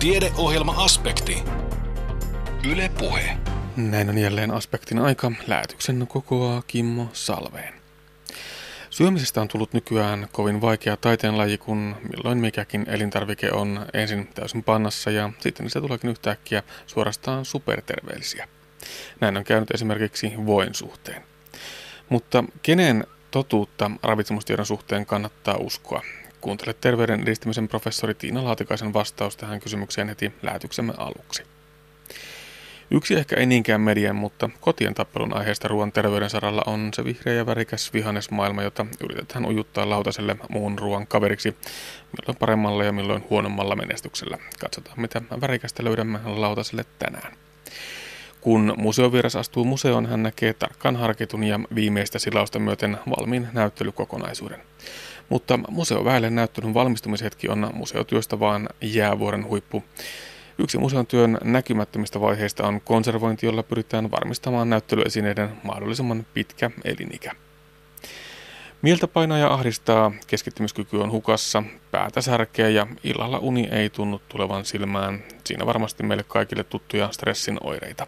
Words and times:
Tiedeohjelma-aspekti. 0.00 1.42
Yle 2.70 2.90
Puhe. 2.98 3.36
Näin 3.76 4.08
on 4.08 4.18
jälleen 4.18 4.50
aspektin 4.50 4.98
aika. 4.98 5.32
Lähetyksen 5.46 6.06
kokoaa 6.08 6.62
Kimmo 6.66 7.08
Salveen. 7.12 7.74
Syömisestä 8.90 9.40
on 9.40 9.48
tullut 9.48 9.72
nykyään 9.72 10.28
kovin 10.32 10.60
vaikea 10.60 10.96
taiteenlaji, 10.96 11.58
kun 11.58 11.96
milloin 12.10 12.38
mikäkin 12.38 12.84
elintarvike 12.88 13.52
on 13.52 13.86
ensin 13.94 14.28
täysin 14.34 14.64
pannassa 14.64 15.10
ja 15.10 15.30
sitten 15.38 15.70
se 15.70 15.80
tuleekin 15.80 16.10
yhtäkkiä 16.10 16.62
suorastaan 16.86 17.44
superterveellisiä. 17.44 18.48
Näin 19.20 19.36
on 19.36 19.44
käynyt 19.44 19.70
esimerkiksi 19.70 20.32
voin 20.46 20.74
suhteen. 20.74 21.22
Mutta 22.08 22.44
kenen 22.62 23.04
totuutta 23.30 23.90
ravitsemustiedon 24.02 24.66
suhteen 24.66 25.06
kannattaa 25.06 25.56
uskoa? 25.56 26.02
Kuuntele 26.40 26.74
terveyden 26.80 27.22
edistämisen 27.22 27.68
professori 27.68 28.14
Tiina 28.14 28.44
Laatikaisen 28.44 28.92
vastaus 28.92 29.36
tähän 29.36 29.60
kysymykseen 29.60 30.08
heti 30.08 30.32
lähetyksemme 30.42 30.92
aluksi. 30.96 31.42
Yksi 32.90 33.14
ehkä 33.14 33.36
ei 33.36 33.46
niinkään 33.46 33.80
median, 33.80 34.16
mutta 34.16 34.50
kotien 34.60 34.94
tappelun 34.94 35.36
aiheesta 35.36 35.68
ruoan 35.68 35.92
terveyden 35.92 36.30
saralla 36.30 36.62
on 36.66 36.90
se 36.94 37.04
vihreä 37.04 37.34
ja 37.34 37.46
värikäs 37.46 37.92
vihannesmaailma, 37.92 38.62
jota 38.62 38.86
yritetään 39.04 39.46
ujuttaa 39.46 39.90
lautaselle 39.90 40.36
muun 40.48 40.78
ruoan 40.78 41.06
kaveriksi, 41.06 41.56
milloin 42.18 42.38
paremmalla 42.38 42.84
ja 42.84 42.92
milloin 42.92 43.24
huonommalla 43.30 43.76
menestyksellä. 43.76 44.38
Katsotaan, 44.60 45.00
mitä 45.00 45.22
värikästä 45.40 45.84
löydämme 45.84 46.18
lautaselle 46.24 46.84
tänään. 46.98 47.32
Kun 48.40 48.74
museovieras 48.76 49.36
astuu 49.36 49.64
museoon, 49.64 50.06
hän 50.06 50.22
näkee 50.22 50.52
tarkkaan 50.52 50.96
harkitun 50.96 51.44
ja 51.44 51.60
viimeistä 51.74 52.18
silausta 52.18 52.58
myöten 52.58 52.98
valmiin 53.18 53.48
näyttelykokonaisuuden. 53.52 54.60
Mutta 55.30 55.58
museoväelle 55.68 56.30
näyttelyn 56.30 56.74
valmistumishetki 56.74 57.48
on 57.48 57.70
museotyöstä 57.74 58.40
vaan 58.40 58.68
jäävuoren 58.80 59.46
huippu. 59.46 59.84
Yksi 60.58 60.78
museon 60.78 61.06
työn 61.06 61.38
näkymättömistä 61.44 62.20
vaiheista 62.20 62.66
on 62.66 62.80
konservointi, 62.80 63.46
jolla 63.46 63.62
pyritään 63.62 64.10
varmistamaan 64.10 64.70
näyttelyesineiden 64.70 65.50
mahdollisimman 65.62 66.26
pitkä 66.34 66.70
elinikä. 66.84 67.32
Mieltä 68.82 69.08
painaa 69.08 69.38
ja 69.38 69.52
ahdistaa, 69.52 70.12
keskittymiskyky 70.26 70.96
on 70.96 71.10
hukassa, 71.10 71.62
päätä 71.90 72.20
särkeä 72.20 72.68
ja 72.68 72.86
illalla 73.04 73.38
uni 73.38 73.68
ei 73.72 73.90
tunnu 73.90 74.20
tulevan 74.28 74.64
silmään. 74.64 75.24
Siinä 75.44 75.66
varmasti 75.66 76.02
meille 76.02 76.24
kaikille 76.28 76.64
tuttuja 76.64 77.08
stressin 77.12 77.58
oireita. 77.62 78.06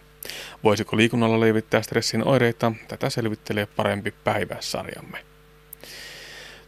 Voisiko 0.64 0.96
liikunnalla 0.96 1.40
levittää 1.40 1.82
stressin 1.82 2.28
oireita? 2.28 2.72
Tätä 2.88 3.10
selvittelee 3.10 3.66
parempi 3.66 4.14
päivä-sarjamme. 4.24 5.31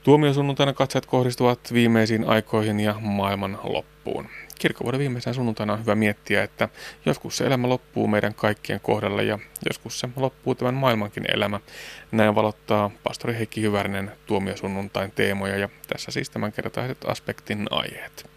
Tuomiosunnuntaina 0.04 0.72
katseet 0.72 1.06
kohdistuvat 1.06 1.72
viimeisiin 1.72 2.24
aikoihin 2.28 2.80
ja 2.80 2.94
maailman 3.00 3.58
loppuun. 3.62 4.28
Kirkkovuoden 4.58 5.00
viimeisenä 5.00 5.34
sunnuntaina 5.34 5.72
on 5.72 5.80
hyvä 5.80 5.94
miettiä, 5.94 6.42
että 6.42 6.68
joskus 7.06 7.36
se 7.36 7.46
elämä 7.46 7.68
loppuu 7.68 8.08
meidän 8.08 8.34
kaikkien 8.34 8.80
kohdalla 8.80 9.22
ja 9.22 9.38
joskus 9.66 10.00
se 10.00 10.08
loppuu 10.16 10.54
tämän 10.54 10.74
maailmankin 10.74 11.24
elämä. 11.34 11.60
Näin 12.12 12.34
valottaa 12.34 12.90
pastori 13.02 13.34
Heikki 13.34 13.62
Hyvärinen 13.62 14.12
tuomiosunnuntain 14.26 15.10
teemoja 15.10 15.56
ja 15.56 15.68
tässä 15.88 16.10
siis 16.10 16.30
kertaiset 16.56 16.98
aspektin 17.06 17.66
aiheet. 17.70 18.30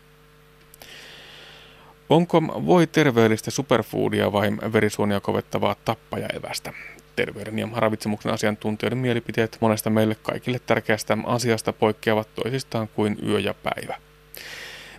Onko 2.10 2.42
voi 2.42 2.88
terveellistä 2.88 3.52
superfoodia 3.52 4.32
vai 4.32 4.52
verisuonia 4.74 5.20
kovettavaa 5.20 5.76
tappajaevästä? 5.86 6.74
Terveyden 7.18 7.60
ja 7.60 7.68
ravitsemuksen 7.76 8.34
asiantuntijoiden 8.34 8.98
mielipiteet 8.98 9.58
monesta 9.62 9.90
meille 9.90 10.16
kaikille 10.16 10.60
tärkeästä 10.60 11.18
asiasta 11.26 11.74
poikkeavat 11.74 12.28
toisistaan 12.36 12.88
kuin 12.88 13.18
yö 13.28 13.40
ja 13.40 13.54
päivä. 13.54 13.96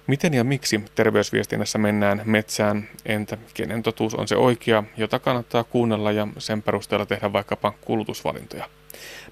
Miten 0.06 0.34
ja 0.34 0.44
miksi 0.44 0.84
terveysviestinnässä 0.94 1.78
mennään 1.78 2.22
metsään, 2.24 2.88
entä 3.06 3.38
kenen 3.54 3.82
totuus 3.82 4.14
on 4.14 4.28
se 4.28 4.36
oikea, 4.36 4.84
jota 4.96 5.18
kannattaa 5.18 5.64
kuunnella 5.64 6.12
ja 6.12 6.28
sen 6.38 6.62
perusteella 6.62 7.06
tehdä 7.06 7.32
vaikkapa 7.32 7.72
kulutusvalintoja? 7.80 8.68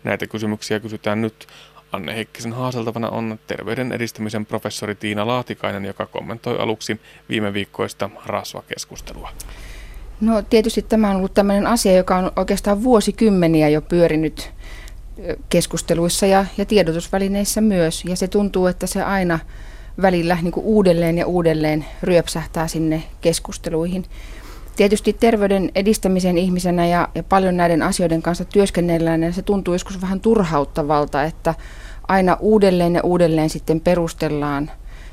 Näitä 0.04 0.26
kysymyksiä 0.26 0.80
kysytään 0.80 1.22
nyt. 1.22 1.46
Anne 1.92 2.14
Heikkisen 2.14 2.52
haaseltavana 2.52 3.08
on 3.08 3.38
terveyden 3.46 3.92
edistämisen 3.92 4.46
professori 4.46 4.94
Tiina 4.94 5.26
Laatikainen, 5.26 5.84
joka 5.84 6.06
kommentoi 6.06 6.58
aluksi 6.58 7.00
viime 7.28 7.52
viikkoista 7.52 8.10
rasvakeskustelua. 8.26 9.30
No 10.21 10.43
tietysti 10.43 10.82
tämä 10.82 11.10
on 11.10 11.16
ollut 11.16 11.34
tämmöinen 11.34 11.66
asia, 11.66 11.93
joka 11.93 12.16
on 12.16 12.32
oikeastaan 12.37 12.82
vuosikymmeniä 12.82 13.69
jo 13.69 13.82
pyörinyt 13.82 14.50
keskusteluissa 15.49 16.27
ja, 16.27 16.44
ja 16.59 16.65
tiedotusvälineissä 16.65 17.60
myös. 17.60 18.04
Ja 18.04 18.16
se 18.16 18.28
tuntuu, 18.28 18.66
että 18.66 18.87
se 18.87 19.03
aina 19.03 19.38
välillä 20.03 20.38
niin 20.43 20.53
uudelleen 20.56 21.19
ja 21.19 21.26
uudelleen 21.26 21.84
ryöpsähtää 22.03 22.69
sinne 22.69 23.03
keskusteluihin. 23.21 24.05
Tietysti 24.76 25.12
terveyden 25.12 25.71
edistämisen 25.75 26.38
ihmisenä 26.38 26.87
ja, 26.87 27.09
ja 27.15 27.22
paljon 27.22 27.56
näiden 27.56 27.82
asioiden 27.82 28.22
kanssa 28.22 28.44
työskennellään, 28.44 29.21
niin 29.21 29.32
se 29.32 29.43
tuntuu 29.43 29.75
joskus 29.75 30.00
vähän 30.00 30.21
turhauttavalta, 30.21 31.25
että 31.25 31.55
aina 32.09 32.37
uudelleen 32.41 32.94
ja 32.94 33.03
uudelleen 33.03 33.50
sitten 33.50 33.81
perustellaan 33.81 34.71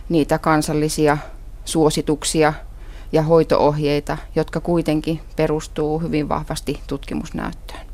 niitä 0.09 0.37
kansallisia 0.37 1.17
suosituksia 1.65 2.53
ja 3.13 3.21
hoitoohjeita, 3.21 4.17
jotka 4.35 4.59
kuitenkin 4.59 5.19
perustuu 5.35 5.99
hyvin 5.99 6.29
vahvasti 6.29 6.79
tutkimusnäyttöön. 6.87 7.85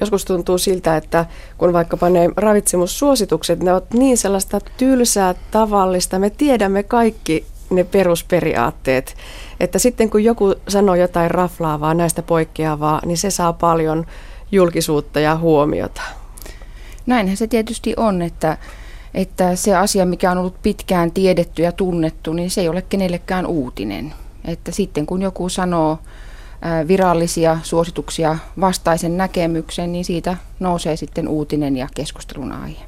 Joskus 0.00 0.24
tuntuu 0.24 0.58
siltä, 0.58 0.96
että 0.96 1.26
kun 1.58 1.72
vaikkapa 1.72 2.08
ne 2.08 2.30
ravitsemussuositukset, 2.36 3.62
ne 3.62 3.72
ovat 3.72 3.94
niin 3.94 4.18
sellaista 4.18 4.60
tylsää, 4.76 5.34
tavallista, 5.50 6.18
me 6.18 6.30
tiedämme 6.30 6.82
kaikki 6.82 7.46
ne 7.70 7.84
perusperiaatteet, 7.84 9.16
että 9.60 9.78
sitten 9.78 10.10
kun 10.10 10.24
joku 10.24 10.54
sanoo 10.68 10.94
jotain 10.94 11.30
raflaavaa, 11.30 11.94
näistä 11.94 12.22
poikkeavaa, 12.22 13.00
niin 13.06 13.18
se 13.18 13.30
saa 13.30 13.52
paljon 13.52 14.06
julkisuutta 14.52 15.20
ja 15.20 15.36
huomiota. 15.36 16.02
Näinhän 17.06 17.36
se 17.36 17.46
tietysti 17.46 17.94
on, 17.96 18.22
että, 18.22 18.58
että 19.14 19.56
se 19.56 19.76
asia, 19.76 20.06
mikä 20.06 20.30
on 20.30 20.38
ollut 20.38 20.62
pitkään 20.62 21.12
tiedetty 21.12 21.62
ja 21.62 21.72
tunnettu, 21.72 22.32
niin 22.32 22.50
se 22.50 22.60
ei 22.60 22.68
ole 22.68 22.82
kenellekään 22.82 23.46
uutinen. 23.46 24.14
Että 24.44 24.72
sitten 24.72 25.06
kun 25.06 25.22
joku 25.22 25.48
sanoo 25.48 25.98
virallisia 26.88 27.58
suosituksia 27.62 28.38
vastaisen 28.60 29.16
näkemyksen, 29.16 29.92
niin 29.92 30.04
siitä 30.04 30.36
nousee 30.60 30.96
sitten 30.96 31.28
uutinen 31.28 31.76
ja 31.76 31.88
keskustelun 31.94 32.52
aihe. 32.52 32.84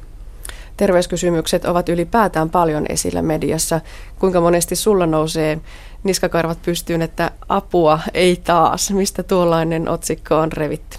Terveyskysymykset 0.77 1.65
ovat 1.65 1.89
ylipäätään 1.89 2.51
paljon 2.51 2.87
esillä 2.89 3.23
mediassa. 3.23 3.81
Kuinka 4.19 4.41
monesti 4.41 4.77
sulla 4.77 5.07
nousee 5.07 5.61
niskakarvat 6.05 6.59
pystyyn, 6.63 7.03
että 7.03 7.31
apua 7.49 7.99
ei 8.15 8.41
taas? 8.45 8.91
Mistä 8.91 9.23
tuollainen 9.23 9.89
otsikko 9.89 10.37
on 10.37 10.53
revitty? 10.53 10.99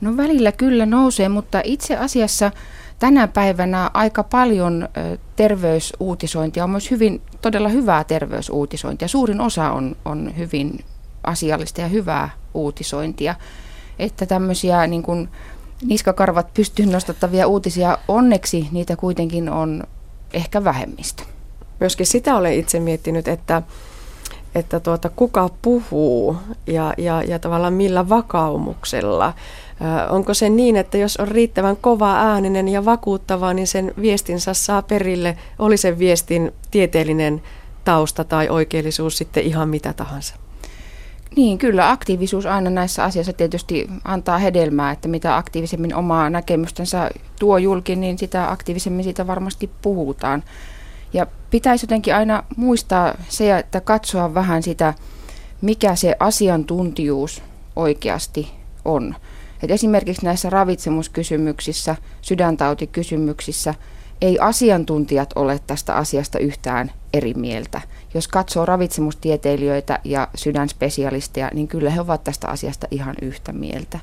No 0.00 0.16
välillä 0.16 0.52
kyllä 0.52 0.86
nousee, 0.86 1.28
mutta 1.28 1.60
itse 1.64 1.96
asiassa 1.96 2.50
tänä 3.00 3.28
päivänä 3.28 3.90
aika 3.94 4.22
paljon 4.22 4.88
terveysuutisointia 5.36 6.64
on 6.64 6.70
myös 6.70 6.90
hyvin, 6.90 7.22
todella 7.40 7.68
hyvää 7.68 8.04
terveysuutisointia. 8.04 9.08
Suurin 9.08 9.40
osa 9.40 9.70
on, 9.70 9.96
on 10.04 10.32
hyvin 10.36 10.84
asiallista 11.24 11.80
ja 11.80 11.88
hyvää 11.88 12.30
uutisointia. 12.54 13.34
Että 13.98 14.26
tämmöisiä 14.26 14.86
niin 14.86 15.02
kuin 15.02 15.28
niskakarvat 15.82 16.54
pystyyn 16.54 16.92
nostattavia 16.92 17.46
uutisia, 17.46 17.98
onneksi 18.08 18.68
niitä 18.72 18.96
kuitenkin 18.96 19.48
on 19.48 19.84
ehkä 20.32 20.64
vähemmistö. 20.64 21.22
Myöskin 21.80 22.06
sitä 22.06 22.36
olen 22.36 22.54
itse 22.54 22.80
miettinyt, 22.80 23.28
että, 23.28 23.62
että 24.54 24.80
tuota, 24.80 25.10
kuka 25.16 25.50
puhuu 25.62 26.36
ja, 26.66 26.94
ja, 26.98 27.22
ja 27.22 27.38
tavallaan 27.38 27.72
millä 27.72 28.08
vakaumuksella. 28.08 29.32
Onko 30.10 30.34
se 30.34 30.48
niin, 30.48 30.76
että 30.76 30.98
jos 30.98 31.16
on 31.16 31.28
riittävän 31.28 31.76
kova 31.76 32.16
ääninen 32.16 32.68
ja 32.68 32.84
vakuuttava, 32.84 33.54
niin 33.54 33.66
sen 33.66 33.94
viestinsä 34.00 34.54
saa 34.54 34.82
perille, 34.82 35.36
oli 35.58 35.76
sen 35.76 35.98
viestin 35.98 36.52
tieteellinen 36.70 37.42
tausta 37.84 38.24
tai 38.24 38.48
oikeellisuus 38.48 39.18
sitten 39.18 39.44
ihan 39.44 39.68
mitä 39.68 39.92
tahansa? 39.92 40.34
Niin, 41.36 41.58
kyllä 41.58 41.90
aktiivisuus 41.90 42.46
aina 42.46 42.70
näissä 42.70 43.04
asioissa 43.04 43.32
tietysti 43.32 43.90
antaa 44.04 44.38
hedelmää, 44.38 44.90
että 44.92 45.08
mitä 45.08 45.36
aktiivisemmin 45.36 45.94
omaa 45.94 46.30
näkemystänsä 46.30 47.10
tuo 47.38 47.58
julki, 47.58 47.96
niin 47.96 48.18
sitä 48.18 48.50
aktiivisemmin 48.50 49.04
siitä 49.04 49.26
varmasti 49.26 49.70
puhutaan. 49.82 50.42
Ja 51.12 51.26
pitäisi 51.50 51.84
jotenkin 51.84 52.14
aina 52.14 52.42
muistaa 52.56 53.14
se, 53.28 53.58
että 53.58 53.80
katsoa 53.80 54.34
vähän 54.34 54.62
sitä, 54.62 54.94
mikä 55.60 55.94
se 55.94 56.16
asiantuntijuus 56.20 57.42
oikeasti 57.76 58.50
on. 58.84 59.14
Et 59.62 59.70
esimerkiksi 59.70 60.24
näissä 60.24 60.50
ravitsemuskysymyksissä, 60.50 61.96
sydäntautikysymyksissä– 62.22 63.74
ei 64.20 64.38
asiantuntijat 64.38 65.32
ole 65.36 65.60
tästä 65.66 65.94
asiasta 65.94 66.38
yhtään 66.38 66.90
eri 67.12 67.34
mieltä. 67.34 67.80
Jos 68.14 68.28
katsoo 68.28 68.66
ravitsemustieteilijöitä 68.66 69.98
ja 70.04 70.28
sydänspesialisteja, 70.34 71.50
niin 71.54 71.68
kyllä 71.68 71.90
he 71.90 72.00
ovat 72.00 72.24
tästä 72.24 72.48
asiasta 72.48 72.86
ihan 72.90 73.14
yhtä 73.22 73.52
mieltä. 73.52 73.98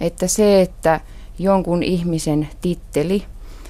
Että 0.00 0.26
se, 0.26 0.60
että 0.60 1.00
jonkun 1.38 1.82
ihmisen 1.82 2.48
titteli 2.60 3.24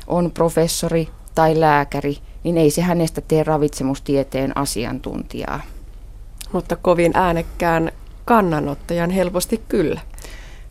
on 0.06 0.31
professori 0.31 1.09
tai 1.35 1.61
lääkäri, 1.61 2.19
niin 2.44 2.59
ei 2.59 2.71
se 2.71 2.82
hänestä 2.82 3.21
tee 3.21 3.44
ravitsemustieteen 3.44 4.56
asiantuntijaa. 4.56 5.61
Mutta 6.53 6.76
kovin 6.76 7.12
äänekkään 7.14 7.93
kannanottajan 8.25 9.11
helposti 9.11 9.62
kyllä. 9.69 10.00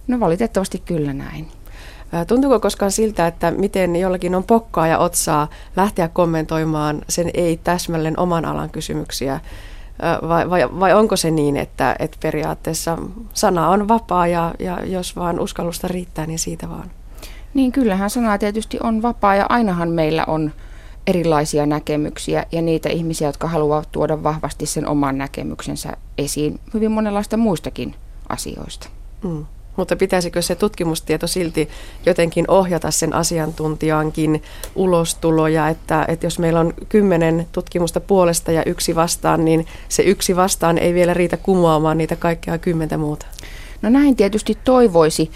No 0.07 0.19
valitettavasti 0.19 0.79
kyllä 0.85 1.13
näin. 1.13 1.47
Tuntuuko 2.27 2.59
koskaan 2.59 2.91
siltä, 2.91 3.27
että 3.27 3.51
miten 3.51 3.95
jollakin 3.95 4.35
on 4.35 4.43
pokkaa 4.43 4.87
ja 4.87 4.97
otsaa 4.97 5.47
lähteä 5.75 6.07
kommentoimaan 6.07 7.01
sen 7.09 7.29
ei 7.33 7.57
täsmälleen 7.57 8.19
oman 8.19 8.45
alan 8.45 8.69
kysymyksiä? 8.69 9.39
Vai, 10.27 10.49
vai, 10.49 10.79
vai 10.79 10.93
onko 10.93 11.15
se 11.15 11.31
niin, 11.31 11.57
että, 11.57 11.95
että 11.99 12.17
periaatteessa 12.21 12.97
sana 13.33 13.69
on 13.69 13.87
vapaa 13.87 14.27
ja, 14.27 14.53
ja 14.59 14.85
jos 14.85 15.15
vaan 15.15 15.39
uskallusta 15.39 15.87
riittää, 15.87 16.25
niin 16.25 16.39
siitä 16.39 16.69
vaan? 16.69 16.91
Niin 17.53 17.71
kyllähän 17.71 18.09
sana 18.09 18.37
tietysti 18.37 18.77
on 18.83 19.01
vapaa 19.01 19.35
ja 19.35 19.45
ainahan 19.49 19.89
meillä 19.89 20.25
on 20.25 20.51
erilaisia 21.07 21.65
näkemyksiä 21.65 22.45
ja 22.51 22.61
niitä 22.61 22.89
ihmisiä, 22.89 23.27
jotka 23.27 23.47
haluavat 23.47 23.91
tuoda 23.91 24.23
vahvasti 24.23 24.65
sen 24.65 24.87
oman 24.87 25.17
näkemyksensä 25.17 25.97
esiin 26.17 26.59
hyvin 26.73 26.91
monenlaista 26.91 27.37
muistakin 27.37 27.95
asioista. 28.29 28.89
Mm. 29.23 29.45
Mutta 29.77 29.95
pitäisikö 29.95 30.41
se 30.41 30.55
tutkimustieto 30.55 31.27
silti 31.27 31.69
jotenkin 32.05 32.45
ohjata 32.47 32.91
sen 32.91 33.13
asiantuntijankin 33.13 34.43
ulostuloja, 34.75 35.69
että, 35.69 36.05
että 36.07 36.25
jos 36.25 36.39
meillä 36.39 36.59
on 36.59 36.73
kymmenen 36.89 37.47
tutkimusta 37.51 37.99
puolesta 37.99 38.51
ja 38.51 38.63
yksi 38.65 38.95
vastaan, 38.95 39.45
niin 39.45 39.65
se 39.89 40.03
yksi 40.03 40.35
vastaan 40.35 40.77
ei 40.77 40.93
vielä 40.93 41.13
riitä 41.13 41.37
kumoamaan 41.37 41.97
niitä 41.97 42.15
kaikkia 42.15 42.57
kymmentä 42.57 42.97
muuta? 42.97 43.25
No 43.81 43.89
näin 43.89 44.15
tietysti 44.15 44.57
toivoisi. 44.63 45.31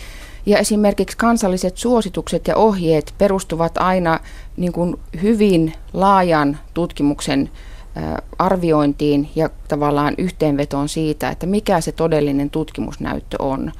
Ja 0.45 0.57
esimerkiksi 0.57 1.17
kansalliset 1.17 1.77
suositukset 1.77 2.47
ja 2.47 2.55
ohjeet 2.55 3.13
perustuvat 3.17 3.77
aina 3.77 4.19
niin 4.57 4.73
kuin 4.73 4.99
hyvin 5.21 5.73
laajan 5.93 6.59
tutkimuksen 6.73 7.49
arviointiin 8.39 9.29
ja 9.35 9.49
tavallaan 9.67 10.13
yhteenvetoon 10.17 10.89
siitä, 10.89 11.29
että 11.29 11.45
mikä 11.45 11.81
se 11.81 11.91
todellinen 11.91 12.49
tutkimusnäyttö 12.49 13.37
on. 13.39 13.71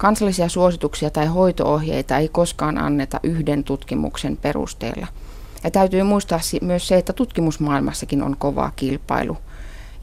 Kansallisia 0.00 0.48
suosituksia 0.48 1.10
tai 1.10 1.26
hoitoohjeita 1.26 2.18
ei 2.18 2.28
koskaan 2.28 2.78
anneta 2.78 3.20
yhden 3.22 3.64
tutkimuksen 3.64 4.36
perusteella. 4.36 5.06
Ja 5.64 5.70
täytyy 5.70 6.02
muistaa 6.02 6.40
myös 6.62 6.88
se, 6.88 6.96
että 6.96 7.12
tutkimusmaailmassakin 7.12 8.22
on 8.22 8.36
kova 8.36 8.72
kilpailu. 8.76 9.36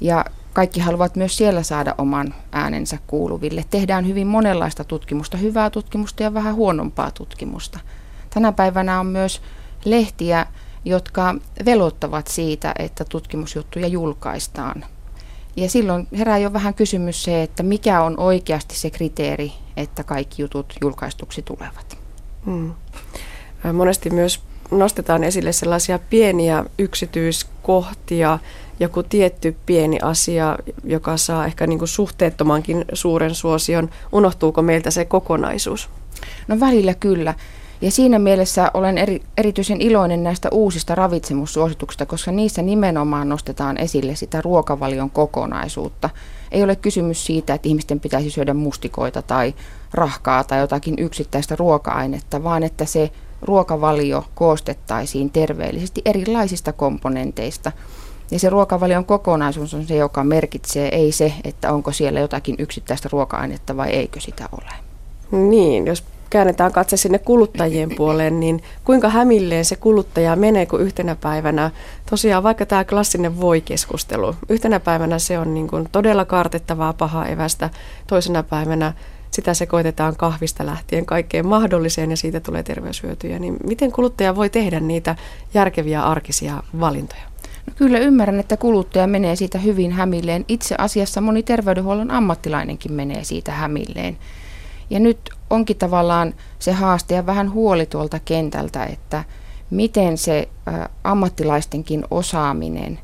Ja 0.02 0.26
kaikki 0.54 0.80
haluavat 0.80 1.16
myös 1.16 1.38
siellä 1.38 1.64
saada 1.64 1.96
oman 1.98 2.34
äänensä 2.52 2.98
kuuluville. 3.08 3.66
Tehdään 3.70 4.08
hyvin 4.08 4.28
monenlaista 4.28 4.84
tutkimusta, 4.84 5.38
hyvää 5.38 5.70
tutkimusta 5.70 6.24
ja 6.24 6.34
vähän 6.34 6.56
huonompaa 6.56 7.12
tutkimusta. 7.12 7.80
Tänä 8.30 8.52
päivänä 8.52 9.00
on 9.00 9.06
myös 9.06 9.42
lehtiä, 9.86 10.46
jotka 10.86 11.36
velottavat 11.66 12.28
siitä, 12.28 12.74
että 12.80 13.06
tutkimusjuttuja 13.06 13.88
julkaistaan. 13.88 14.86
Ja 15.58 15.70
silloin 15.70 16.08
herää 16.18 16.38
jo 16.38 16.54
vähän 16.54 16.74
kysymys 16.74 17.24
se, 17.24 17.44
että 17.44 17.64
mikä 17.64 18.04
on 18.04 18.20
oikeasti 18.20 18.76
se 18.76 18.90
kriteeri, 18.90 19.52
että 19.78 20.04
kaikki 20.04 20.42
jutut 20.42 20.74
julkaistuksi 20.82 21.42
tulevat. 21.42 21.98
Hmm. 22.46 22.74
Monesti 23.74 24.10
myös 24.10 24.42
nostetaan 24.72 25.24
esille 25.24 25.52
sellaisia 25.52 26.00
pieniä 26.00 26.66
yksityiskohtia, 26.80 28.40
joku 28.80 29.04
tietty 29.04 29.58
pieni 29.66 30.00
asia, 30.02 30.58
joka 30.84 31.18
saa 31.18 31.46
ehkä 31.46 31.68
niin 31.68 31.80
kuin 31.80 31.90
suhteettomankin 31.90 32.86
suuren 32.94 33.36
suosion. 33.36 33.90
Unohtuuko 34.12 34.62
meiltä 34.62 34.92
se 34.92 35.06
kokonaisuus? 35.06 35.90
No 36.48 36.60
välillä 36.60 36.94
kyllä. 36.94 37.34
Ja 37.82 37.92
siinä 37.92 38.20
mielessä 38.20 38.72
olen 38.74 38.98
eri, 38.98 39.22
erityisen 39.38 39.82
iloinen 39.82 40.24
näistä 40.24 40.50
uusista 40.52 40.96
ravitsemussuosituksista, 40.96 42.06
koska 42.06 42.32
niissä 42.32 42.62
nimenomaan 42.62 43.30
nostetaan 43.30 43.78
esille 43.78 44.16
sitä 44.16 44.42
ruokavalion 44.42 45.10
kokonaisuutta. 45.10 46.10
Ei 46.52 46.64
ole 46.64 46.76
kysymys 46.76 47.26
siitä, 47.26 47.54
että 47.54 47.70
ihmisten 47.70 48.00
pitäisi 48.00 48.30
syödä 48.30 48.54
mustikoita 48.54 49.22
tai 49.22 49.54
rahkaa 49.94 50.44
tai 50.44 50.60
jotakin 50.60 50.96
yksittäistä 50.98 51.56
ruoka-ainetta, 51.56 52.44
vaan 52.44 52.64
että 52.64 52.86
se 52.86 53.12
ruokavalio 53.42 54.26
koostettaisiin 54.36 55.30
terveellisesti 55.30 56.02
erilaisista 56.06 56.74
komponenteista. 56.74 57.72
Ja 58.32 58.40
se 58.40 58.50
ruokavalion 58.50 59.06
kokonaisuus 59.06 59.74
on 59.74 59.86
se, 59.86 59.96
joka 59.96 60.24
merkitsee, 60.24 60.88
ei 60.96 61.12
se, 61.12 61.34
että 61.44 61.74
onko 61.74 61.92
siellä 61.92 62.20
jotakin 62.20 62.56
yksittäistä 62.60 63.10
ruoka-ainetta 63.12 63.78
vai 63.78 63.90
eikö 63.90 64.20
sitä 64.20 64.50
ole. 64.52 64.72
Niin, 65.50 65.88
jos 65.88 66.04
käännetään 66.30 66.72
katse 66.72 66.98
sinne 66.98 67.20
kuluttajien 67.20 67.96
puoleen, 67.96 68.40
niin 68.40 68.64
kuinka 68.84 69.10
hämilleen 69.10 69.66
se 69.66 69.76
kuluttaja 69.76 70.36
menee, 70.36 70.66
kun 70.66 70.82
yhtenä 70.82 71.16
päivänä, 71.16 71.72
tosiaan 72.10 72.44
vaikka 72.44 72.66
tämä 72.66 72.86
klassinen 72.86 73.42
voi-keskustelu, 73.42 74.36
yhtenä 74.50 74.80
päivänä 74.80 75.20
se 75.20 75.40
on 75.40 75.54
niin 75.54 75.68
kuin 75.68 75.90
todella 75.92 76.26
kartettavaa 76.26 76.94
pahaa 76.94 77.28
evästä, 77.28 77.70
toisena 78.08 78.44
päivänä 78.44 78.94
sitä 79.32 79.54
sekoitetaan 79.54 80.16
kahvista 80.16 80.66
lähtien 80.66 81.06
kaikkeen 81.06 81.48
mahdolliseen 81.48 82.10
ja 82.10 82.18
siitä 82.18 82.40
tulee 82.40 82.64
terveyshyötyjä, 82.64 83.40
niin 83.40 83.58
miten 83.64 83.92
kuluttaja 83.92 84.36
voi 84.36 84.50
tehdä 84.50 84.80
niitä 84.80 85.16
järkeviä 85.54 86.04
arkisia 86.04 86.64
valintoja? 86.80 87.22
No 87.68 87.74
kyllä 87.76 88.00
ymmärrän, 88.00 88.40
että 88.40 88.58
kuluttaja 88.58 89.08
menee 89.08 89.36
siitä 89.36 89.58
hyvin 89.58 89.92
hämilleen. 89.92 90.46
Itse 90.48 90.76
asiassa 90.78 91.22
moni 91.22 91.44
terveydenhuollon 91.44 92.12
ammattilainenkin 92.12 92.94
menee 92.94 93.24
siitä 93.24 93.52
hämilleen. 93.52 94.18
Ja 94.90 95.00
nyt 95.00 95.30
onkin 95.50 95.78
tavallaan 95.78 96.34
se 96.60 96.72
haaste 96.72 97.16
ja 97.16 97.26
vähän 97.26 97.52
huoli 97.52 97.86
tuolta 97.86 98.20
kentältä, 98.26 98.86
että 98.86 99.24
miten 99.70 100.18
se 100.18 100.50
ammattilaistenkin 101.04 102.06
osaaminen 102.12 103.00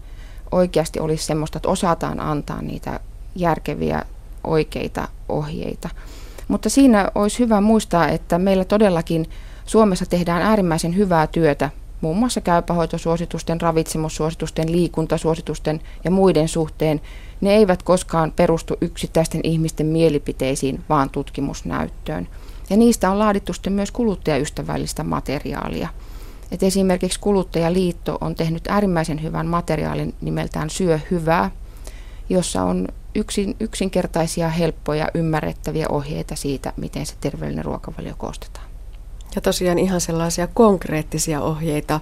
oikeasti 0.52 1.00
olisi 1.00 1.26
semmoista, 1.26 1.58
että 1.58 1.70
osataan 1.70 2.20
antaa 2.20 2.62
niitä 2.62 3.00
järkeviä 3.36 4.02
oikeita 4.44 5.08
ohjeita. 5.30 5.90
Mutta 6.48 6.70
siinä 6.70 7.12
olisi 7.16 7.40
hyvä 7.40 7.62
muistaa, 7.62 8.08
että 8.08 8.40
meillä 8.40 8.66
todellakin 8.66 9.30
Suomessa 9.66 10.06
tehdään 10.06 10.42
äärimmäisen 10.42 10.96
hyvää 10.96 11.28
työtä 11.28 11.70
muun 12.04 12.18
muassa 12.18 12.42
käypähoitosuositusten, 12.42 13.62
ravitsemussuositusten, 13.62 14.72
liikuntasuositusten 14.72 15.82
ja 16.04 16.12
muiden 16.12 16.48
suhteen. 16.48 17.02
Ne 17.42 17.56
eivät 17.56 17.84
koskaan 17.84 18.32
perustu 18.32 18.78
yksittäisten 18.82 19.42
ihmisten 19.44 19.86
mielipiteisiin, 19.86 20.84
vaan 20.90 21.10
tutkimusnäyttöön. 21.10 22.28
Ja 22.70 22.78
niistä 22.78 23.12
on 23.12 23.20
laadittu 23.20 23.54
sitten 23.54 23.74
myös 23.74 23.92
kuluttajaystävällistä 23.92 25.04
materiaalia. 25.04 25.90
Et 26.52 26.64
esimerkiksi 26.64 27.20
Kuluttajaliitto 27.20 28.18
on 28.22 28.36
tehnyt 28.36 28.68
äärimmäisen 28.68 29.24
hyvän 29.24 29.48
materiaalin 29.48 30.14
nimeltään 30.22 30.70
Syö 30.70 31.00
hyvää, 31.12 31.52
jossa 32.30 32.64
on 32.64 32.88
yksin, 33.16 33.56
yksinkertaisia, 33.60 34.50
helppoja, 34.50 35.08
ymmärrettäviä 35.14 35.86
ohjeita 35.90 36.36
siitä, 36.36 36.74
miten 36.78 37.06
se 37.06 37.14
terveellinen 37.22 37.66
ruokavalio 37.66 38.14
koostetaan. 38.18 38.53
Ja 39.36 39.42
tosiaan 39.42 39.80
ihan 39.80 40.02
sellaisia 40.02 40.48
konkreettisia 40.48 41.42
ohjeita, 41.42 42.00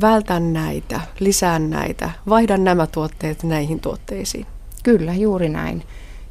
vältä 0.00 0.40
näitä, 0.40 1.00
lisää 1.20 1.58
näitä, 1.58 2.10
vaihda 2.28 2.56
nämä 2.56 2.86
tuotteet 2.86 3.42
näihin 3.42 3.80
tuotteisiin. 3.80 4.46
Kyllä, 4.82 5.14
juuri 5.14 5.48
näin. 5.48 5.82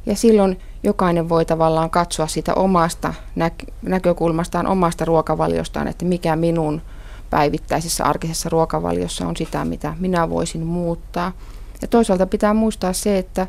Ja 0.06 0.16
silloin 0.16 0.60
jokainen 0.82 1.28
voi 1.28 1.44
tavallaan 1.44 1.90
katsoa 1.90 2.26
sitä 2.26 2.54
omasta 2.54 3.14
näk- 3.38 3.72
näkökulmastaan, 3.82 4.66
omasta 4.66 5.04
ruokavaliostaan, 5.04 5.88
että 5.88 6.04
mikä 6.04 6.36
minun 6.36 6.82
päivittäisessä 7.30 8.04
arkisessa 8.04 8.48
ruokavaliossa 8.48 9.26
on 9.26 9.36
sitä, 9.36 9.64
mitä 9.64 9.94
minä 10.00 10.30
voisin 10.30 10.66
muuttaa. 10.66 11.32
Ja 11.82 11.88
toisaalta 11.88 12.26
pitää 12.26 12.54
muistaa 12.54 12.92
se, 12.92 13.18
että 13.18 13.46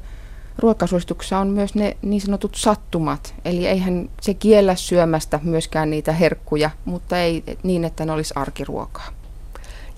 ruokasuosituksessa 0.57 1.37
on 1.37 1.47
myös 1.47 1.75
ne 1.75 1.97
niin 2.01 2.21
sanotut 2.21 2.55
sattumat. 2.55 3.33
Eli 3.45 3.67
eihän 3.67 4.09
se 4.21 4.33
kiellä 4.33 4.75
syömästä 4.75 5.39
myöskään 5.43 5.89
niitä 5.89 6.11
herkkuja, 6.11 6.69
mutta 6.85 7.19
ei 7.19 7.43
niin, 7.63 7.85
että 7.85 8.05
ne 8.05 8.11
olisi 8.11 8.33
arkiruokaa. 8.37 9.07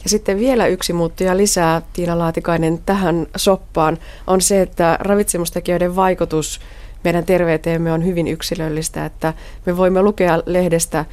Ja 0.03 0.09
sitten 0.09 0.39
vielä 0.39 0.67
yksi 0.67 0.93
muuttuja 0.93 1.37
lisää, 1.37 1.81
Tiina 1.93 2.19
Laatikainen, 2.19 2.79
tähän 2.85 3.27
soppaan 3.35 3.97
on 4.27 4.41
se, 4.41 4.61
että 4.61 4.97
ravitsemustekijöiden 4.99 5.95
vaikutus 5.95 6.59
meidän 7.03 7.25
terveyteemme 7.25 7.91
on 7.91 8.05
hyvin 8.05 8.27
yksilöllistä, 8.27 9.05
että 9.05 9.33
me 9.65 9.77
voimme 9.77 10.01
lukea 10.01 10.39
lehdestä 10.45 11.05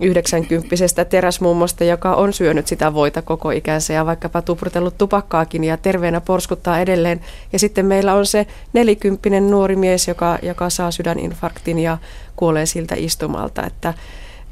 90 0.00 1.04
teräsmummosta, 1.04 1.84
joka 1.84 2.14
on 2.14 2.32
syönyt 2.32 2.66
sitä 2.66 2.94
voita 2.94 3.22
koko 3.22 3.50
ikänsä 3.50 3.92
ja 3.92 4.06
vaikkapa 4.06 4.42
tuprutellut 4.42 4.98
tupakkaakin 4.98 5.64
ja 5.64 5.76
terveenä 5.76 6.20
porskuttaa 6.20 6.80
edelleen. 6.80 7.20
Ja 7.52 7.58
sitten 7.58 7.86
meillä 7.86 8.14
on 8.14 8.26
se 8.26 8.46
nelikymppinen 8.72 9.50
nuori 9.50 9.76
mies, 9.76 10.08
joka, 10.08 10.38
joka 10.42 10.70
saa 10.70 10.90
sydäninfarktin 10.90 11.78
ja 11.78 11.98
kuolee 12.36 12.66
siltä 12.66 12.94
istumalta. 12.98 13.66
Että 13.66 13.94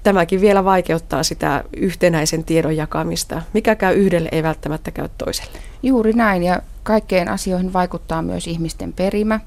tämäkin 0.02 0.40
vielä 0.40 0.64
vaikeuttaa 0.64 1.22
sitä 1.22 1.64
yhtenäisen 1.76 2.44
tiedon 2.44 2.76
jakamista. 2.76 3.42
Mikä 3.52 3.74
käy 3.74 3.94
yhdelle, 3.94 4.28
ei 4.32 4.42
välttämättä 4.42 4.90
käy 4.90 5.08
toiselle. 5.18 5.58
Juuri 5.82 6.12
näin 6.12 6.42
ja 6.42 6.62
kaikkeen 6.82 7.28
asioihin 7.28 7.72
vaikuttaa 7.72 8.22
myös 8.22 8.46
ihmisten 8.46 8.92
perimä 8.92 9.40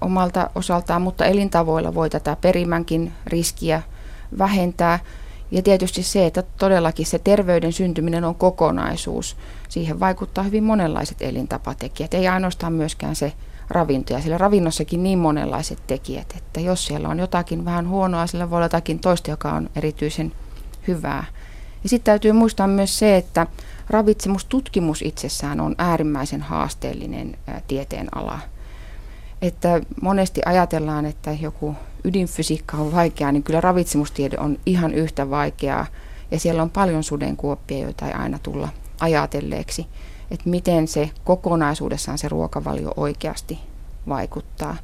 omalta 0.00 0.50
osaltaan, 0.54 1.02
mutta 1.02 1.24
elintavoilla 1.24 1.94
voi 1.94 2.10
tätä 2.10 2.36
perimänkin 2.40 3.12
riskiä 3.26 3.82
vähentää. 4.38 4.98
Ja 5.54 5.62
tietysti 5.62 6.02
se, 6.02 6.26
että 6.26 6.42
todellakin 6.58 7.06
se 7.06 7.18
terveyden 7.18 7.72
syntyminen 7.72 8.24
on 8.24 8.34
kokonaisuus. 8.34 9.36
Siihen 9.68 10.00
vaikuttaa 10.00 10.44
hyvin 10.44 10.64
monenlaiset 10.64 11.22
elintapatekijät, 11.22 12.14
ei 12.14 12.28
ainoastaan 12.28 12.72
myöskään 12.72 13.16
se 13.16 13.32
ravinto. 13.70 14.12
Ja 14.12 14.20
sillä 14.20 14.38
ravinnossakin 14.38 15.02
niin 15.02 15.18
monenlaiset 15.18 15.78
tekijät, 15.86 16.34
että 16.36 16.60
jos 16.60 16.86
siellä 16.86 17.08
on 17.08 17.18
jotakin 17.18 17.64
vähän 17.64 17.88
huonoa, 17.88 18.26
sillä 18.26 18.50
voi 18.50 18.56
olla 18.56 18.64
jotakin 18.64 18.98
toista, 18.98 19.30
joka 19.30 19.52
on 19.52 19.70
erityisen 19.76 20.32
hyvää. 20.88 21.24
Ja 21.82 21.88
sitten 21.88 22.12
täytyy 22.12 22.32
muistaa 22.32 22.66
myös 22.66 22.98
se, 22.98 23.16
että 23.16 23.46
ravitsemustutkimus 23.90 25.02
itsessään 25.02 25.60
on 25.60 25.74
äärimmäisen 25.78 26.42
haasteellinen 26.42 27.36
tieteenala. 27.68 28.38
Että 29.42 29.80
monesti 30.02 30.40
ajatellaan, 30.46 31.06
että 31.06 31.32
joku 31.32 31.76
ydinfysiikka 32.04 32.76
on 32.76 32.92
vaikeaa, 32.92 33.32
niin 33.32 33.42
kyllä 33.42 33.60
ravitsemustiede 33.60 34.36
on 34.38 34.58
ihan 34.66 34.94
yhtä 34.94 35.30
vaikeaa. 35.30 35.86
Ja 36.30 36.38
siellä 36.38 36.62
on 36.62 36.70
paljon 36.70 37.04
sudenkuoppia, 37.04 37.78
joita 37.78 38.06
ei 38.06 38.12
aina 38.12 38.38
tulla 38.38 38.68
ajatelleeksi, 39.00 39.86
että 40.30 40.50
miten 40.50 40.88
se 40.88 41.10
kokonaisuudessaan 41.24 42.18
se 42.18 42.28
ruokavalio 42.28 42.94
oikeasti 42.96 43.58
vaikuttaa. 44.08 44.76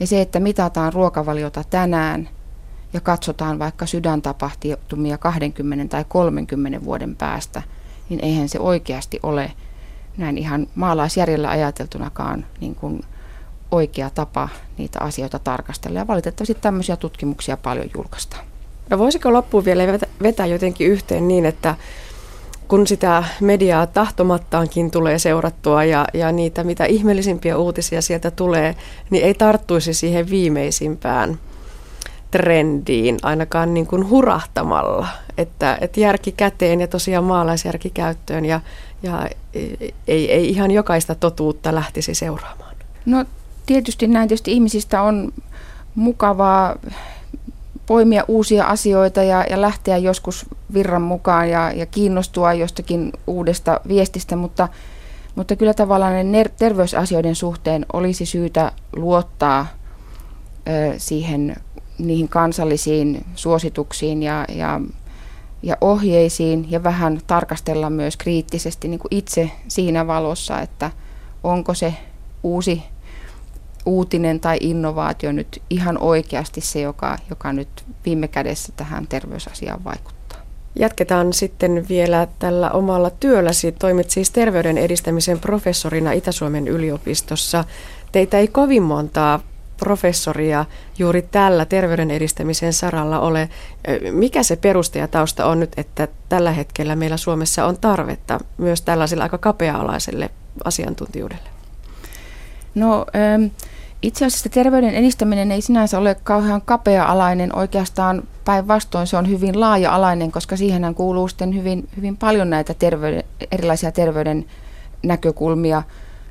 Ja 0.00 0.06
se, 0.06 0.20
että 0.20 0.40
mitataan 0.40 0.92
ruokavaliota 0.92 1.64
tänään 1.70 2.28
ja 2.92 3.00
katsotaan 3.00 3.58
vaikka 3.58 3.86
sydäntapahtumia 3.86 5.18
20 5.18 5.88
tai 5.88 6.04
30 6.08 6.84
vuoden 6.84 7.16
päästä, 7.16 7.62
niin 8.08 8.24
eihän 8.24 8.48
se 8.48 8.58
oikeasti 8.58 9.20
ole 9.22 9.52
näin 10.16 10.38
ihan 10.38 10.66
maalaisjärjellä 10.74 11.50
ajateltunakaan 11.50 12.46
niin 12.60 12.74
kuin 12.74 13.00
oikea 13.74 14.10
tapa 14.10 14.48
niitä 14.78 15.00
asioita 15.00 15.38
tarkastella. 15.38 15.98
Ja 15.98 16.06
valitettavasti 16.06 16.54
tämmöisiä 16.54 16.96
tutkimuksia 16.96 17.56
paljon 17.56 17.90
julkaistaan. 17.96 18.44
No 18.90 18.98
voisiko 18.98 19.32
loppuun 19.32 19.64
vielä 19.64 19.82
vetää 20.22 20.46
jotenkin 20.46 20.88
yhteen 20.88 21.28
niin, 21.28 21.46
että 21.46 21.74
kun 22.68 22.86
sitä 22.86 23.24
mediaa 23.40 23.86
tahtomattaankin 23.86 24.90
tulee 24.90 25.18
seurattua 25.18 25.84
ja, 25.84 26.04
ja 26.14 26.32
niitä 26.32 26.64
mitä 26.64 26.84
ihmeellisimpiä 26.84 27.56
uutisia 27.56 28.02
sieltä 28.02 28.30
tulee, 28.30 28.76
niin 29.10 29.24
ei 29.24 29.34
tarttuisi 29.34 29.94
siihen 29.94 30.30
viimeisimpään 30.30 31.38
trendiin 32.30 33.18
ainakaan 33.22 33.74
niin 33.74 33.86
kuin 33.86 34.10
hurahtamalla, 34.10 35.08
että, 35.38 35.78
että 35.80 36.00
järki 36.00 36.32
käteen 36.32 36.80
ja 36.80 36.86
tosiaan 36.86 37.24
maalaisjärki 37.24 37.90
käyttöön 37.90 38.44
ja, 38.44 38.60
ja 39.02 39.28
ei, 40.08 40.32
ei 40.32 40.48
ihan 40.48 40.70
jokaista 40.70 41.14
totuutta 41.14 41.74
lähtisi 41.74 42.14
seuraamaan. 42.14 42.76
No 43.06 43.24
tietysti 43.66 44.06
näin, 44.06 44.28
tietysti 44.28 44.52
ihmisistä 44.52 45.02
on 45.02 45.32
mukavaa 45.94 46.76
poimia 47.86 48.24
uusia 48.28 48.64
asioita 48.64 49.22
ja, 49.22 49.44
ja 49.50 49.60
lähteä 49.60 49.96
joskus 49.96 50.46
virran 50.74 51.02
mukaan 51.02 51.50
ja, 51.50 51.72
ja 51.72 51.86
kiinnostua 51.86 52.52
jostakin 52.52 53.12
uudesta 53.26 53.80
viestistä, 53.88 54.36
mutta, 54.36 54.68
mutta 55.34 55.56
kyllä 55.56 55.74
tavallaan 55.74 56.14
terveysasioiden 56.58 57.34
suhteen 57.34 57.86
olisi 57.92 58.26
syytä 58.26 58.72
luottaa 58.96 59.66
ö, 60.68 60.94
siihen 60.98 61.56
niihin 61.98 62.28
kansallisiin 62.28 63.24
suosituksiin 63.34 64.22
ja, 64.22 64.44
ja, 64.48 64.80
ja 65.62 65.76
ohjeisiin 65.80 66.70
ja 66.70 66.82
vähän 66.82 67.20
tarkastella 67.26 67.90
myös 67.90 68.16
kriittisesti 68.16 68.88
niin 68.88 69.00
kuin 69.00 69.14
itse 69.14 69.50
siinä 69.68 70.06
valossa, 70.06 70.60
että 70.60 70.90
onko 71.42 71.74
se 71.74 71.94
uusi 72.42 72.82
uutinen 73.86 74.40
tai 74.40 74.58
innovaatio 74.60 75.32
nyt 75.32 75.62
ihan 75.70 75.98
oikeasti 75.98 76.60
se, 76.60 76.80
joka, 76.80 77.18
joka 77.30 77.52
nyt 77.52 77.68
viime 78.04 78.28
kädessä 78.28 78.72
tähän 78.76 79.06
terveysasiaan 79.06 79.84
vaikuttaa. 79.84 80.38
Jatketaan 80.78 81.32
sitten 81.32 81.88
vielä 81.88 82.28
tällä 82.38 82.70
omalla 82.70 83.10
työlläsi. 83.10 83.72
Toimit 83.72 84.10
siis 84.10 84.30
terveyden 84.30 84.78
edistämisen 84.78 85.40
professorina 85.40 86.12
Itä-Suomen 86.12 86.68
yliopistossa. 86.68 87.64
Teitä 88.12 88.38
ei 88.38 88.48
kovin 88.48 88.82
montaa 88.82 89.40
professoria 89.76 90.64
juuri 90.98 91.22
tällä 91.22 91.64
terveyden 91.64 92.10
edistämisen 92.10 92.72
saralla 92.72 93.20
ole. 93.20 93.48
Mikä 94.10 94.42
se 94.42 94.56
peruste 94.56 94.98
ja 94.98 95.08
tausta 95.08 95.46
on 95.46 95.60
nyt, 95.60 95.72
että 95.76 96.08
tällä 96.28 96.52
hetkellä 96.52 96.96
meillä 96.96 97.16
Suomessa 97.16 97.66
on 97.66 97.78
tarvetta 97.78 98.40
myös 98.58 98.82
tällaiselle 98.82 99.22
aika 99.22 99.38
kapea-alaiselle 99.38 100.30
asiantuntijuudelle? 100.64 101.48
No 102.74 103.06
ähm, 103.16 103.44
itse 104.06 104.24
asiassa 104.26 104.48
terveyden 104.48 104.94
edistäminen 104.94 105.52
ei 105.52 105.60
sinänsä 105.60 105.98
ole 105.98 106.16
kauhean 106.22 106.62
kapea-alainen, 106.62 107.56
oikeastaan 107.56 108.22
päinvastoin 108.44 109.06
se 109.06 109.16
on 109.16 109.28
hyvin 109.28 109.60
laaja-alainen, 109.60 110.32
koska 110.32 110.56
siihen 110.56 110.94
kuuluu 110.94 111.28
sitten 111.28 111.54
hyvin, 111.54 111.88
hyvin 111.96 112.16
paljon 112.16 112.50
näitä 112.50 112.74
terveyden, 112.74 113.24
erilaisia 113.52 113.92
terveyden 113.92 114.44
näkökulmia 115.02 115.82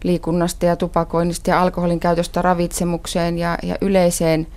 liikunnasta 0.04 0.66
ja 0.66 0.76
tupakoinnista 0.76 1.50
ja 1.50 1.62
alkoholin 1.62 2.00
käytöstä 2.00 2.42
ravitsemukseen 2.42 3.38
ja, 3.38 3.58
ja 3.64 3.76
yleiseen 3.82 4.48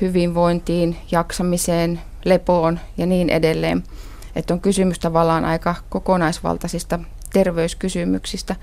hyvinvointiin, 0.00 0.96
jaksamiseen, 1.10 2.00
lepoon 2.24 2.80
ja 2.98 3.06
niin 3.06 3.30
edelleen. 3.30 3.82
Että 4.36 4.54
on 4.54 4.60
kysymys 4.60 4.98
tavallaan 4.98 5.44
aika 5.44 5.74
kokonaisvaltaisista 5.90 6.98
terveyskysymyksistä. 7.32 8.56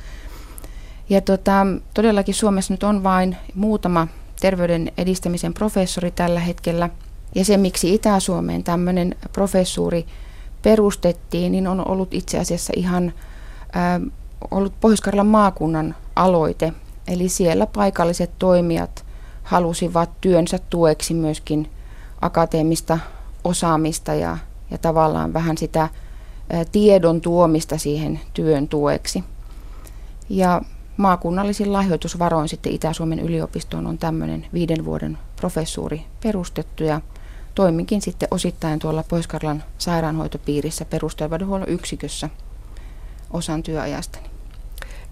Ja 1.09 1.21
tota, 1.21 1.65
todellakin 1.93 2.35
Suomessa 2.35 2.73
nyt 2.73 2.83
on 2.83 3.03
vain 3.03 3.37
muutama 3.55 4.07
terveyden 4.41 4.91
edistämisen 4.97 5.53
professori 5.53 6.11
tällä 6.11 6.39
hetkellä. 6.39 6.89
Ja 7.35 7.45
se, 7.45 7.57
miksi 7.57 7.93
Itä-Suomeen 7.93 8.63
tämmöinen 8.63 9.15
professuuri 9.33 10.05
perustettiin, 10.61 11.51
niin 11.51 11.67
on 11.67 11.87
ollut 11.87 12.13
itse 12.13 12.39
asiassa 12.39 12.73
ihan 12.75 13.13
äh, 13.75 14.01
ollut 14.51 14.73
pohjois 14.79 15.01
maakunnan 15.23 15.95
aloite. 16.15 16.73
Eli 17.07 17.29
siellä 17.29 17.67
paikalliset 17.67 18.31
toimijat 18.39 19.05
halusivat 19.43 20.09
työnsä 20.21 20.59
tueksi 20.69 21.13
myöskin 21.13 21.69
akateemista 22.21 22.99
osaamista 23.43 24.13
ja, 24.13 24.37
ja 24.71 24.77
tavallaan 24.77 25.33
vähän 25.33 25.57
sitä 25.57 25.89
tiedon 26.71 27.21
tuomista 27.21 27.77
siihen 27.77 28.19
työn 28.33 28.67
tueksi. 28.67 29.23
Ja 30.29 30.61
maakunnallisin 30.97 31.73
lahjoitusvaroin 31.73 32.49
sitten 32.49 32.71
Itä-Suomen 32.71 33.19
yliopistoon 33.19 33.87
on 33.87 33.97
tämmöinen 33.97 34.45
viiden 34.53 34.85
vuoden 34.85 35.17
professuuri 35.35 36.05
perustettu 36.23 36.83
ja 36.83 37.01
toiminkin 37.55 38.01
sitten 38.01 38.27
osittain 38.31 38.79
tuolla 38.79 39.03
pohjois 39.09 39.27
sairaanhoitopiirissä 39.77 40.85
perusterveydenhuollon 40.85 41.69
yksikössä 41.69 42.29
osan 43.31 43.63
työajastani. 43.63 44.25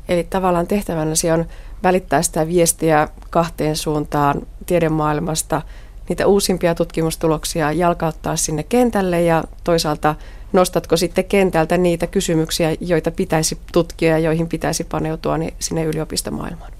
Eli 0.09 0.23
tavallaan 0.23 0.67
tehtävänäsi 0.67 1.31
on 1.31 1.45
välittää 1.83 2.21
sitä 2.21 2.47
viestiä 2.47 3.07
kahteen 3.29 3.75
suuntaan 3.75 4.41
tiedemaailmasta, 4.65 5.61
niitä 6.09 6.27
uusimpia 6.27 6.75
tutkimustuloksia 6.75 7.71
jalkauttaa 7.71 8.35
sinne 8.35 8.63
kentälle 8.63 9.21
ja 9.21 9.43
toisaalta 9.63 10.15
nostatko 10.53 10.97
sitten 10.97 11.25
kentältä 11.25 11.77
niitä 11.77 12.07
kysymyksiä, 12.07 12.75
joita 12.79 13.11
pitäisi 13.11 13.57
tutkia 13.73 14.09
ja 14.09 14.19
joihin 14.19 14.47
pitäisi 14.47 14.83
paneutua 14.83 15.37
niin 15.37 15.53
sinne 15.59 15.83
yliopistomaailmaan? 15.83 16.71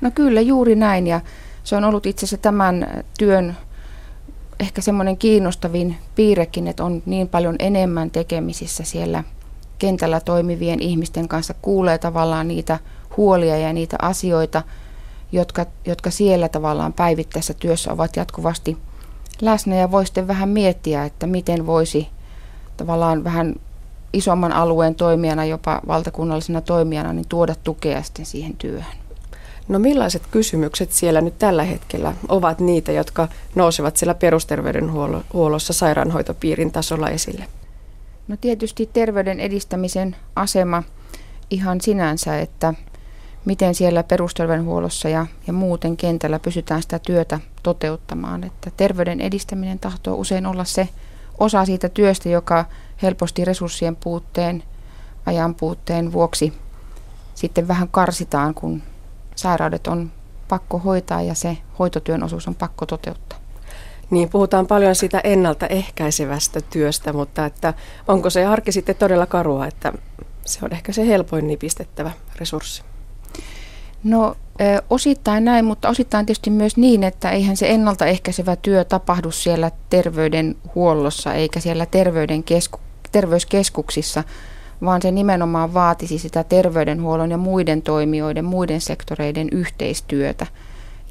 No 0.00 0.10
kyllä, 0.10 0.40
juuri 0.40 0.74
näin. 0.74 1.06
Ja 1.06 1.20
se 1.64 1.76
on 1.76 1.84
ollut 1.84 2.06
itse 2.06 2.26
asiassa 2.26 2.42
tämän 2.42 3.04
työn 3.18 3.56
ehkä 4.60 4.80
semmoinen 4.80 5.16
kiinnostavin 5.16 5.96
piirrekin, 6.14 6.68
että 6.68 6.84
on 6.84 7.02
niin 7.06 7.28
paljon 7.28 7.56
enemmän 7.58 8.10
tekemisissä 8.10 8.84
siellä 8.84 9.24
kentällä 9.78 10.20
toimivien 10.20 10.80
ihmisten 10.80 11.28
kanssa, 11.28 11.54
kuulee 11.62 11.98
tavallaan 11.98 12.48
niitä 12.48 12.78
huolia 13.16 13.56
ja 13.56 13.72
niitä 13.72 13.96
asioita, 14.02 14.62
jotka, 15.32 15.66
jotka 15.86 16.10
siellä 16.10 16.48
tavallaan 16.48 16.92
päivittäisessä 16.92 17.54
työssä 17.54 17.92
ovat 17.92 18.16
jatkuvasti 18.16 18.76
läsnä. 19.40 19.76
Ja 19.76 19.90
voi 19.90 20.06
sitten 20.06 20.28
vähän 20.28 20.48
miettiä, 20.48 21.04
että 21.04 21.26
miten 21.26 21.66
voisi 21.66 22.08
tavallaan 22.82 23.24
vähän 23.24 23.54
isomman 24.12 24.52
alueen 24.52 24.94
toimijana, 24.94 25.44
jopa 25.44 25.80
valtakunnallisena 25.86 26.60
toimijana, 26.60 27.12
niin 27.12 27.28
tuoda 27.28 27.54
tukea 27.64 28.02
sitten 28.02 28.26
siihen 28.26 28.56
työhön. 28.56 28.96
No 29.68 29.78
millaiset 29.78 30.22
kysymykset 30.30 30.92
siellä 30.92 31.20
nyt 31.20 31.38
tällä 31.38 31.64
hetkellä 31.64 32.14
ovat 32.28 32.60
niitä, 32.60 32.92
jotka 32.92 33.28
nousevat 33.54 33.96
siellä 33.96 34.14
perusterveydenhuollossa 34.14 35.72
sairaanhoitopiirin 35.72 36.72
tasolla 36.72 37.08
esille? 37.08 37.44
No 38.28 38.36
tietysti 38.40 38.90
terveyden 38.92 39.40
edistämisen 39.40 40.16
asema 40.36 40.82
ihan 41.50 41.80
sinänsä, 41.80 42.38
että 42.38 42.74
miten 43.44 43.74
siellä 43.74 44.02
perusterveydenhuollossa 44.02 45.08
ja, 45.08 45.26
ja 45.46 45.52
muuten 45.52 45.96
kentällä 45.96 46.38
pysytään 46.38 46.82
sitä 46.82 46.98
työtä 46.98 47.40
toteuttamaan. 47.62 48.44
Että 48.44 48.70
terveyden 48.76 49.20
edistäminen 49.20 49.78
tahtoo 49.78 50.16
usein 50.16 50.46
olla 50.46 50.64
se 50.64 50.88
osa 51.38 51.64
siitä 51.64 51.88
työstä, 51.88 52.28
joka 52.28 52.64
helposti 53.02 53.44
resurssien 53.44 53.96
puutteen, 53.96 54.62
ajan 55.26 55.54
puutteen 55.54 56.12
vuoksi 56.12 56.52
sitten 57.34 57.68
vähän 57.68 57.88
karsitaan, 57.88 58.54
kun 58.54 58.82
sairaudet 59.36 59.86
on 59.86 60.12
pakko 60.48 60.78
hoitaa 60.78 61.22
ja 61.22 61.34
se 61.34 61.58
hoitotyön 61.78 62.22
osuus 62.22 62.48
on 62.48 62.54
pakko 62.54 62.86
toteuttaa. 62.86 63.38
Niin, 64.10 64.28
puhutaan 64.28 64.66
paljon 64.66 64.94
siitä 64.94 65.20
ennaltaehkäisevästä 65.24 66.60
työstä, 66.60 67.12
mutta 67.12 67.46
että 67.46 67.74
onko 68.08 68.30
se 68.30 68.46
arki 68.46 68.72
sitten 68.72 68.96
todella 68.96 69.26
karua, 69.26 69.66
että 69.66 69.92
se 70.44 70.58
on 70.62 70.72
ehkä 70.72 70.92
se 70.92 71.06
helpoin 71.06 71.46
nipistettävä 71.46 72.10
resurssi? 72.36 72.82
No 74.04 74.36
osittain 74.90 75.44
näin, 75.44 75.64
mutta 75.64 75.88
osittain 75.88 76.26
tietysti 76.26 76.50
myös 76.50 76.76
niin, 76.76 77.04
että 77.04 77.30
eihän 77.30 77.56
se 77.56 77.70
ennaltaehkäisevä 77.70 78.56
työ 78.56 78.84
tapahdu 78.84 79.30
siellä 79.30 79.70
terveydenhuollossa 79.90 81.34
eikä 81.34 81.60
siellä 81.60 81.86
terveyden 81.86 82.44
kesku- 82.44 82.80
terveyskeskuksissa, 83.12 84.24
vaan 84.84 85.02
se 85.02 85.10
nimenomaan 85.10 85.74
vaatisi 85.74 86.18
sitä 86.18 86.44
terveydenhuollon 86.44 87.30
ja 87.30 87.38
muiden 87.38 87.82
toimijoiden, 87.82 88.44
muiden 88.44 88.80
sektoreiden 88.80 89.48
yhteistyötä. 89.52 90.46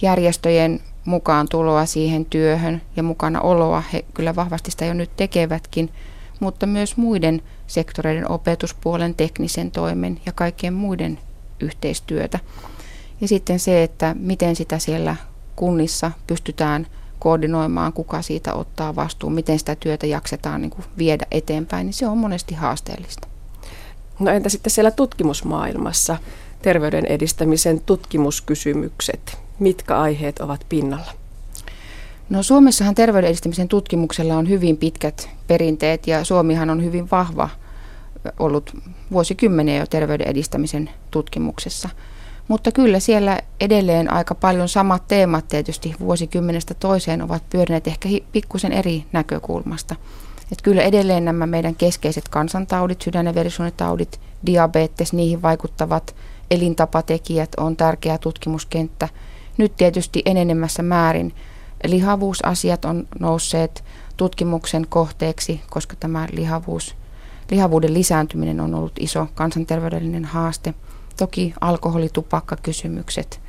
Järjestöjen 0.01 0.79
mukaan 1.05 1.47
tuloa 1.49 1.85
siihen 1.85 2.25
työhön 2.25 2.81
ja 2.95 3.03
mukana 3.03 3.41
oloa 3.41 3.83
he 3.93 4.05
kyllä 4.13 4.35
vahvasti 4.35 4.71
sitä 4.71 4.85
jo 4.85 4.93
nyt 4.93 5.09
tekevätkin, 5.17 5.89
mutta 6.39 6.65
myös 6.65 6.97
muiden 6.97 7.41
sektoreiden 7.67 8.31
opetuspuolen, 8.31 9.15
teknisen 9.15 9.71
toimen 9.71 10.21
ja 10.25 10.31
kaikkien 10.31 10.73
muiden 10.73 11.19
yhteistyötä. 11.59 12.39
Ja 13.21 13.27
sitten 13.27 13.59
se, 13.59 13.83
että 13.83 14.15
miten 14.19 14.55
sitä 14.55 14.79
siellä 14.79 15.15
kunnissa 15.55 16.11
pystytään 16.27 16.87
koordinoimaan, 17.19 17.93
kuka 17.93 18.21
siitä 18.21 18.53
ottaa 18.53 18.95
vastuun, 18.95 19.33
miten 19.33 19.59
sitä 19.59 19.75
työtä 19.75 20.07
jaksetaan 20.07 20.61
niin 20.61 20.71
kuin 20.71 20.85
viedä 20.97 21.25
eteenpäin, 21.31 21.85
niin 21.85 21.93
se 21.93 22.07
on 22.07 22.17
monesti 22.17 22.55
haasteellista. 22.55 23.27
No 24.19 24.31
entä 24.31 24.49
sitten 24.49 24.71
siellä 24.71 24.91
tutkimusmaailmassa 24.91 26.17
terveyden 26.61 27.05
edistämisen 27.05 27.81
tutkimuskysymykset? 27.85 29.37
Mitkä 29.59 29.99
aiheet 29.99 30.39
ovat 30.39 30.65
pinnalla? 30.69 31.11
No 32.29 32.43
Suomessahan 32.43 32.95
terveyden 32.95 33.29
edistämisen 33.29 33.67
tutkimuksella 33.67 34.35
on 34.35 34.49
hyvin 34.49 34.77
pitkät 34.77 35.29
perinteet 35.47 36.07
ja 36.07 36.23
Suomihan 36.23 36.69
on 36.69 36.83
hyvin 36.83 37.11
vahva 37.11 37.49
ollut 38.39 38.77
vuosikymmeniä 39.11 39.79
jo 39.79 39.85
terveyden 39.85 40.27
edistämisen 40.27 40.89
tutkimuksessa. 41.11 41.89
Mutta 42.47 42.71
kyllä 42.71 42.99
siellä 42.99 43.39
edelleen 43.59 44.13
aika 44.13 44.35
paljon 44.35 44.69
samat 44.69 45.07
teemat 45.07 45.47
tietysti 45.47 45.95
vuosikymmenestä 45.99 46.73
toiseen 46.73 47.21
ovat 47.21 47.43
pyörineet 47.49 47.87
ehkä 47.87 48.09
pikkusen 48.31 48.71
eri 48.71 49.05
näkökulmasta. 49.11 49.95
Että 50.51 50.63
kyllä 50.63 50.81
edelleen 50.81 51.25
nämä 51.25 51.45
meidän 51.45 51.75
keskeiset 51.75 52.29
kansantaudit, 52.29 53.01
sydän- 53.01 53.25
ja 53.25 53.35
verisuonitaudit, 53.35 54.19
diabetes, 54.45 55.13
niihin 55.13 55.41
vaikuttavat 55.41 56.15
elintapatekijät 56.51 57.49
on 57.57 57.77
tärkeä 57.77 58.17
tutkimuskenttä. 58.17 59.09
Nyt 59.57 59.75
tietysti 59.75 60.21
enenemässä 60.25 60.83
määrin 60.83 61.33
lihavuusasiat 61.87 62.85
on 62.85 63.07
nousseet 63.19 63.83
tutkimuksen 64.17 64.87
kohteeksi, 64.89 65.61
koska 65.69 65.95
tämä 65.99 66.27
lihavuus, 66.31 66.95
lihavuuden 67.51 67.93
lisääntyminen 67.93 68.59
on 68.59 68.75
ollut 68.75 68.93
iso 68.99 69.27
kansanterveydellinen 69.35 70.25
haaste. 70.25 70.73
Toki 71.17 71.53
alkoholitupakkakysymykset. 71.61 73.41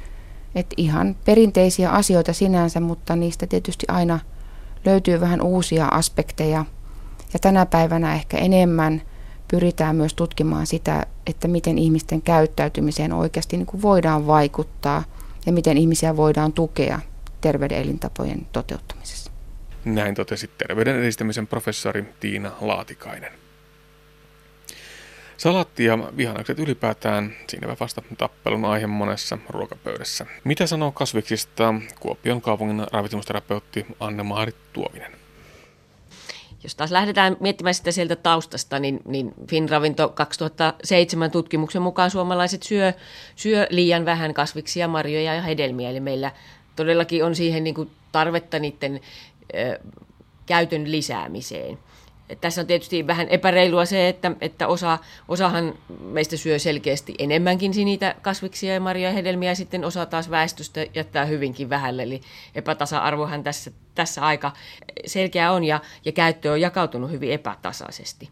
Et 0.55 0.67
ihan 0.77 1.17
perinteisiä 1.25 1.91
asioita 1.91 2.33
sinänsä, 2.33 2.81
mutta 2.81 3.17
niistä 3.17 3.47
tietysti 3.47 3.87
aina 3.89 4.21
löytyy 4.85 5.21
vähän 5.21 5.43
uusia 5.43 5.87
aspekteja. 5.87 6.65
Ja 7.33 7.39
tänä 7.39 7.67
päivänä 7.67 8.15
ehkä 8.15 8.37
enemmän 8.37 9.03
pyritään 9.49 9.97
myös 9.97 10.15
tutkimaan 10.15 10.67
sitä, 10.67 11.07
että 11.27 11.49
miten 11.49 11.79
ihmisten 11.79 12.23
käyttäytymiseen 12.23 13.13
oikeasti 13.13 13.57
niin 13.57 13.67
kuin 13.67 13.83
voidaan 13.83 14.27
vaikuttaa 14.27 15.05
ja 15.47 15.53
miten 15.53 15.77
ihmisiä 15.77 16.17
voidaan 16.17 16.53
tukea 16.53 17.01
terveyden 17.41 17.79
elintapojen 17.79 18.47
toteuttamisessa. 18.53 19.31
Näin 19.85 20.15
totesi 20.15 20.51
terveyden 20.59 20.97
edistämisen 20.97 21.47
professori 21.47 22.05
Tiina 22.21 22.53
Laatikainen. 22.61 23.33
Salatti 25.43 25.85
ja 25.85 25.99
vihanakset 26.17 26.59
ylipäätään, 26.59 27.33
siinäpä 27.49 27.77
vasta 27.81 28.03
tappelun 28.19 28.65
aihe 28.65 28.87
monessa 28.87 29.39
ruokapöydässä. 29.49 30.27
Mitä 30.45 30.67
sanoo 30.67 30.93
kasviksista 30.93 31.75
Kuopion 32.01 32.41
kaupungin 32.41 32.87
ravitsemusterapeutti 32.93 33.87
Anne-Maarit 34.01 34.57
Tuovinen? 34.73 35.13
Jos 36.63 36.75
taas 36.75 36.91
lähdetään 36.91 37.37
miettimään 37.41 37.75
sitä 37.75 37.93
sieltä 37.93 38.17
taustasta, 38.17 38.79
niin, 38.79 39.01
niin 39.05 39.35
Finravinto 39.49 40.09
2007 40.09 41.31
tutkimuksen 41.31 41.83
mukaan 41.83 42.11
suomalaiset 42.11 42.63
syö, 42.63 42.93
syö 43.37 43.67
liian 43.71 44.05
vähän 44.05 44.35
kasviksia, 44.35 44.89
marjoja 44.89 45.35
ja 45.35 45.43
hedelmiä. 45.43 45.91
Eli 45.91 46.01
meillä 46.01 46.33
todellakin 46.77 47.25
on 47.25 47.35
siihen 47.35 47.65
niin 47.65 47.75
kuin 47.75 47.91
tarvetta 48.13 48.59
niiden 48.59 49.01
ö, 49.55 49.79
käytön 50.47 50.93
lisäämiseen. 50.93 51.79
Tässä 52.41 52.61
on 52.61 52.67
tietysti 52.67 53.07
vähän 53.07 53.29
epäreilua 53.29 53.85
se, 53.85 54.09
että, 54.09 54.33
että 54.41 54.69
osa, 54.69 54.99
osahan 55.29 55.75
meistä 56.01 56.37
syö 56.37 56.59
selkeästi 56.59 57.15
enemmänkin 57.19 57.73
niitä 57.85 58.15
kasviksia 58.23 58.75
ja 58.75 58.81
marjoja 58.81 59.09
ja 59.09 59.15
hedelmiä, 59.15 59.51
ja 59.51 59.55
sitten 59.55 59.85
osa 59.85 60.07
taas 60.07 60.31
väestöstä 60.31 60.87
jättää 60.95 61.25
hyvinkin 61.25 61.71
vähälle. 61.71 62.03
Eli 62.03 62.21
epätasa-arvohan 62.55 63.43
tässä, 63.43 63.71
tässä 63.95 64.23
aika 64.23 64.53
selkeä 65.07 65.53
on, 65.53 65.65
ja, 65.65 65.81
ja 66.05 66.13
käyttö 66.13 66.53
on 66.53 66.61
jakautunut 66.61 67.11
hyvin 67.11 67.33
epätasaisesti. 67.33 68.29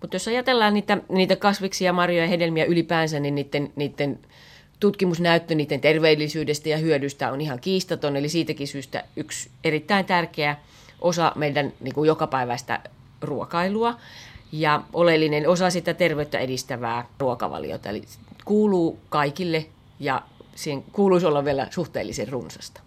Mutta 0.00 0.14
jos 0.14 0.28
ajatellaan 0.28 0.74
niitä, 0.74 0.98
niitä 1.08 1.36
kasviksia, 1.36 1.92
marjoja 1.92 2.22
ja 2.22 2.28
hedelmiä 2.28 2.64
ylipäänsä, 2.64 3.20
niin 3.20 3.34
niiden, 3.34 3.72
niiden 3.76 4.18
tutkimusnäyttö 4.80 5.54
niiden 5.54 5.80
terveellisyydestä 5.80 6.68
ja 6.68 6.76
hyödystä 6.76 7.32
on 7.32 7.40
ihan 7.40 7.60
kiistaton, 7.60 8.16
eli 8.16 8.28
siitäkin 8.28 8.68
syystä 8.68 9.04
yksi 9.16 9.50
erittäin 9.64 10.04
tärkeä 10.04 10.56
osa 11.00 11.32
meidän 11.34 11.72
niin 11.80 11.94
kuin 11.94 12.06
jokapäiväistä 12.06 12.80
ruokailua 13.26 13.96
ja 14.52 14.82
oleellinen 14.92 15.48
osa 15.48 15.70
sitä 15.70 15.94
terveyttä 15.94 16.38
edistävää 16.38 17.06
ruokavaliota. 17.18 17.88
Eli 17.88 18.02
kuuluu 18.44 18.98
kaikille 19.08 19.66
ja 20.00 20.22
siihen 20.54 20.84
kuuluisi 20.92 21.26
olla 21.26 21.44
vielä 21.44 21.68
suhteellisen 21.70 22.28
runsasta. 22.28 22.80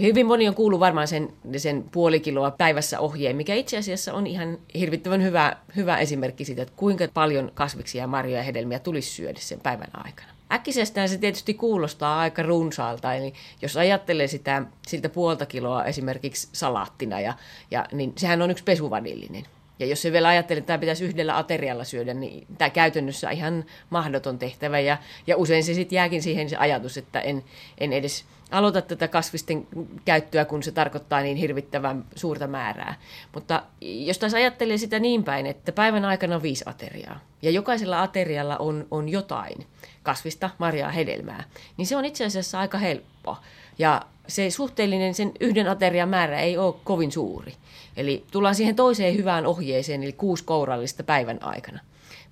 Hyvin 0.00 0.26
moni 0.26 0.48
on 0.48 0.54
kuullut 0.54 0.80
varmaan 0.80 1.08
sen, 1.08 1.32
sen 1.56 1.84
puoli 1.92 2.20
kiloa 2.20 2.50
päivässä 2.50 3.00
ohjeen, 3.00 3.36
mikä 3.36 3.54
itse 3.54 3.78
asiassa 3.78 4.14
on 4.14 4.26
ihan 4.26 4.58
hirvittävän 4.74 5.22
hyvä, 5.22 5.56
hyvä 5.76 5.98
esimerkki 5.98 6.44
siitä, 6.44 6.62
että 6.62 6.74
kuinka 6.76 7.08
paljon 7.14 7.50
kasviksia, 7.54 8.06
marjoja 8.06 8.38
ja 8.38 8.42
hedelmiä 8.42 8.78
tulisi 8.78 9.10
syödä 9.10 9.38
sen 9.40 9.60
päivän 9.60 9.90
aikana. 9.94 10.28
Äkkisestään 10.52 11.08
se 11.08 11.18
tietysti 11.18 11.54
kuulostaa 11.54 12.20
aika 12.20 12.42
runsaalta, 12.42 13.14
eli 13.14 13.32
jos 13.62 13.76
ajattelee 13.76 14.26
sitä, 14.26 14.62
siltä 14.86 15.08
puolta 15.08 15.46
kiloa 15.46 15.84
esimerkiksi 15.84 16.48
salaattina, 16.52 17.20
ja, 17.20 17.34
ja, 17.70 17.86
niin 17.92 18.12
sehän 18.16 18.42
on 18.42 18.50
yksi 18.50 18.64
pesuvanillinen. 18.64 19.44
Ja 19.78 19.86
jos 19.86 20.02
se 20.02 20.12
vielä 20.12 20.28
ajattelee, 20.28 20.58
että 20.58 20.66
tämä 20.66 20.78
pitäisi 20.78 21.04
yhdellä 21.04 21.38
aterialla 21.38 21.84
syödä, 21.84 22.14
niin 22.14 22.46
tämä 22.58 22.70
käytännössä 22.70 23.30
ihan 23.30 23.64
mahdoton 23.90 24.38
tehtävä. 24.38 24.80
Ja, 24.80 24.98
ja 25.26 25.36
usein 25.36 25.64
se 25.64 25.74
sitten 25.74 25.96
jääkin 25.96 26.22
siihen 26.22 26.50
se 26.50 26.56
ajatus, 26.56 26.96
että 26.96 27.20
en, 27.20 27.44
en 27.78 27.92
edes 27.92 28.24
aloita 28.50 28.82
tätä 28.82 29.08
kasvisten 29.08 29.66
käyttöä, 30.04 30.44
kun 30.44 30.62
se 30.62 30.72
tarkoittaa 30.72 31.20
niin 31.20 31.36
hirvittävän 31.36 32.04
suurta 32.14 32.46
määrää. 32.46 32.94
Mutta 33.34 33.62
jos 33.80 34.18
taas 34.18 34.34
ajattelee 34.34 34.78
sitä 34.78 34.98
niin 34.98 35.24
päin, 35.24 35.46
että 35.46 35.72
päivän 35.72 36.04
aikana 36.04 36.36
on 36.36 36.42
viisi 36.42 36.64
ateriaa, 36.66 37.20
ja 37.42 37.50
jokaisella 37.50 38.02
aterialla 38.02 38.56
on, 38.56 38.86
on 38.90 39.08
jotain 39.08 39.66
kasvista, 40.02 40.50
marjaa, 40.58 40.90
hedelmää, 40.90 41.44
niin 41.76 41.86
se 41.86 41.96
on 41.96 42.04
itse 42.04 42.24
asiassa 42.24 42.60
aika 42.60 42.78
helppo. 42.78 43.36
Ja 43.78 44.02
se 44.26 44.50
suhteellinen 44.50 45.14
sen 45.14 45.32
yhden 45.40 45.68
aterian 45.68 46.08
määrä 46.08 46.40
ei 46.40 46.58
ole 46.58 46.74
kovin 46.84 47.12
suuri. 47.12 47.54
Eli 47.96 48.24
tullaan 48.30 48.54
siihen 48.54 48.76
toiseen 48.76 49.16
hyvään 49.16 49.46
ohjeeseen, 49.46 50.02
eli 50.02 50.12
kuusi 50.12 50.44
kourallista 50.44 51.02
päivän 51.02 51.42
aikana. 51.42 51.80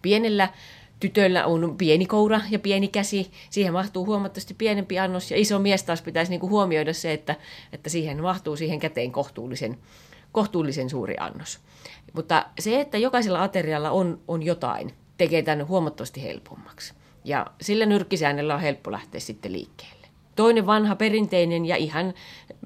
Pienellä 0.03 0.49
tytöllä 1.01 1.47
on 1.47 1.77
pieni 1.79 2.07
koura 2.07 2.41
ja 2.51 2.59
pieni 2.59 2.89
käsi, 2.89 3.31
siihen 3.51 3.73
mahtuu 3.73 4.07
huomattavasti 4.07 4.55
pienempi 4.55 4.99
annos, 4.99 5.31
ja 5.31 5.37
iso 5.37 5.59
mies 5.59 5.83
taas 5.83 6.03
pitäisi 6.03 6.31
niinku 6.31 6.49
huomioida 6.49 6.93
se, 6.93 7.13
että, 7.13 7.37
että 7.73 7.91
siihen 7.91 8.23
mahtuu 8.23 8.57
siihen 8.57 8.79
käteen 8.79 9.13
kohtuullisen, 9.13 9.79
kohtuullisen 10.33 10.91
suuri 10.91 11.17
annos. 11.21 11.59
Mutta 12.13 12.47
se, 12.59 12.81
että 12.81 12.99
jokaisella 12.99 13.43
aterialla 13.43 13.91
on, 13.91 14.21
on 14.29 14.43
jotain, 14.43 14.95
tekee 15.19 15.43
tämän 15.43 15.69
huomattavasti 15.69 16.23
helpommaksi. 16.23 16.95
Ja 17.25 17.47
sillä 17.61 17.87
nyrkkisäännöllä 17.87 18.55
on 18.55 18.61
helppo 18.61 18.93
lähteä 18.93 19.21
sitten 19.21 19.53
liikkeelle. 19.53 20.07
Toinen 20.37 20.67
vanha 20.67 20.97
perinteinen 20.97 21.67
ja 21.67 21.77
ihan 21.77 22.15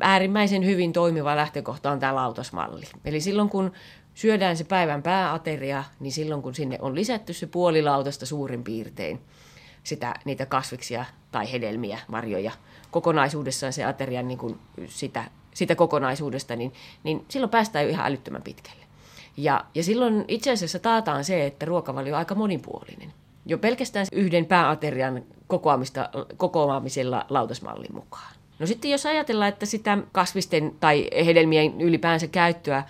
äärimmäisen 0.00 0.64
hyvin 0.64 0.92
toimiva 0.92 1.36
lähtökohta 1.36 1.90
on 1.90 2.00
tämä 2.00 2.14
lautasmalli. 2.14 2.84
Eli 3.04 3.20
silloin 3.20 3.48
kun 3.48 3.72
syödään 4.14 4.56
se 4.56 4.64
päivän 4.64 5.02
pääateria, 5.02 5.84
niin 6.00 6.12
silloin 6.12 6.42
kun 6.42 6.54
sinne 6.54 6.78
on 6.80 6.94
lisätty 6.94 7.32
se 7.32 7.46
puolilautasta 7.46 8.26
suurin 8.26 8.64
piirtein 8.64 9.20
sitä, 9.84 10.14
niitä 10.24 10.46
kasviksia 10.46 11.04
tai 11.32 11.52
hedelmiä, 11.52 11.98
marjoja, 12.08 12.52
kokonaisuudessaan 12.90 13.72
se 13.72 13.84
aterian 13.84 14.28
niin 14.28 14.38
kuin 14.38 14.58
sitä, 14.86 15.24
sitä 15.54 15.74
kokonaisuudesta, 15.74 16.56
niin, 16.56 16.72
niin 17.02 17.24
silloin 17.28 17.50
päästään 17.50 17.84
jo 17.84 17.90
ihan 17.90 18.06
älyttömän 18.06 18.42
pitkälle. 18.42 18.84
Ja, 19.36 19.64
ja 19.74 19.82
silloin 19.82 20.24
itse 20.28 20.52
asiassa 20.52 20.78
taataan 20.78 21.24
se, 21.24 21.46
että 21.46 21.66
ruokavalio 21.66 22.14
on 22.14 22.18
aika 22.18 22.34
monipuolinen. 22.34 23.12
Jo 23.46 23.58
pelkästään 23.58 24.06
yhden 24.12 24.46
pääaterian 24.46 25.22
kokoamista, 25.46 26.10
kokoamisella 26.36 27.26
lautasmallin 27.28 27.94
mukaan. 27.94 28.32
No 28.58 28.66
sitten 28.66 28.90
jos 28.90 29.06
ajatellaan, 29.06 29.48
että 29.48 29.66
sitä 29.66 29.98
kasvisten 30.12 30.74
tai 30.80 31.08
hedelmien 31.26 31.80
ylipäänsä 31.80 32.26
käyttöä 32.26 32.84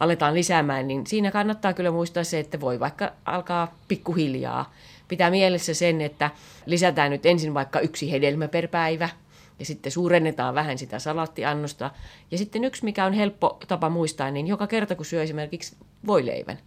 aletaan 0.00 0.34
lisäämään, 0.34 0.88
niin 0.88 1.06
siinä 1.06 1.30
kannattaa 1.30 1.72
kyllä 1.72 1.90
muistaa 1.90 2.24
se, 2.24 2.38
että 2.38 2.60
voi 2.60 2.80
vaikka 2.80 3.12
alkaa 3.24 3.74
pikkuhiljaa. 3.88 4.72
Pitää 5.08 5.30
mielessä 5.30 5.74
sen, 5.74 6.00
että 6.00 6.30
lisätään 6.66 7.10
nyt 7.10 7.26
ensin 7.26 7.54
vaikka 7.54 7.80
yksi 7.80 8.12
hedelmä 8.12 8.48
per 8.48 8.68
päivä 8.68 9.08
ja 9.58 9.64
sitten 9.64 9.92
suurennetaan 9.92 10.54
vähän 10.54 10.78
sitä 10.78 10.98
salaattiannosta. 10.98 11.90
Ja 12.30 12.38
sitten 12.38 12.64
yksi, 12.64 12.84
mikä 12.84 13.04
on 13.04 13.12
helppo 13.12 13.58
tapa 13.68 13.88
muistaa, 13.88 14.30
niin 14.30 14.46
joka 14.46 14.66
kerta 14.66 14.94
kun 14.94 15.06
syö 15.06 15.22
esimerkiksi 15.22 15.76
voileivän, 16.06 16.58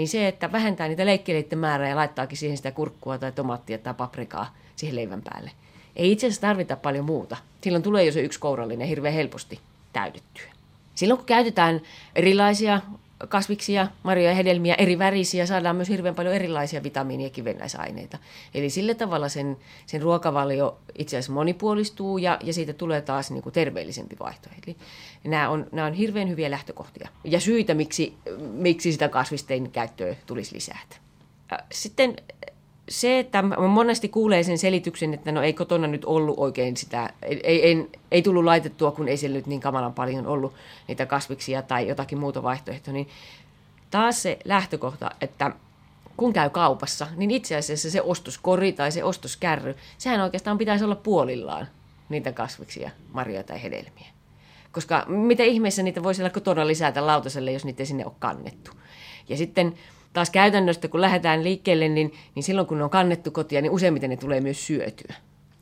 niin 0.00 0.08
se, 0.08 0.28
että 0.28 0.52
vähentää 0.52 0.88
niitä 0.88 1.06
leikkeleiden 1.06 1.58
määrää 1.58 1.88
ja 1.88 1.96
laittaakin 1.96 2.38
siihen 2.38 2.56
sitä 2.56 2.70
kurkkua 2.70 3.18
tai 3.18 3.32
tomaattia 3.32 3.78
tai 3.78 3.94
paprikaa 3.94 4.54
siihen 4.76 4.96
leivän 4.96 5.22
päälle. 5.22 5.50
Ei 5.96 6.12
itse 6.12 6.26
asiassa 6.26 6.40
tarvita 6.40 6.76
paljon 6.76 7.04
muuta. 7.04 7.36
Silloin 7.60 7.82
tulee 7.82 8.04
jo 8.04 8.12
se 8.12 8.20
yksi 8.20 8.40
kourallinen 8.40 8.88
hirveän 8.88 9.14
helposti 9.14 9.60
täytettyä. 9.92 10.44
Silloin 10.94 11.18
kun 11.18 11.26
käytetään 11.26 11.80
erilaisia 12.14 12.80
kasviksia, 13.28 13.88
marjoja 14.02 14.30
ja 14.30 14.34
hedelmiä, 14.34 14.74
eri 14.74 14.98
värisiä, 14.98 15.46
saadaan 15.46 15.76
myös 15.76 15.88
hirveän 15.88 16.14
paljon 16.14 16.34
erilaisia 16.34 16.82
vitamiini- 16.82 17.24
ja 17.24 17.30
kivennäisaineita. 17.30 18.18
Eli 18.54 18.70
sillä 18.70 18.94
tavalla 18.94 19.28
sen, 19.28 19.56
sen 19.86 20.02
ruokavalio 20.02 20.78
itse 20.98 21.16
asiassa 21.16 21.32
monipuolistuu 21.32 22.18
ja, 22.18 22.38
ja 22.42 22.52
siitä 22.52 22.72
tulee 22.72 23.00
taas 23.00 23.30
niin 23.30 23.42
kuin 23.42 23.52
terveellisempi 23.52 24.16
vaihtoehto. 24.18 24.62
Eli 24.66 24.76
nämä 25.24 25.48
on, 25.48 25.66
nämä 25.72 25.86
on 25.86 25.92
hirveän 25.92 26.28
hyviä 26.28 26.50
lähtökohtia 26.50 27.08
ja 27.24 27.40
syitä, 27.40 27.74
miksi, 27.74 28.14
miksi 28.38 28.92
sitä 28.92 29.08
kasvistein 29.08 29.70
käyttöä 29.70 30.16
tulisi 30.26 30.54
lisätä. 30.54 30.96
Sitten 31.72 32.16
se, 32.88 33.18
että 33.18 33.42
monesti 33.42 34.08
kuulee 34.08 34.42
sen 34.42 34.58
selityksen, 34.58 35.14
että 35.14 35.32
no 35.32 35.42
ei 35.42 35.52
kotona 35.52 35.86
nyt 35.86 36.04
ollut 36.04 36.38
oikein 36.38 36.76
sitä, 36.76 37.12
ei, 37.22 37.66
ei, 37.68 37.86
ei 38.10 38.22
tullut 38.22 38.44
laitettua, 38.44 38.90
kun 38.90 39.08
ei 39.08 39.16
siellä 39.16 39.36
nyt 39.36 39.46
niin 39.46 39.60
kamalan 39.60 39.94
paljon 39.94 40.26
ollut 40.26 40.54
niitä 40.88 41.06
kasviksia 41.06 41.62
tai 41.62 41.88
jotakin 41.88 42.18
muuta 42.18 42.42
vaihtoehtoa, 42.42 42.94
niin 42.94 43.08
taas 43.90 44.22
se 44.22 44.38
lähtökohta, 44.44 45.10
että 45.20 45.50
kun 46.16 46.32
käy 46.32 46.50
kaupassa, 46.50 47.06
niin 47.16 47.30
itse 47.30 47.56
asiassa 47.56 47.90
se 47.90 48.02
ostoskori 48.02 48.72
tai 48.72 48.92
se 48.92 49.04
ostoskärry, 49.04 49.76
sehän 49.98 50.20
oikeastaan 50.20 50.58
pitäisi 50.58 50.84
olla 50.84 50.96
puolillaan 50.96 51.68
niitä 52.08 52.32
kasviksia, 52.32 52.90
marjoja 53.12 53.44
tai 53.44 53.62
hedelmiä. 53.62 54.06
Koska 54.72 55.04
mitä 55.08 55.42
ihmeessä 55.42 55.82
niitä 55.82 56.02
voi 56.02 56.14
siellä 56.14 56.30
kotona 56.30 56.66
lisätä 56.66 57.06
lautaselle, 57.06 57.52
jos 57.52 57.64
niitä 57.64 57.82
ei 57.82 57.86
sinne 57.86 58.06
ole 58.06 58.14
kannettu. 58.18 58.70
Ja 59.28 59.36
sitten 59.36 59.74
taas 60.12 60.30
käytännöstä, 60.30 60.88
kun 60.88 61.00
lähdetään 61.00 61.44
liikkeelle, 61.44 61.88
niin, 61.88 62.12
niin 62.34 62.42
silloin 62.42 62.66
kun 62.66 62.78
ne 62.78 62.84
on 62.84 62.90
kannettu 62.90 63.30
kotia, 63.30 63.60
niin 63.62 63.72
useimmiten 63.72 64.10
ne 64.10 64.16
tulee 64.16 64.40
myös 64.40 64.66
syötyä. 64.66 65.14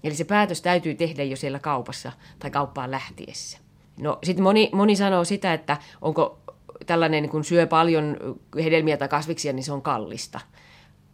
Eli 0.05 0.15
se 0.15 0.25
päätös 0.25 0.63
täytyy 0.63 0.95
tehdä 0.95 1.23
jo 1.23 1.37
siellä 1.37 1.59
kaupassa 1.59 2.13
tai 2.39 2.51
kauppaan 2.51 2.91
lähtiessä. 2.91 3.59
No 4.01 4.19
sitten 4.23 4.43
moni, 4.43 4.71
moni 4.73 4.97
sanoo 4.97 5.25
sitä, 5.25 5.55
että 5.55 5.77
onko 6.03 6.39
tällainen, 6.87 7.29
kun 7.29 7.45
syö 7.45 7.67
paljon 7.67 8.17
hedelmiä 8.65 8.97
tai 8.97 9.09
kasviksia, 9.09 9.53
niin 9.53 9.65
se 9.65 9.73
on 9.73 9.83
kallista. 9.83 10.41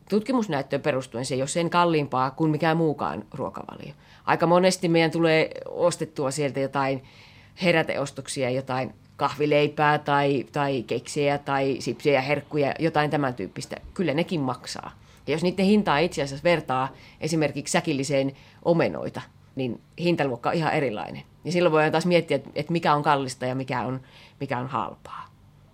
Tutkimusnäyttöön 0.09 0.83
perustuen 0.83 1.25
se 1.25 1.35
ei 1.35 1.41
ole 1.41 1.49
sen 1.49 1.71
kalliimpaa 1.71 2.31
kuin 2.31 2.51
mikään 2.51 2.77
muukaan 2.77 3.25
ruokavalio. 3.35 3.95
Aika 4.25 4.47
monesti 4.47 4.89
meidän 4.89 5.11
tulee 5.11 5.51
ostettua 5.69 6.31
sieltä 6.31 6.61
jotain 6.61 7.03
heräteostoksia, 7.63 8.51
jotain 8.51 8.95
kahvileipää 9.17 9.99
tai, 9.99 10.47
tai 10.53 10.83
keksejä 10.87 11.39
tai 11.39 11.77
sipsejä, 11.79 12.21
herkkuja, 12.21 12.75
jotain 12.79 13.11
tämän 13.11 13.35
tyyppistä. 13.35 13.77
Kyllä 13.95 14.15
nekin 14.15 14.41
maksaa. 14.41 14.93
Ja 15.27 15.33
jos 15.33 15.43
niiden 15.43 15.67
hintaa 15.67 15.99
itse 15.99 16.23
asiassa 16.23 16.45
vertaa 16.45 16.93
esimerkiksi 17.21 17.73
säkilliseen 17.73 18.33
omenoita, 18.65 19.21
niin 19.57 19.81
hintaluokka 19.99 20.49
on 20.49 20.55
ihan 20.55 20.73
erilainen. 20.73 21.23
Ja 21.45 21.53
silloin 21.53 21.73
voidaan 21.73 21.93
taas 21.93 22.07
miettiä, 22.07 22.39
että 22.55 22.73
mikä 22.73 22.95
on 22.95 23.03
kallista 23.03 23.47
ja 23.47 23.55
mikä 23.55 23.81
on, 23.81 24.01
mikä 24.41 24.59
on 24.59 24.67
halpaa. 24.67 25.27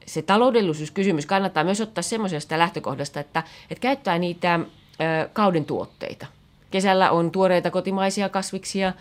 Se 0.06 0.22
taloudellisuuskysymys 0.22 1.26
kannattaa 1.26 1.64
myös 1.64 1.80
ottaa 1.80 2.02
semmoisesta 2.02 2.58
lähtökohdasta, 2.58 3.20
että, 3.20 3.42
että 3.70 3.82
käyttää 3.82 4.18
niitä 4.18 4.54
ö, 4.54 5.28
kauden 5.32 5.64
tuotteita. 5.64 6.26
Kesällä 6.70 7.10
on 7.10 7.30
tuoreita 7.30 7.70
kotimaisia 7.70 8.28
kasviksia 8.28 8.92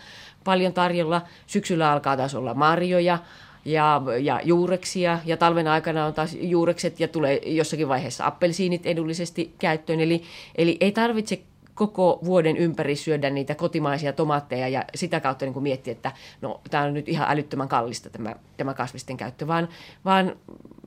paljon 0.44 0.72
tarjolla. 0.72 1.22
Syksyllä 1.46 1.92
alkaa 1.92 2.16
taas 2.16 2.34
olla 2.34 2.54
marjoja, 2.54 3.18
ja, 3.64 4.02
ja 4.20 4.40
juureksia 4.44 5.18
ja 5.24 5.36
talven 5.36 5.68
aikana 5.68 6.06
on 6.06 6.14
taas 6.14 6.36
juurekset 6.40 7.00
ja 7.00 7.08
tulee 7.08 7.40
jossakin 7.46 7.88
vaiheessa 7.88 8.26
appelsiinit 8.26 8.86
edullisesti 8.86 9.54
käyttöön. 9.58 10.00
Eli, 10.00 10.22
eli 10.54 10.76
ei 10.80 10.92
tarvitse 10.92 11.42
koko 11.74 12.18
vuoden 12.24 12.56
ympäri 12.56 12.96
syödä 12.96 13.30
niitä 13.30 13.54
kotimaisia 13.54 14.12
tomaatteja 14.12 14.68
ja 14.68 14.84
sitä 14.94 15.20
kautta 15.20 15.44
niin 15.44 15.62
miettiä, 15.62 15.92
että 15.92 16.12
no 16.40 16.60
tämä 16.70 16.84
on 16.84 16.94
nyt 16.94 17.08
ihan 17.08 17.30
älyttömän 17.30 17.68
kallista 17.68 18.10
tämä, 18.10 18.34
tämä 18.56 18.74
kasvisten 18.74 19.16
käyttö, 19.16 19.46
vaan, 19.46 19.68
vaan 20.04 20.36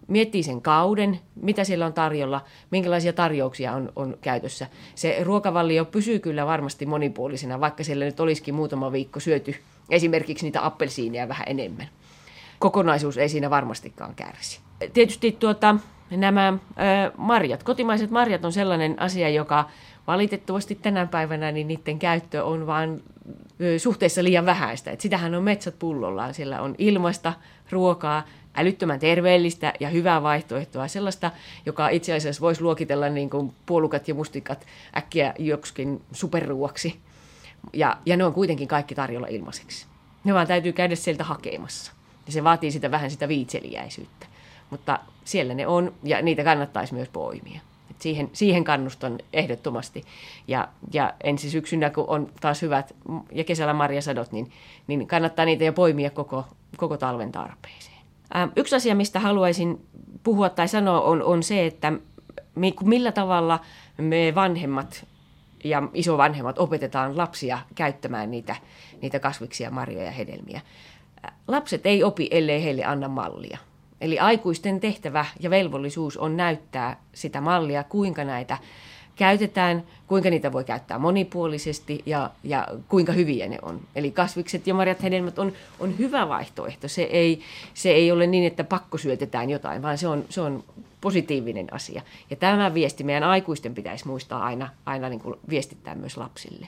miettii 0.08 0.44
sen 0.44 0.62
kauden, 0.62 1.20
mitä 1.36 1.64
siellä 1.64 1.86
on 1.86 1.94
tarjolla, 1.94 2.42
minkälaisia 2.72 3.14
tarjouksia 3.14 3.74
on, 3.74 3.92
on 3.96 4.18
käytössä. 4.22 4.68
Se 4.96 5.18
ruokavallio 5.24 5.86
pysyy 5.86 6.20
kyllä 6.20 6.46
varmasti 6.46 6.86
monipuolisena, 6.86 7.60
vaikka 7.60 7.84
siellä 7.84 8.06
nyt 8.06 8.20
olisikin 8.20 8.56
muutama 8.56 8.92
viikko 8.92 9.20
syöty 9.20 9.56
esimerkiksi 9.90 10.46
niitä 10.46 10.66
appelsiineja 10.66 11.28
vähän 11.28 11.46
enemmän 11.48 11.88
kokonaisuus 12.64 13.18
ei 13.18 13.30
siinä 13.30 13.50
varmastikaan 13.50 14.16
kärsi. 14.16 14.60
Tietysti 14.94 15.32
tuota, 15.32 15.76
nämä 16.10 16.48
ö, 16.48 17.12
marjat, 17.18 17.64
kotimaiset 17.64 18.12
marjat 18.12 18.46
on 18.46 18.54
sellainen 18.54 19.02
asia, 19.02 19.30
joka 19.30 19.70
valitettavasti 20.08 20.76
tänä 20.76 21.06
päivänä 21.06 21.52
niin 21.52 21.68
niiden 21.68 22.00
käyttö 22.00 22.44
on 22.44 22.68
vain 22.68 23.04
suhteessa 23.78 24.24
liian 24.24 24.46
vähäistä. 24.46 24.92
Et 24.92 25.02
sitähän 25.02 25.36
on 25.36 25.44
metsät 25.44 25.80
pullollaan. 25.80 26.34
Siellä 26.34 26.62
on 26.62 26.76
ilmasta 26.78 27.34
ruokaa, 27.72 28.24
älyttömän 28.56 29.00
terveellistä 29.00 29.74
ja 29.80 29.90
hyvää 29.90 30.24
vaihtoehtoa, 30.24 30.88
sellaista, 30.88 31.32
joka 31.66 31.90
itse 31.90 32.14
asiassa 32.14 32.42
voisi 32.42 32.62
luokitella 32.62 33.10
niin 33.10 33.30
kuin 33.30 33.54
puolukat 33.66 34.08
ja 34.08 34.16
mustikat 34.16 34.66
äkkiä 34.98 35.34
joksikin 35.40 36.02
superruuaksi. 36.12 37.00
Ja, 37.74 37.98
ja 38.06 38.18
ne 38.18 38.24
on 38.24 38.34
kuitenkin 38.34 38.68
kaikki 38.68 38.96
tarjolla 38.96 39.28
ilmaiseksi. 39.28 39.86
Ne 40.24 40.34
vaan 40.34 40.48
täytyy 40.48 40.74
käydä 40.74 40.96
sieltä 40.96 41.24
hakemassa. 41.24 41.92
Ja 42.26 42.32
se 42.32 42.44
vaatii 42.44 42.72
sitä 42.72 42.92
vähän 42.92 43.12
sitä 43.12 43.28
viitseliäisyyttä. 43.28 44.26
Mutta 44.70 45.00
siellä 45.26 45.54
ne 45.54 45.68
on 45.68 45.94
ja 46.04 46.22
niitä 46.22 46.44
kannattaisi 46.44 46.94
myös 46.94 47.10
poimia. 47.10 47.62
Et 47.92 48.02
siihen, 48.02 48.30
siihen 48.34 48.64
kannustan 48.64 49.20
ehdottomasti. 49.34 50.04
Ja, 50.48 50.68
ja 50.94 51.14
ensi 51.24 51.50
syksynä, 51.50 51.90
kun 51.90 52.06
on 52.08 52.30
taas 52.42 52.62
hyvät 52.62 52.96
ja 53.32 53.44
kesällä 53.44 53.74
marjasadot, 53.74 54.32
niin, 54.32 54.52
niin 54.88 55.08
kannattaa 55.08 55.46
niitä 55.46 55.64
jo 55.64 55.74
poimia 55.74 56.10
koko, 56.10 56.46
koko 56.78 56.98
talven 56.98 57.32
tarpeeseen. 57.32 57.93
Ää, 58.34 58.50
yksi 58.56 58.76
asia, 58.76 58.96
mistä 58.96 59.20
haluaisin 59.20 59.86
puhua 60.24 60.50
tai 60.50 60.68
sanoa, 60.68 61.02
on, 61.02 61.24
on 61.24 61.44
se, 61.44 61.66
että 61.66 61.94
millä 62.84 63.12
tavalla 63.12 63.60
me 63.98 64.32
vanhemmat 64.36 65.06
ja 65.64 65.84
isovanhemmat 65.94 66.60
opetetaan 66.60 67.18
lapsia 67.18 67.60
käyttämään 67.76 68.32
niitä, 68.32 68.56
niitä 69.02 69.20
kasviksia, 69.20 69.72
marjoja 69.72 70.06
ja 70.06 70.12
hedelmiä 70.12 70.62
lapset 71.48 71.86
ei 71.86 72.04
opi, 72.04 72.28
ellei 72.32 72.64
heille 72.64 72.84
anna 72.86 73.08
mallia. 73.08 73.58
Eli 74.02 74.20
aikuisten 74.20 74.80
tehtävä 74.80 75.26
ja 75.40 75.50
velvollisuus 75.50 76.18
on 76.18 76.38
näyttää 76.38 76.98
sitä 77.14 77.42
mallia, 77.42 77.84
kuinka 77.84 78.24
näitä 78.24 78.58
käytetään, 79.16 79.84
kuinka 80.08 80.30
niitä 80.30 80.52
voi 80.52 80.64
käyttää 80.64 81.00
monipuolisesti 81.00 82.04
ja, 82.06 82.30
ja 82.44 82.68
kuinka 82.88 83.12
hyviä 83.12 83.48
ne 83.48 83.58
on. 83.62 83.82
Eli 83.96 84.12
kasvikset 84.12 84.68
ja 84.68 84.74
marjat 84.74 85.04
hedelmät 85.04 85.40
on, 85.40 85.54
on 85.80 85.98
hyvä 85.98 86.30
vaihtoehto. 86.30 86.88
Se 86.88 87.02
ei, 87.02 87.42
se 87.74 87.92
ei 87.92 88.12
ole 88.12 88.28
niin, 88.28 88.44
että 88.44 88.64
pakko 88.64 88.98
syötetään 88.98 89.50
jotain, 89.50 89.82
vaan 89.82 89.98
se 89.98 90.08
on, 90.08 90.26
se 90.30 90.42
on 90.42 90.64
positiivinen 91.02 91.74
asia. 91.74 92.02
Ja 92.30 92.36
tämä 92.36 92.74
viesti 92.74 93.04
meidän 93.04 93.24
aikuisten 93.24 93.76
pitäisi 93.76 94.08
muistaa 94.08 94.44
aina, 94.44 94.70
aina 94.86 95.10
niin 95.10 95.20
kuin 95.20 95.36
viestittää 95.50 95.96
myös 95.96 96.18
lapsille. 96.18 96.68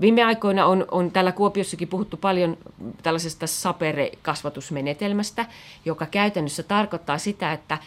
Viime 0.00 0.24
aikoina 0.24 0.66
on, 0.66 0.84
on 0.90 1.10
täällä 1.10 1.32
Kuopiossakin 1.32 1.88
puhuttu 1.88 2.16
paljon 2.16 2.56
tällaisesta 3.02 3.46
sapere-kasvatusmenetelmästä, 3.46 5.46
joka 5.84 6.06
käytännössä 6.06 6.62
tarkoittaa 6.62 7.18
sitä, 7.18 7.52
että 7.52 7.78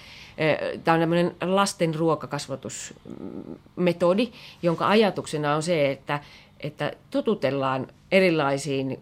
Tämä 0.83 0.95
on 0.95 0.99
tämmöinen 0.99 1.35
lasten 1.41 1.95
ruokakasvatusmetodi, 1.95 4.31
jonka 4.61 4.87
ajatuksena 4.87 5.55
on 5.55 5.63
se, 5.63 5.91
että, 5.91 6.19
että 6.59 6.91
totutellaan 7.11 7.87
erilaisiin, 8.11 8.99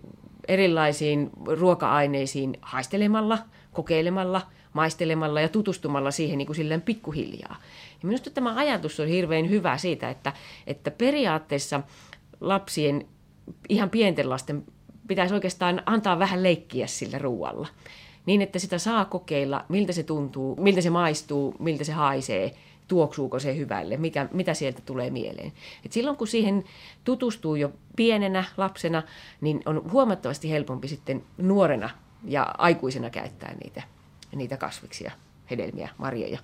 erilaisiin 0.48 1.30
ruoka-aineisiin 1.46 2.58
haistelemalla, 2.62 3.38
kokeilemalla, 3.74 4.42
maistelemalla 4.74 5.42
ja 5.42 5.50
tutustumalla 5.50 6.12
siihen 6.12 6.38
niin 6.38 6.48
kuin 6.48 6.82
pikkuhiljaa. 6.82 7.56
Ja 8.02 8.08
minusta 8.08 8.30
tämä 8.30 8.56
ajatus 8.56 9.00
on 9.00 9.08
hirveän 9.08 9.50
hyvä 9.50 9.78
siitä, 9.78 10.10
että, 10.10 10.34
että 10.68 10.92
periaatteessa 10.92 11.82
lapsien, 12.42 13.06
ihan 13.70 13.90
pienten 13.90 14.30
lasten, 14.30 14.64
pitäisi 15.08 15.34
oikeastaan 15.34 15.82
antaa 15.86 16.20
vähän 16.20 16.44
leikkiä 16.44 16.88
sillä 16.88 17.18
ruualla. 17.18 17.68
Niin, 18.26 18.42
että 18.42 18.60
sitä 18.60 18.78
saa 18.78 19.06
kokeilla, 19.06 19.66
miltä 19.70 19.94
se 19.94 20.04
tuntuu, 20.04 20.56
miltä 20.56 20.82
se 20.82 20.90
maistuu, 20.90 21.56
miltä 21.60 21.84
se 21.84 21.92
haisee. 21.94 22.56
tuoksuuko 22.88 23.40
se 23.40 23.56
hyvälle, 23.56 23.98
mikä, 23.98 24.30
mitä 24.34 24.54
sieltä 24.54 24.82
tulee 24.86 25.10
mieleen. 25.10 25.54
Et 25.86 25.92
silloin 25.92 26.18
kun 26.18 26.28
siihen 26.28 26.64
tutustuu 27.04 27.56
jo 27.56 27.72
pienenä 27.96 28.44
lapsena, 28.58 29.04
niin 29.42 29.62
on 29.66 29.92
huomattavasti 29.92 30.52
helpompi 30.52 30.88
sitten 30.88 31.24
nuorena 31.38 31.90
ja 32.24 32.56
aikuisena 32.58 33.10
käyttää 33.10 33.56
niitä, 33.64 33.84
niitä 34.36 34.58
kasviksia, 34.58 35.12
hedelmiä, 35.52 35.90
marjoja 35.98 36.40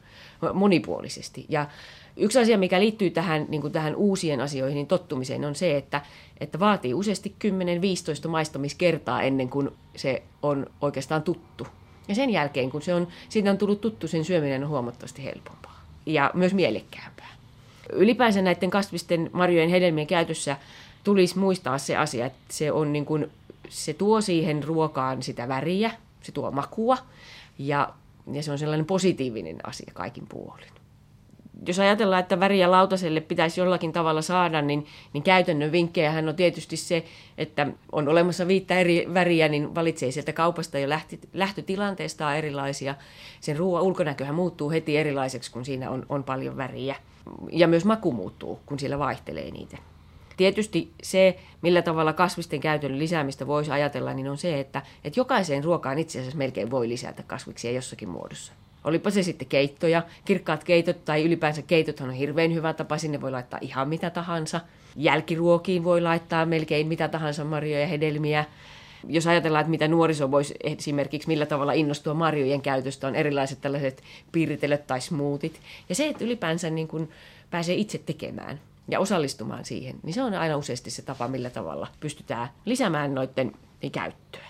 monipuolisesti. 0.54 1.46
Ja 1.50 1.68
yksi 2.18 2.40
asia, 2.40 2.58
mikä 2.58 2.80
liittyy 2.80 3.10
tähän, 3.10 3.46
niin 3.50 3.62
kuin 3.62 3.74
tähän 3.74 3.96
uusien 3.96 4.42
asioihin 4.42 4.76
niin 4.76 4.88
tottumiseen, 4.88 5.46
on 5.46 5.56
se, 5.56 5.78
että, 5.78 6.02
että 6.40 6.60
vaatii 6.60 6.94
useasti 6.94 7.36
10-15 8.26 8.28
maistamiskertaa 8.28 9.22
ennen 9.22 9.50
kuin 9.50 9.70
se 9.96 10.24
on 10.42 10.68
oikeastaan 10.82 11.24
tuttu. 11.24 11.68
Ja 12.08 12.16
sen 12.16 12.30
jälkeen, 12.30 12.70
kun 12.70 12.82
se 12.82 12.94
on, 12.94 13.08
siitä 13.30 13.52
on 13.52 13.58
tullut 13.58 13.82
tuttu, 13.82 14.08
sen 14.08 14.26
syöminen 14.26 14.64
on 14.64 14.70
huomattavasti 14.70 15.24
helpompaa 15.24 15.82
ja 16.06 16.32
myös 16.34 16.54
mielekkäämpää. 16.54 17.30
Ylipäänsä 17.94 18.42
näiden 18.42 18.70
kasvisten, 18.70 19.30
marjojen, 19.34 19.70
hedelmien 19.70 20.08
käytössä 20.08 20.58
tulisi 21.04 21.40
muistaa 21.40 21.78
se 21.78 21.98
asia, 21.98 22.26
että 22.26 22.40
se, 22.50 22.72
on 22.72 22.94
niin 22.94 23.06
kuin, 23.06 23.32
se 23.70 23.94
tuo 23.94 24.22
siihen 24.22 24.64
ruokaan 24.64 25.24
sitä 25.24 25.48
väriä, 25.48 25.92
se 26.22 26.32
tuo 26.32 26.52
makua 26.52 26.98
ja, 27.60 27.94
ja 28.32 28.44
se 28.44 28.52
on 28.52 28.58
sellainen 28.58 28.86
positiivinen 28.86 29.58
asia 29.64 29.92
kaikin 29.94 30.28
puolin 30.28 30.82
jos 31.68 31.80
ajatellaan, 31.80 32.20
että 32.20 32.40
väriä 32.40 32.72
lautaselle 32.72 33.22
pitäisi 33.22 33.62
jollakin 33.62 33.92
tavalla 33.92 34.22
saada, 34.22 34.62
niin, 34.62 34.86
niin 35.14 35.24
käytännön 35.24 35.72
vinkkejähän 35.72 36.30
on 36.30 36.36
tietysti 36.36 36.78
se, 36.78 37.04
että 37.38 37.68
on 37.92 38.08
olemassa 38.08 38.48
viittä 38.48 38.80
eri 38.80 39.08
väriä, 39.14 39.48
niin 39.48 39.76
valitsee 39.76 40.12
sieltä 40.12 40.34
kaupasta 40.34 40.80
jo 40.80 40.90
lähti, 40.90 41.20
lähtötilanteesta 41.34 42.36
erilaisia. 42.36 42.96
Sen 43.40 43.58
ruoan 43.58 43.84
ulkonäköhän 43.84 44.36
muuttuu 44.36 44.70
heti 44.72 44.98
erilaiseksi, 44.98 45.52
kun 45.52 45.66
siinä 45.66 45.90
on, 45.90 46.06
on 46.10 46.24
paljon 46.24 46.58
väriä. 46.58 46.96
Ja 47.52 47.68
myös 47.68 47.86
maku 47.86 48.12
muuttuu, 48.12 48.60
kun 48.66 48.80
siellä 48.80 49.00
vaihtelee 49.00 49.52
niitä. 49.52 49.78
Tietysti 50.42 50.92
se, 51.04 51.40
millä 51.62 51.82
tavalla 51.82 52.14
kasvisten 52.14 52.60
käytön 52.60 53.00
lisäämistä 53.00 53.48
voisi 53.48 53.72
ajatella, 53.72 54.14
niin 54.14 54.30
on 54.30 54.38
se, 54.38 54.60
että, 54.60 54.82
että 55.04 55.20
jokaiseen 55.20 55.64
ruokaan 55.64 56.00
itse 56.00 56.20
asiassa 56.20 56.38
melkein 56.38 56.72
voi 56.72 56.90
lisätä 56.90 57.24
kasviksia 57.24 57.72
jossakin 57.72 58.10
muodossa. 58.10 58.54
Olipa 58.84 59.10
se 59.10 59.24
sitten 59.24 59.48
keittoja, 59.48 60.04
kirkkaat 60.26 60.64
keitot 60.64 61.06
tai 61.06 61.24
ylipäänsä 61.24 61.62
keitot 61.62 62.02
on 62.02 62.12
hirveän 62.12 62.54
hyvä 62.54 62.74
tapa, 62.74 62.98
sinne 62.98 63.22
voi 63.22 63.32
laittaa 63.32 63.60
ihan 63.62 63.90
mitä 63.90 64.10
tahansa. 64.10 64.62
Jälkiruokiin 64.96 65.84
voi 65.84 66.02
laittaa 66.02 66.46
melkein 66.46 66.88
mitä 66.88 67.08
tahansa 67.08 67.44
marjoja 67.44 67.80
ja 67.80 67.88
hedelmiä. 67.88 68.46
Jos 69.08 69.28
ajatellaan, 69.28 69.62
että 69.62 69.72
mitä 69.72 69.88
nuoriso 69.88 70.32
voisi 70.32 70.56
esimerkiksi 70.64 71.28
millä 71.28 71.46
tavalla 71.46 71.74
innostua 71.74 72.14
marjojen 72.14 72.62
käytöstä, 72.62 73.08
on 73.08 73.16
erilaiset 73.16 73.62
tällaiset 73.62 74.04
piiritelöt 74.32 74.88
tai 74.88 75.02
smoothit. 75.02 75.60
Ja 75.90 75.96
se, 75.96 76.08
että 76.08 76.24
ylipäänsä 76.24 76.70
niin 76.70 76.88
kuin 76.88 77.10
pääsee 77.52 77.76
itse 77.76 77.98
tekemään 77.98 78.60
ja 78.88 79.00
osallistumaan 79.00 79.66
siihen, 79.66 79.96
niin 80.04 80.14
se 80.14 80.24
on 80.24 80.34
aina 80.34 80.58
useasti 80.58 80.92
se 80.92 81.02
tapa, 81.02 81.28
millä 81.28 81.50
tavalla 81.50 81.88
pystytään 82.00 82.50
lisäämään 82.66 83.16
noiden 83.16 83.52
käyttöä. 83.92 84.48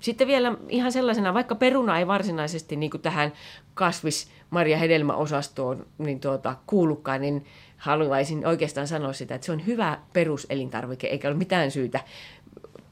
Sitten 0.00 0.26
vielä 0.26 0.56
ihan 0.68 0.92
sellaisena, 0.92 1.34
vaikka 1.34 1.54
peruna 1.54 1.98
ei 1.98 2.06
varsinaisesti 2.06 2.76
niin 2.76 2.90
kuin 2.90 3.00
tähän 3.00 3.32
kasvis, 3.74 4.28
marja, 4.50 4.78
hedelmäosastoon 4.78 5.86
niin 5.98 6.20
tuota, 6.20 6.56
kuulukaan, 6.66 7.20
niin 7.20 7.44
haluaisin 7.76 8.46
oikeastaan 8.46 8.88
sanoa 8.88 9.12
sitä, 9.12 9.34
että 9.34 9.44
se 9.44 9.52
on 9.52 9.66
hyvä 9.66 9.98
peruselintarvike, 10.12 11.06
eikä 11.06 11.28
ole 11.28 11.36
mitään 11.36 11.70
syytä 11.70 12.00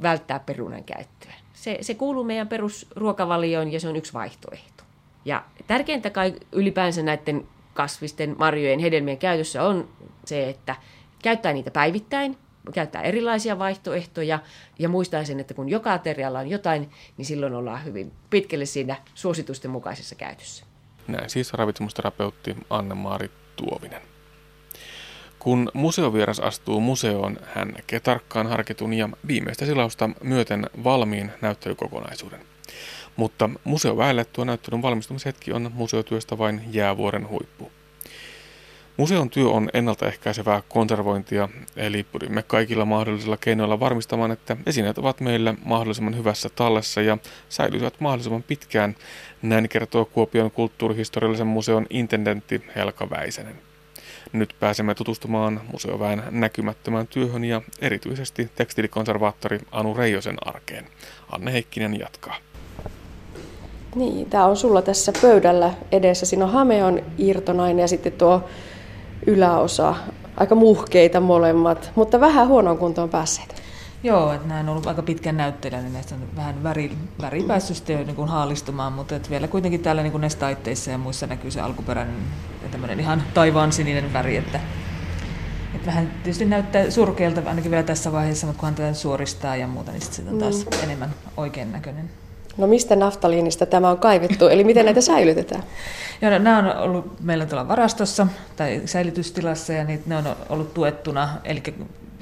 välttää 0.02 0.38
perunan 0.38 0.84
käyttöä. 0.84 1.34
Se, 1.52 1.78
se 1.80 1.94
kuuluu 1.94 2.24
meidän 2.24 2.48
perusruokavalioon 2.48 3.72
ja 3.72 3.80
se 3.80 3.88
on 3.88 3.96
yksi 3.96 4.12
vaihtoehto. 4.12 4.84
Ja 5.24 5.44
tärkeintä 5.66 6.10
kai 6.10 6.34
ylipäänsä 6.52 7.02
näiden 7.02 7.46
kasvisten, 7.80 8.36
marjojen, 8.38 8.78
hedelmien 8.78 9.18
käytössä 9.18 9.62
on 9.62 9.88
se, 10.24 10.48
että 10.48 10.76
käyttää 11.22 11.52
niitä 11.52 11.70
päivittäin, 11.70 12.36
käyttää 12.74 13.02
erilaisia 13.02 13.58
vaihtoehtoja 13.58 14.38
ja 14.78 14.88
muistaa 14.88 15.24
sen, 15.24 15.40
että 15.40 15.54
kun 15.54 15.68
joka 15.68 15.92
aterialla 15.92 16.38
on 16.38 16.48
jotain, 16.48 16.90
niin 17.16 17.26
silloin 17.26 17.54
ollaan 17.54 17.84
hyvin 17.84 18.12
pitkälle 18.30 18.66
siinä 18.66 18.96
suositusten 19.14 19.70
mukaisessa 19.70 20.14
käytössä. 20.14 20.64
Näin 21.08 21.30
siis 21.30 21.52
ravitsemusterapeutti 21.52 22.56
Anne-Maari 22.70 23.30
Tuovinen. 23.56 24.02
Kun 25.38 25.70
museovieras 25.74 26.40
astuu 26.40 26.80
museoon, 26.80 27.36
hän 27.54 27.68
näkee 27.68 28.00
tarkkaan 28.00 28.46
harkitun 28.46 28.92
ja 28.92 29.08
viimeistä 29.26 29.66
silausta 29.66 30.10
myöten 30.22 30.66
valmiin 30.84 31.30
näyttelykokonaisuuden. 31.40 32.40
Mutta 33.20 33.50
museoväelle 33.64 34.24
tuo 34.24 34.44
näyttelyn 34.44 34.82
valmistumishetki 34.82 35.52
on 35.52 35.70
museotyöstä 35.74 36.38
vain 36.38 36.60
jäävuoren 36.72 37.28
huippu. 37.28 37.72
Museon 38.96 39.30
työ 39.30 39.48
on 39.48 39.70
ennaltaehkäisevää 39.74 40.62
konservointia, 40.68 41.48
eli 41.76 42.02
pyrimme 42.02 42.42
kaikilla 42.42 42.84
mahdollisilla 42.84 43.36
keinoilla 43.36 43.80
varmistamaan, 43.80 44.30
että 44.30 44.56
esineet 44.66 44.98
ovat 44.98 45.20
meillä 45.20 45.54
mahdollisimman 45.64 46.16
hyvässä 46.16 46.48
tallessa 46.48 47.00
ja 47.00 47.18
säilyvät 47.48 48.00
mahdollisimman 48.00 48.42
pitkään, 48.42 48.96
näin 49.42 49.68
kertoo 49.68 50.04
Kuopion 50.04 50.50
kulttuurihistoriallisen 50.50 51.46
museon 51.46 51.86
intendentti 51.90 52.62
Helka 52.76 53.10
Väisänen. 53.10 53.58
Nyt 54.32 54.56
pääsemme 54.60 54.94
tutustumaan 54.94 55.60
museoväen 55.72 56.22
näkymättömään 56.30 57.06
työhön 57.06 57.44
ja 57.44 57.62
erityisesti 57.80 58.50
tekstilikonservaattori 58.54 59.58
Anu 59.72 59.94
Reijosen 59.94 60.36
arkeen. 60.48 60.86
Anne 61.32 61.52
Heikkinen 61.52 61.98
jatkaa. 61.98 62.49
Niin, 63.94 64.30
tämä 64.30 64.44
on 64.44 64.56
sulla 64.56 64.82
tässä 64.82 65.12
pöydällä 65.22 65.70
edessä. 65.92 66.26
Siinä 66.26 66.44
on 66.44 66.52
Hameon 66.52 67.00
irtonainen 67.18 67.82
ja 67.82 67.88
sitten 67.88 68.12
tuo 68.12 68.44
yläosa. 69.26 69.94
Aika 70.36 70.54
muhkeita 70.54 71.20
molemmat, 71.20 71.92
mutta 71.94 72.20
vähän 72.20 72.48
huonoon 72.48 72.78
kuntoon 72.78 73.08
päässeet. 73.08 73.60
Joo, 74.02 74.32
että 74.32 74.48
nämä 74.48 74.60
on 74.60 74.68
ollut 74.68 74.86
aika 74.86 75.02
pitkän 75.02 75.36
näyttelijä, 75.36 75.80
niin 75.80 75.92
näistä 75.92 76.14
on 76.14 76.20
vähän 76.36 76.62
väri, 76.62 76.92
väri 77.20 77.42
päässyt 77.42 77.88
jo 77.88 77.98
niin 77.98 78.16
kuin 78.16 78.28
haalistumaan, 78.28 78.92
mutta 78.92 79.16
että 79.16 79.30
vielä 79.30 79.48
kuitenkin 79.48 79.80
täällä 79.80 80.02
niin 80.02 80.12
kuin 80.12 80.20
näissä 80.20 80.38
taitteissa 80.38 80.90
ja 80.90 80.98
muissa 80.98 81.26
näkyy 81.26 81.50
se 81.50 81.60
alkuperäinen 81.60 82.16
ja 82.62 82.68
tämmöinen 82.68 83.00
ihan 83.00 83.22
taivaan 83.34 83.72
sininen 83.72 84.12
väri, 84.12 84.36
että, 84.36 84.60
että 85.74 85.86
vähän 85.86 86.10
tietysti 86.22 86.44
näyttää 86.44 86.90
surkealta 86.90 87.42
ainakin 87.46 87.70
vielä 87.70 87.82
tässä 87.82 88.12
vaiheessa, 88.12 88.46
mutta 88.46 88.60
kunhan 88.60 88.74
tätä 88.74 88.94
suoristaa 88.94 89.56
ja 89.56 89.66
muuta, 89.66 89.92
niin 89.92 90.02
sitten 90.02 90.24
se 90.24 90.30
on 90.30 90.38
taas 90.38 90.64
mm. 90.64 90.84
enemmän 90.84 91.10
oikein 91.36 91.72
näköinen. 91.72 92.10
No 92.56 92.66
mistä 92.66 92.96
naftaliinista 92.96 93.66
tämä 93.66 93.90
on 93.90 93.98
kaivettu, 93.98 94.48
eli 94.48 94.64
miten 94.64 94.84
näitä 94.84 95.00
säilytetään? 95.00 95.62
Joo, 96.22 96.30
no, 96.30 96.38
nämä 96.38 96.58
on 96.58 96.76
ollut 96.76 97.20
meillä 97.20 97.46
tuolla 97.46 97.68
varastossa 97.68 98.26
tai 98.56 98.82
säilytystilassa 98.84 99.72
ja 99.72 99.84
niitä, 99.84 100.04
ne 100.06 100.16
on 100.16 100.24
ollut 100.48 100.74
tuettuna, 100.74 101.28
eli 101.44 101.62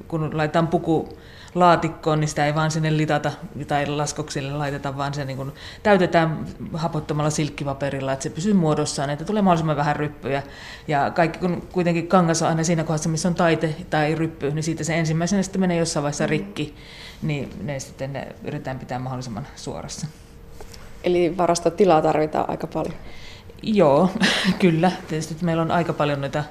kun 0.08 0.36
laitetaan 0.36 0.68
puku 0.68 1.18
laatikkoon, 1.54 2.20
niin 2.20 2.28
sitä 2.28 2.46
ei 2.46 2.54
vaan 2.54 2.70
sinne 2.70 2.96
litata 2.96 3.32
tai 3.68 3.86
laskoksille 3.86 4.52
laiteta, 4.52 4.96
vaan 4.96 5.14
se 5.14 5.24
niin 5.24 5.36
kuin 5.36 5.52
täytetään 5.82 6.46
hapottamalla 6.72 7.30
silkkipaperilla, 7.30 8.12
että 8.12 8.22
se 8.22 8.30
pysyy 8.30 8.52
muodossaan, 8.52 9.10
että 9.10 9.24
tulee 9.24 9.42
mahdollisimman 9.42 9.76
vähän 9.76 9.96
ryppyjä. 9.96 10.42
Ja 10.88 11.10
kaikki, 11.10 11.38
kun 11.38 11.68
kuitenkin 11.72 12.08
kangas 12.08 12.42
on 12.42 12.48
aina 12.48 12.64
siinä 12.64 12.84
kohdassa, 12.84 13.08
missä 13.08 13.28
on 13.28 13.34
taite 13.34 13.74
tai 13.90 14.14
ryppy, 14.14 14.50
niin 14.50 14.62
siitä 14.62 14.84
se 14.84 14.98
ensimmäisenä 14.98 15.42
sitten 15.42 15.60
menee 15.60 15.76
jossain 15.76 16.02
vaiheessa 16.02 16.26
rikki, 16.26 16.74
niin 17.22 17.50
ne 17.62 17.80
sitten 17.80 18.12
ne 18.12 18.28
yritetään 18.44 18.78
pitää 18.78 18.98
mahdollisimman 18.98 19.46
suorassa. 19.56 20.06
Eli 21.04 21.36
varastotilaa 21.36 22.02
tarvitaan 22.02 22.50
aika 22.50 22.66
paljon. 22.66 22.94
Joo, 23.62 24.10
kyllä. 24.58 24.92
Tietysti 25.08 25.44
meillä 25.44 25.62
on 25.62 25.70
aika 25.70 25.92
paljon 25.92 26.20
noita 26.20 26.44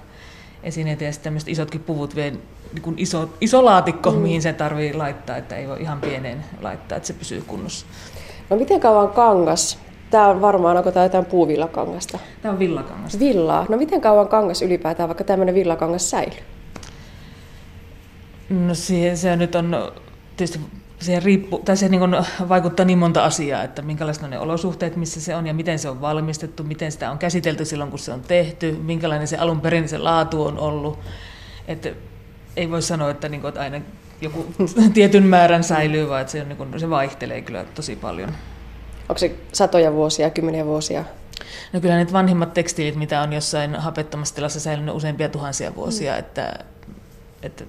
esineitä 0.64 1.04
ja 1.04 1.14
sitten 1.14 1.38
isotkin 1.48 1.84
puvut 1.84 2.16
vie 2.16 2.32
niin 2.74 2.82
kuin 2.82 2.96
iso, 3.00 3.30
iso 3.42 3.66
laatikko, 3.66 4.12
mm. 4.12 4.18
mihin 4.18 4.42
se 4.42 4.54
tarvii 4.54 4.94
laittaa, 4.94 5.38
että 5.38 5.56
ei 5.56 5.68
voi 5.68 5.82
ihan 5.82 6.02
pieneen 6.02 6.46
laittaa, 6.62 6.96
että 6.96 7.08
se 7.08 7.14
pysyy 7.14 7.42
kunnossa. 7.48 7.86
No 8.50 8.58
miten 8.58 8.80
kauan 8.80 9.10
kangas? 9.10 9.80
Tämä 10.12 10.28
on 10.28 10.42
varmaan, 10.42 10.78
onko 10.78 10.92
tämä 10.92 11.06
jotain 11.06 11.26
puuvillakangasta? 11.26 12.20
Tämä 12.42 12.52
on 12.52 12.60
villakangasta. 12.60 13.20
Villaa. 13.20 13.66
No 13.70 13.78
miten 13.78 14.02
kauan 14.02 14.28
kangas 14.28 14.62
ylipäätään, 14.62 15.10
vaikka 15.10 15.24
tämmöinen 15.24 15.56
villakangas 15.56 16.10
säilyy? 16.10 16.40
No 18.50 18.76
se, 18.76 19.16
se 19.16 19.36
nyt 19.36 19.56
on 19.56 19.92
tietysti 20.38 20.60
siihen, 21.00 21.24
riippu, 21.24 21.62
tai 21.66 21.78
se 21.78 21.90
niin 21.90 22.02
vaikuttaa 22.50 22.86
niin 22.86 22.98
monta 22.98 23.24
asiaa, 23.24 23.64
että 23.64 23.82
minkälaiset 23.82 24.24
on 24.24 24.30
ne 24.30 24.40
olosuhteet, 24.40 24.96
missä 24.96 25.22
se 25.22 25.36
on 25.36 25.48
ja 25.48 25.54
miten 25.54 25.80
se 25.80 25.90
on 25.90 26.02
valmistettu, 26.02 26.64
miten 26.64 26.92
sitä 26.92 27.12
on 27.12 27.18
käsitelty 27.18 27.66
silloin, 27.66 27.90
kun 27.90 28.00
se 28.00 28.14
on 28.14 28.22
tehty, 28.22 28.72
minkälainen 28.72 29.28
se 29.28 29.38
alun 29.38 29.62
perin 29.62 29.90
se 29.90 29.98
laatu 29.98 30.44
on 30.44 30.60
ollut. 30.60 31.00
Että 31.68 31.90
ei 32.56 32.72
voi 32.72 32.82
sanoa, 32.82 33.12
että, 33.12 33.30
niin 33.30 33.42
kuin, 33.42 33.50
että 33.50 33.62
aina 33.62 33.82
joku 34.22 34.46
tietyn 34.94 35.24
määrän 35.24 35.64
säilyy, 35.64 36.10
vaan 36.10 36.22
että 36.22 36.32
se, 36.32 36.42
on, 36.42 36.50
niin 36.50 36.58
kuin, 36.58 36.80
se 36.80 36.90
vaihtelee 36.90 37.42
kyllä 37.42 37.66
tosi 37.76 37.96
paljon. 37.96 38.30
Onko 39.10 39.18
se 39.18 39.36
satoja 39.52 39.94
vuosia, 39.94 40.30
kymmeniä 40.30 40.66
vuosia? 40.66 41.04
No 41.74 41.82
kyllä 41.82 41.98
nyt 41.98 42.14
vanhimmat 42.14 42.54
tekstiilit, 42.54 42.96
mitä 42.96 43.22
on 43.22 43.34
jossain 43.34 43.76
hapettomassa 43.76 44.36
tilassa 44.36 44.60
säilynyt 44.60 44.96
useampia 44.96 45.30
tuhansia 45.30 45.76
vuosia, 45.76 46.14
mm. 46.14 46.20
että, 46.20 46.54
että 47.44 47.64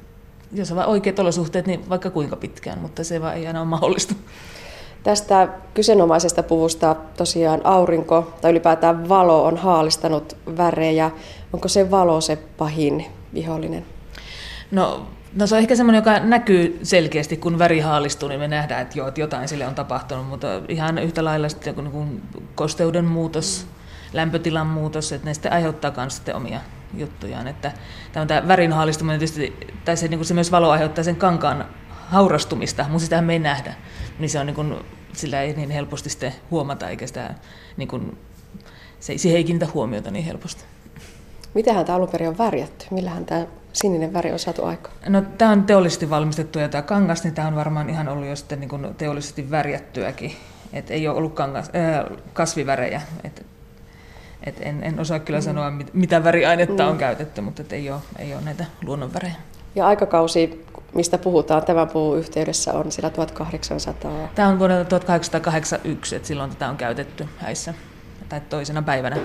jos 0.52 0.70
on 0.70 0.76
vain 0.76 0.88
oikeat 0.88 1.18
olosuhteet, 1.18 1.66
niin 1.66 1.88
vaikka 1.88 2.10
kuinka 2.10 2.36
pitkään, 2.36 2.78
mutta 2.78 3.04
se 3.04 3.20
vaan 3.20 3.36
ei 3.36 3.46
aina 3.46 3.60
ole 3.60 3.68
mahdollista. 3.68 4.14
Tästä 5.02 5.48
kyseenomaisesta 5.74 6.42
puvusta 6.42 6.96
tosiaan 7.16 7.60
aurinko 7.64 8.32
tai 8.40 8.50
ylipäätään 8.50 9.08
valo 9.08 9.44
on 9.44 9.56
haalistanut 9.56 10.36
värejä. 10.56 11.10
Onko 11.52 11.68
se 11.68 11.90
valo 11.90 12.20
se 12.20 12.36
pahin 12.36 13.06
vihollinen? 13.34 13.86
No, 14.70 15.06
no 15.34 15.46
se 15.46 15.54
on 15.54 15.60
ehkä 15.60 15.76
semmoinen, 15.76 15.98
joka 15.98 16.18
näkyy 16.18 16.78
selkeästi, 16.82 17.36
kun 17.36 17.58
väri 17.58 17.80
haalistuu, 17.80 18.28
niin 18.28 18.40
me 18.40 18.48
nähdään, 18.48 18.82
että, 18.82 18.98
joo, 18.98 19.08
että 19.08 19.20
jotain 19.20 19.48
sille 19.48 19.66
on 19.66 19.74
tapahtunut, 19.74 20.26
mutta 20.26 20.48
ihan 20.68 20.98
yhtä 20.98 21.24
lailla 21.24 21.48
sitten 21.48 21.74
kun 21.74 22.22
kosteuden 22.54 23.04
muutos, 23.04 23.66
lämpötilan 24.12 24.66
muutos, 24.66 25.12
että 25.12 25.28
ne 25.28 25.34
sitten 25.34 25.52
aiheuttaa 25.52 25.92
myös 25.96 26.16
sitten 26.16 26.36
omia 26.36 26.60
juttujaan. 26.94 27.48
Että 27.48 27.72
tämä 28.12 28.48
värin 28.48 28.72
haalistuminen 28.72 29.18
tietysti, 29.18 29.56
tai 29.84 29.96
se, 29.96 30.08
niin 30.08 30.18
kuin 30.18 30.26
se 30.26 30.34
myös 30.34 30.52
valo 30.52 30.70
aiheuttaa 30.70 31.04
sen 31.04 31.16
kankaan 31.16 31.64
haurastumista, 31.90 32.86
mutta 32.88 33.04
sitä 33.04 33.22
me 33.22 33.32
ei 33.32 33.38
nähdä. 33.38 33.74
Niin 34.18 34.30
se 34.30 34.40
on 34.40 34.46
niin 34.46 34.54
kuin, 34.54 34.74
sillä 35.12 35.42
ei 35.42 35.52
niin 35.52 35.70
helposti 35.70 36.10
sitten 36.10 36.34
huomata, 36.50 36.88
eikä 36.88 37.06
sitä, 37.06 37.34
niin 37.76 37.88
kuin, 37.88 38.18
se, 39.00 39.18
siihen 39.18 39.36
ei 39.36 39.44
kiinnitä 39.44 39.72
huomiota 39.74 40.10
niin 40.10 40.24
helposti. 40.24 40.64
Mitähän 41.54 41.84
tämä 41.84 41.96
alun 41.96 42.08
perin 42.08 42.28
on 42.28 42.38
värjätty? 42.38 42.86
Millähän 42.90 43.24
tämä 43.24 43.46
sininen 43.72 44.12
väri 44.12 44.32
on 44.32 44.38
saatu 44.38 44.64
aikaan? 44.64 44.94
No 45.08 45.22
tämä 45.38 45.50
on 45.50 45.64
teollisesti 45.64 46.10
valmistettu 46.10 46.58
ja 46.58 46.68
tämä 46.68 46.82
kangas, 46.82 47.24
niin 47.24 47.34
tämä 47.34 47.48
on 47.48 47.56
varmaan 47.56 47.90
ihan 47.90 48.08
ollut 48.08 48.28
jo 48.28 48.36
sitten 48.36 48.60
niin 48.60 48.68
kuin 48.68 48.94
teollisesti 48.94 49.50
värjättyäkin. 49.50 50.32
Et 50.72 50.90
ei 50.90 51.08
ole 51.08 51.16
ollut 51.16 51.34
kangas, 51.34 51.70
äh, 51.76 52.16
kasvivärejä. 52.32 53.02
Et, 53.24 53.46
et 54.48 54.56
en, 54.60 54.84
en 54.84 55.00
osaa 55.00 55.18
kyllä 55.18 55.38
mm. 55.38 55.44
sanoa, 55.44 55.70
mit, 55.70 55.94
mitä 55.94 56.24
väriainetta 56.24 56.82
mm. 56.82 56.88
on 56.88 56.98
käytetty, 56.98 57.40
mutta 57.40 57.62
et 57.62 57.72
ei, 57.72 57.90
ole, 57.90 58.00
ei 58.18 58.34
ole 58.34 58.42
näitä 58.42 58.64
luonnonvärejä. 58.84 59.34
Ja 59.74 59.86
aikakausi, 59.86 60.64
mistä 60.94 61.18
puhutaan 61.18 61.64
tämän 61.64 61.88
puun 61.88 62.18
yhteydessä, 62.18 62.72
on 62.72 62.92
sillä 62.92 63.10
1800? 63.10 64.28
Tämä 64.34 64.48
on 64.48 64.58
vuodelta 64.58 64.84
1881, 64.84 66.16
että 66.16 66.28
silloin 66.28 66.50
tätä 66.50 66.68
on 66.68 66.76
käytetty 66.76 67.26
häissä 67.36 67.74
tai 68.28 68.40
toisena 68.48 68.82
päivänä. 68.82 69.16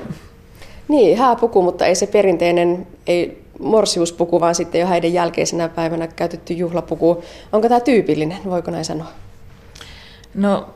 Niin, 0.88 1.18
hääpuku, 1.18 1.62
mutta 1.62 1.86
ei 1.86 1.96
se 1.96 2.08
perinteinen, 2.08 2.88
ei 3.08 3.44
morsiuspuku, 3.60 4.40
vaan 4.40 4.56
sitten 4.56 4.82
jo 4.82 4.88
häiden 4.88 5.14
jälkeisenä 5.14 5.70
päivänä 5.70 6.08
käytetty 6.08 6.54
juhlapuku. 6.54 7.24
Onko 7.52 7.70
tämä 7.70 7.80
tyypillinen, 7.80 8.38
voiko 8.46 8.72
näin 8.72 8.86
sanoa? 8.86 9.08
No 10.36 10.70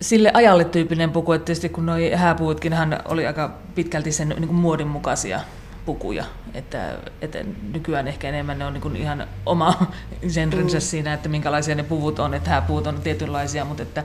sille 0.00 0.30
ajalle 0.34 0.64
tyypillinen 0.64 1.10
puku, 1.10 1.32
että 1.32 1.44
tietysti 1.44 1.68
kun 1.68 1.86
nuo 1.86 1.94
hääpuutkin 2.14 2.72
hän 2.72 3.00
oli 3.04 3.26
aika 3.26 3.50
pitkälti 3.74 4.12
sen 4.12 4.28
niin 4.28 4.46
kuin 4.46 4.56
muodin 4.56 4.88
mukaisia 4.88 5.40
pukuja, 5.86 6.24
että, 6.54 6.98
että 7.22 7.38
nykyään 7.72 8.08
ehkä 8.08 8.28
enemmän 8.28 8.58
ne 8.58 8.66
on 8.66 8.72
niin 8.72 8.82
kuin 8.82 8.96
ihan 8.96 9.26
oma 9.46 9.86
genrensä 10.34 10.76
mm. 10.76 10.80
siinä, 10.80 11.14
että 11.14 11.28
minkälaisia 11.28 11.74
ne 11.74 11.82
puvut 11.82 12.18
on, 12.18 12.34
että 12.34 12.50
hääpuut 12.50 12.86
on 12.86 13.00
tietynlaisia, 13.00 13.64
mutta 13.64 13.82
että 13.82 14.04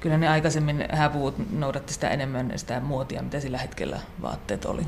kyllä 0.00 0.18
ne 0.18 0.28
aikaisemmin 0.28 0.84
hääpuvut 0.92 1.34
noudatti 1.58 1.92
sitä 1.92 2.08
enemmän 2.08 2.52
sitä 2.56 2.80
muotia, 2.80 3.22
mitä 3.22 3.40
sillä 3.40 3.58
hetkellä 3.58 4.00
vaatteet 4.22 4.64
oli. 4.64 4.82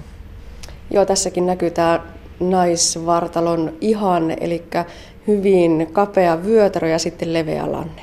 Joo, 0.91 1.07
tässäkin 1.07 1.47
näkyy 1.47 1.71
tämä 1.71 2.01
naisvartalon 2.41 3.77
ihan, 3.81 4.31
eli 4.31 4.65
hyvin 5.27 5.89
kapea 5.93 6.43
vyötärö 6.45 6.89
ja 6.89 6.99
sitten 6.99 7.33
leveä 7.33 7.73
lanne. 7.73 8.03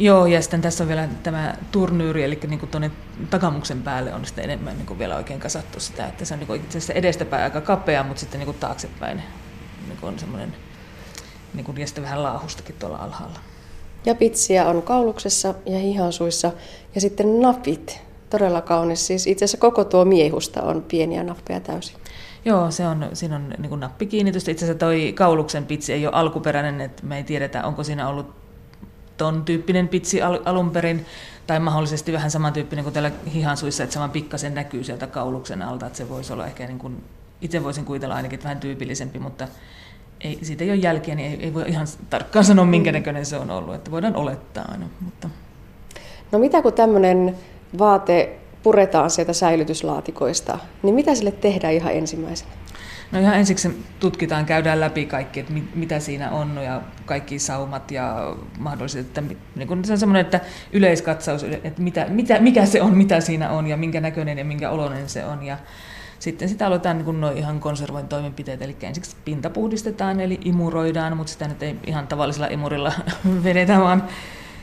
Joo, 0.00 0.26
ja 0.26 0.42
sitten 0.42 0.60
tässä 0.60 0.84
on 0.84 0.88
vielä 0.88 1.08
tämä 1.22 1.54
turnyyri, 1.72 2.24
eli 2.24 2.38
niin 2.46 2.60
kuin 2.60 2.70
tuonne 2.70 2.90
takamuksen 3.30 3.82
päälle 3.82 4.14
on 4.14 4.26
sitten 4.26 4.44
enemmän 4.44 4.76
niin 4.76 4.86
kuin 4.86 4.98
vielä 4.98 5.16
oikein 5.16 5.40
kasattu 5.40 5.80
sitä, 5.80 6.06
että 6.06 6.24
se 6.24 6.34
on 6.34 6.40
niin 6.40 6.46
kuin 6.46 6.60
itse 6.60 6.78
asiassa 6.78 6.92
edestäpäin 6.92 7.42
aika 7.42 7.60
kapea, 7.60 8.02
mutta 8.02 8.20
sitten 8.20 8.38
niin 8.38 8.46
kuin 8.46 8.56
taaksepäin 8.60 9.22
niin 9.88 9.98
kuin 10.00 10.12
on 10.12 10.18
semmoinen, 10.18 10.56
niin 11.54 11.64
kuin, 11.64 11.78
ja 11.78 11.86
sitten 11.86 12.04
vähän 12.04 12.22
laahustakin 12.22 12.74
tuolla 12.78 12.96
alhaalla. 12.96 13.38
Ja 14.06 14.14
pitsiä 14.14 14.66
on 14.66 14.82
kauluksessa 14.82 15.54
ja 15.66 15.78
hihansuissa 15.78 16.52
ja 16.94 17.00
sitten 17.00 17.40
napit. 17.40 18.00
Todella 18.30 18.60
kaunis. 18.60 19.06
Siis 19.06 19.26
itse 19.26 19.44
asiassa 19.44 19.58
koko 19.58 19.84
tuo 19.84 20.04
miehusta 20.04 20.62
on 20.62 20.82
pieniä 20.82 21.22
nappeja 21.22 21.60
täysin. 21.60 21.96
Joo, 22.44 22.70
se 22.70 22.86
on, 22.86 23.08
siinä 23.12 23.36
on 23.36 23.54
niin 23.58 23.80
nappikiinnitys. 23.80 24.48
Itse 24.48 24.64
asiassa 24.64 24.78
toi 24.78 25.12
kauluksen 25.16 25.66
pitsi 25.66 25.92
ei 25.92 26.06
ole 26.06 26.14
alkuperäinen, 26.16 26.80
että 26.80 27.06
me 27.06 27.16
ei 27.16 27.24
tiedetä, 27.24 27.66
onko 27.66 27.84
siinä 27.84 28.08
ollut 28.08 28.39
ton 29.20 29.44
tyyppinen 29.44 29.88
pitsi 29.88 30.22
al- 30.22 30.42
alun 30.44 30.70
perin, 30.70 31.06
tai 31.46 31.60
mahdollisesti 31.60 32.12
vähän 32.12 32.30
samantyyppinen 32.30 32.84
kuin 32.84 32.94
täällä 32.94 33.10
hihansuissa, 33.34 33.82
että 33.82 33.94
sama 33.94 34.08
pikkasen 34.08 34.54
näkyy 34.54 34.84
sieltä 34.84 35.06
kauluksen 35.06 35.62
alta, 35.62 35.86
että 35.86 35.98
se 35.98 36.08
voisi 36.08 36.32
olla 36.32 36.46
ehkä, 36.46 36.66
niin 36.66 36.78
kuin, 36.78 37.04
itse 37.40 37.64
voisin 37.64 37.84
kuvitella 37.84 38.14
ainakin 38.14 38.42
vähän 38.42 38.60
tyypillisempi, 38.60 39.18
mutta 39.18 39.48
ei, 40.20 40.38
siitä 40.42 40.64
ei 40.64 40.70
ole 40.70 40.78
jälkeä, 40.78 41.14
niin 41.14 41.30
ei, 41.30 41.44
ei 41.44 41.54
voi 41.54 41.64
ihan 41.68 41.86
tarkkaan 42.10 42.44
sanoa, 42.44 42.64
minkä 42.64 42.92
näköinen 42.92 43.26
se 43.26 43.36
on 43.36 43.50
ollut, 43.50 43.74
että 43.74 43.90
voidaan 43.90 44.16
olettaa 44.16 44.64
aina. 44.68 44.86
Mutta. 45.00 45.28
No 46.32 46.38
mitä 46.38 46.62
kun 46.62 46.72
tämmöinen 46.72 47.36
vaate 47.78 48.38
puretaan 48.62 49.10
sieltä 49.10 49.32
säilytyslaatikoista, 49.32 50.58
niin 50.82 50.94
mitä 50.94 51.14
sille 51.14 51.32
tehdään 51.32 51.74
ihan 51.74 51.92
ensimmäisenä? 51.92 52.50
No 53.12 53.20
ihan 53.20 53.34
ensiksi 53.34 53.84
tutkitaan, 54.00 54.46
käydään 54.46 54.80
läpi 54.80 55.06
kaikki, 55.06 55.40
että 55.40 55.52
mitä 55.74 56.00
siinä 56.00 56.30
on 56.30 56.60
ja 56.64 56.82
kaikki 57.06 57.38
saumat 57.38 57.90
ja 57.90 58.36
mahdolliset, 58.58 59.06
että 59.06 59.22
niin 59.56 59.68
kun 59.68 59.84
se 59.84 59.92
on 59.92 59.98
semmoinen, 59.98 60.20
että 60.20 60.40
yleiskatsaus, 60.72 61.44
että 61.44 61.82
mitä, 61.82 62.06
mitä, 62.08 62.38
mikä 62.38 62.66
se 62.66 62.82
on, 62.82 62.96
mitä 62.96 63.20
siinä 63.20 63.50
on 63.50 63.66
ja 63.66 63.76
minkä 63.76 64.00
näköinen 64.00 64.38
ja 64.38 64.44
minkä 64.44 64.70
oloinen 64.70 65.08
se 65.08 65.24
on. 65.24 65.42
Ja 65.42 65.58
sitten 66.18 66.48
sitä 66.48 66.66
aloitetaan 66.66 66.96
niin 66.96 67.04
kuin 67.04 67.36
ihan 67.36 67.60
konservointitoimenpiteet, 67.60 68.62
eli 68.62 68.76
ensiksi 68.82 69.16
pinta 69.24 69.50
puhdistetaan, 69.50 70.20
eli 70.20 70.40
imuroidaan, 70.44 71.16
mutta 71.16 71.32
sitä 71.32 71.48
nyt 71.48 71.62
ei 71.62 71.76
ihan 71.86 72.06
tavallisella 72.06 72.46
imurilla 72.46 72.92
vedetä, 73.44 73.78
vaan 73.78 74.04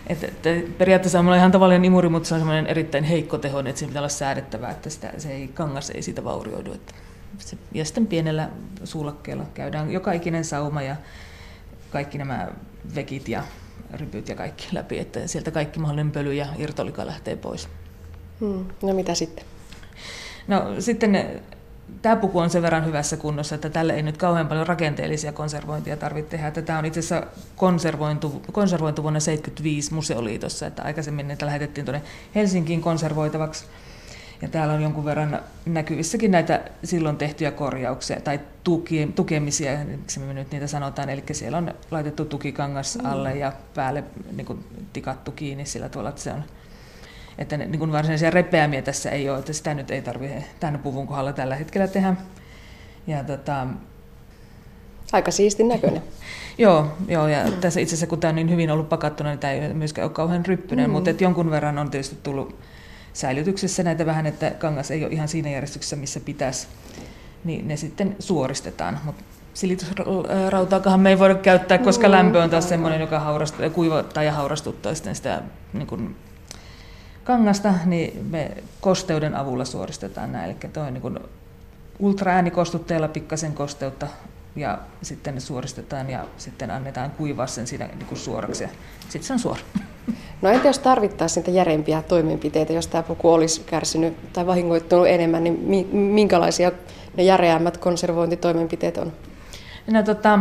että, 0.07 0.27
että 0.27 0.49
periaatteessa 0.77 1.19
on 1.19 1.35
ihan 1.35 1.51
tavallinen 1.51 1.85
imuri, 1.85 2.09
mutta 2.09 2.29
se 2.29 2.33
on 2.33 2.39
semmoinen 2.39 2.67
erittäin 2.67 3.03
heikko 3.03 3.37
teho, 3.37 3.59
että 3.59 3.75
siinä 3.75 3.89
pitää 3.89 4.01
olla 4.01 4.09
säädettävää, 4.09 4.71
että 4.71 4.89
sitä, 4.89 5.13
se 5.17 5.31
ei, 5.31 5.47
kangas 5.47 5.89
ei 5.89 6.01
siitä 6.01 6.23
vaurioidu. 6.23 6.73
Että 6.73 6.93
se, 7.37 7.57
ja 7.73 7.85
sitten 7.85 8.07
pienellä 8.07 8.49
suulakkeella 8.83 9.45
käydään 9.53 9.91
joka 9.91 10.11
ikinen 10.11 10.45
sauma 10.45 10.81
ja 10.81 10.95
kaikki 11.91 12.17
nämä 12.17 12.47
vekit 12.95 13.29
ja 13.29 13.43
rypyt 13.93 14.29
ja 14.29 14.35
kaikki 14.35 14.67
läpi, 14.71 14.99
että 14.99 15.27
sieltä 15.27 15.51
kaikki 15.51 15.79
mahdollinen 15.79 16.11
pöly 16.11 16.33
ja 16.33 16.47
irtolika 16.57 17.05
lähtee 17.05 17.35
pois. 17.35 17.69
Hmm. 18.39 18.65
No 18.81 18.93
mitä 18.93 19.15
sitten? 19.15 19.45
No 20.47 20.81
sitten 20.81 21.41
tämä 22.01 22.15
puku 22.15 22.39
on 22.39 22.49
sen 22.49 22.61
verran 22.61 22.85
hyvässä 22.85 23.17
kunnossa, 23.17 23.55
että 23.55 23.69
tälle 23.69 23.93
ei 23.93 24.01
nyt 24.01 24.17
kauhean 24.17 24.47
paljon 24.47 24.67
rakenteellisia 24.67 25.31
konservointia 25.31 25.97
tarvitse 25.97 26.29
tehdä. 26.29 26.51
Tämä 26.51 26.79
on 26.79 26.85
itse 26.85 26.99
asiassa 26.99 27.27
konservointu, 27.55 28.41
konservointu 28.51 29.03
vuonna 29.03 29.19
1975 29.19 29.93
Museoliitossa, 29.93 30.67
että 30.67 30.83
aikaisemmin 30.83 31.27
niitä 31.27 31.45
lähetettiin 31.45 31.85
tuonne 31.85 32.01
Helsinkiin 32.35 32.81
konservoitavaksi. 32.81 33.65
Ja 34.41 34.47
täällä 34.47 34.73
on 34.73 34.81
jonkun 34.81 35.05
verran 35.05 35.39
näkyvissäkin 35.65 36.31
näitä 36.31 36.61
silloin 36.83 37.17
tehtyjä 37.17 37.51
korjauksia 37.51 38.21
tai 38.21 38.39
tuki, 38.63 39.11
tukemisia, 39.15 39.85
miksi 39.85 40.19
me 40.19 40.33
nyt 40.33 40.51
niitä 40.51 40.67
sanotaan. 40.67 41.09
Eli 41.09 41.23
siellä 41.31 41.57
on 41.57 41.73
laitettu 41.91 42.25
tukikangas 42.25 42.97
alle 43.03 43.35
ja 43.35 43.51
päälle 43.75 44.03
niin 44.35 44.45
kuin, 44.45 44.63
tikattu 44.93 45.31
kiinni 45.31 45.65
sillä 45.65 45.89
tuolla, 45.89 46.09
että 46.09 46.21
se 46.21 46.33
on 46.33 46.43
että 47.37 47.57
ne, 47.57 47.65
niin 47.65 47.79
kuin 47.79 47.91
varsinaisia 47.91 48.29
repeämiä 48.29 48.81
tässä 48.81 49.09
ei 49.09 49.29
ole, 49.29 49.39
että 49.39 49.53
sitä 49.53 49.73
nyt 49.73 49.91
ei 49.91 50.01
tarvitse 50.01 50.43
tämän 50.59 50.79
puvun 50.79 51.07
kohdalla 51.07 51.33
tällä 51.33 51.55
hetkellä 51.55 51.87
tehdä. 51.87 52.15
Ja, 53.07 53.23
tota, 53.23 53.67
Aika 55.11 55.31
siistin 55.31 55.67
näköinen. 55.67 56.03
joo, 56.57 56.97
joo, 57.07 57.27
ja 57.27 57.51
tässä 57.61 57.79
itse 57.79 57.95
asiassa 57.95 58.07
kun 58.07 58.19
tämä 58.19 58.29
on 58.29 58.35
niin 58.35 58.49
hyvin 58.49 58.71
ollut 58.71 58.89
pakattuna, 58.89 59.29
niin 59.29 59.39
tämä 59.39 59.53
ei 59.53 59.73
myöskään 59.73 60.05
ole 60.05 60.13
kauhean 60.13 60.45
ryppyinen, 60.45 60.89
mm. 60.89 60.91
mutta 60.91 61.09
että 61.09 61.23
jonkun 61.23 61.51
verran 61.51 61.77
on 61.77 61.91
tietysti 61.91 62.17
tullut 62.23 62.55
säilytyksessä 63.17 63.83
näitä 63.83 64.05
vähän, 64.05 64.25
että 64.25 64.51
kangas 64.51 64.91
ei 64.91 65.05
ole 65.05 65.13
ihan 65.13 65.27
siinä 65.27 65.49
järjestyksessä, 65.49 65.95
missä 65.95 66.19
pitäisi, 66.19 66.67
niin 67.43 67.67
ne 67.67 67.77
sitten 67.77 68.15
suoristetaan. 68.19 68.99
Mutta 69.03 69.23
silitysrautaakaan 69.53 70.99
me 70.99 71.09
ei 71.09 71.19
voida 71.19 71.35
käyttää, 71.35 71.77
koska 71.77 72.07
mm. 72.07 72.11
lämpö 72.11 72.43
on 72.43 72.49
taas 72.49 72.69
semmoinen, 72.69 73.01
joka 73.01 73.19
haurastaa, 73.19 73.69
kuivattaa 73.69 74.23
ja 74.23 74.31
haurastuttaa 74.31 74.95
sitten 74.95 75.15
sitä 75.15 75.41
niin 75.73 75.87
kuin 75.87 76.15
kangasta, 77.23 77.73
niin 77.85 78.25
me 78.25 78.51
kosteuden 78.81 79.35
avulla 79.35 79.65
suoristetaan 79.65 80.31
näin. 80.31 80.45
Eli 80.45 80.71
tuo 80.73 80.89
niin 80.89 81.19
ultraäänikostutteella 81.99 83.07
pikkasen 83.07 83.53
kosteutta 83.53 84.07
ja 84.57 84.77
sitten 85.01 85.33
ne 85.33 85.39
suoristetaan 85.39 86.09
ja 86.09 86.25
sitten 86.37 86.71
annetaan 86.71 87.11
kuivaa 87.11 87.47
sen 87.47 87.67
siinä 87.67 87.87
niin 87.87 88.05
kuin 88.05 88.19
suoraksi 88.19 88.63
ja 88.63 88.69
sitten 88.99 89.23
se 89.23 89.33
on 89.33 89.39
suora. 89.39 89.61
No 90.41 90.49
entä 90.49 90.67
jos 90.67 90.79
tarvittaisiin 90.79 91.41
niitä 91.41 91.57
järeempiä 91.57 92.01
toimenpiteitä, 92.01 92.73
jos 92.73 92.87
tämä 92.87 93.03
puku 93.03 93.33
olisi 93.33 93.61
kärsinyt 93.61 94.33
tai 94.33 94.47
vahingoittunut 94.47 95.07
enemmän, 95.07 95.43
niin 95.43 95.87
minkälaisia 95.95 96.71
ne 97.15 97.23
järeämmät 97.23 97.77
konservointitoimenpiteet 97.77 98.97
on? 98.97 99.13
No, 99.87 100.03
tota, 100.03 100.39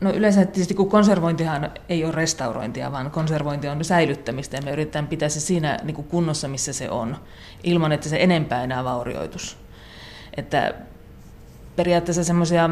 No 0.00 0.10
yleensä 0.10 0.44
tietysti 0.44 0.74
kun 0.74 0.88
konservointihan 0.88 1.70
ei 1.88 2.04
ole 2.04 2.12
restaurointia, 2.12 2.92
vaan 2.92 3.10
konservointi 3.10 3.68
on 3.68 3.84
säilyttämistä 3.84 4.56
ja 4.56 4.62
me 4.62 4.70
yritetään 4.70 5.06
pitää 5.06 5.28
se 5.28 5.40
siinä 5.40 5.78
niin 5.82 5.94
kuin 5.94 6.08
kunnossa, 6.08 6.48
missä 6.48 6.72
se 6.72 6.90
on, 6.90 7.16
ilman 7.64 7.92
että 7.92 8.08
se 8.08 8.16
enempää 8.20 8.64
enää 8.64 8.84
vaurioitus. 8.84 9.58
Että 10.36 10.74
periaatteessa 11.76 12.24
semmoisia 12.24 12.70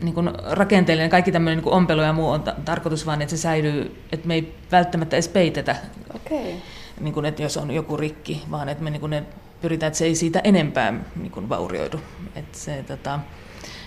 niin 0.00 0.14
kuin 0.14 0.30
rakenteellinen, 0.50 1.10
kaikki 1.10 1.32
tämmöinen 1.32 1.64
niin 1.64 1.72
ompelu 1.72 2.00
ja 2.00 2.12
muu 2.12 2.30
on 2.30 2.42
ta- 2.42 2.54
tarkoitus 2.64 3.06
vaan, 3.06 3.22
että 3.22 3.36
se 3.36 3.42
säilyy, 3.42 4.02
että 4.12 4.28
me 4.28 4.34
ei 4.34 4.54
välttämättä 4.72 5.16
edes 5.16 5.28
peitetä, 5.28 5.76
Okei. 6.14 6.62
niin 7.00 7.14
kuin, 7.14 7.26
että 7.26 7.42
jos 7.42 7.56
on 7.56 7.70
joku 7.70 7.96
rikki, 7.96 8.42
vaan 8.50 8.68
että 8.68 8.84
me 8.84 8.90
niin 8.90 9.00
kuin 9.00 9.10
ne 9.10 9.22
pyritään, 9.62 9.88
että 9.88 9.98
se 9.98 10.04
ei 10.04 10.14
siitä 10.14 10.40
enempää 10.44 10.92
niin 11.16 11.32
kuin 11.32 11.48
vaurioidu. 11.48 12.00
Että 12.36 12.58
se, 12.58 12.84
tota, 12.86 13.20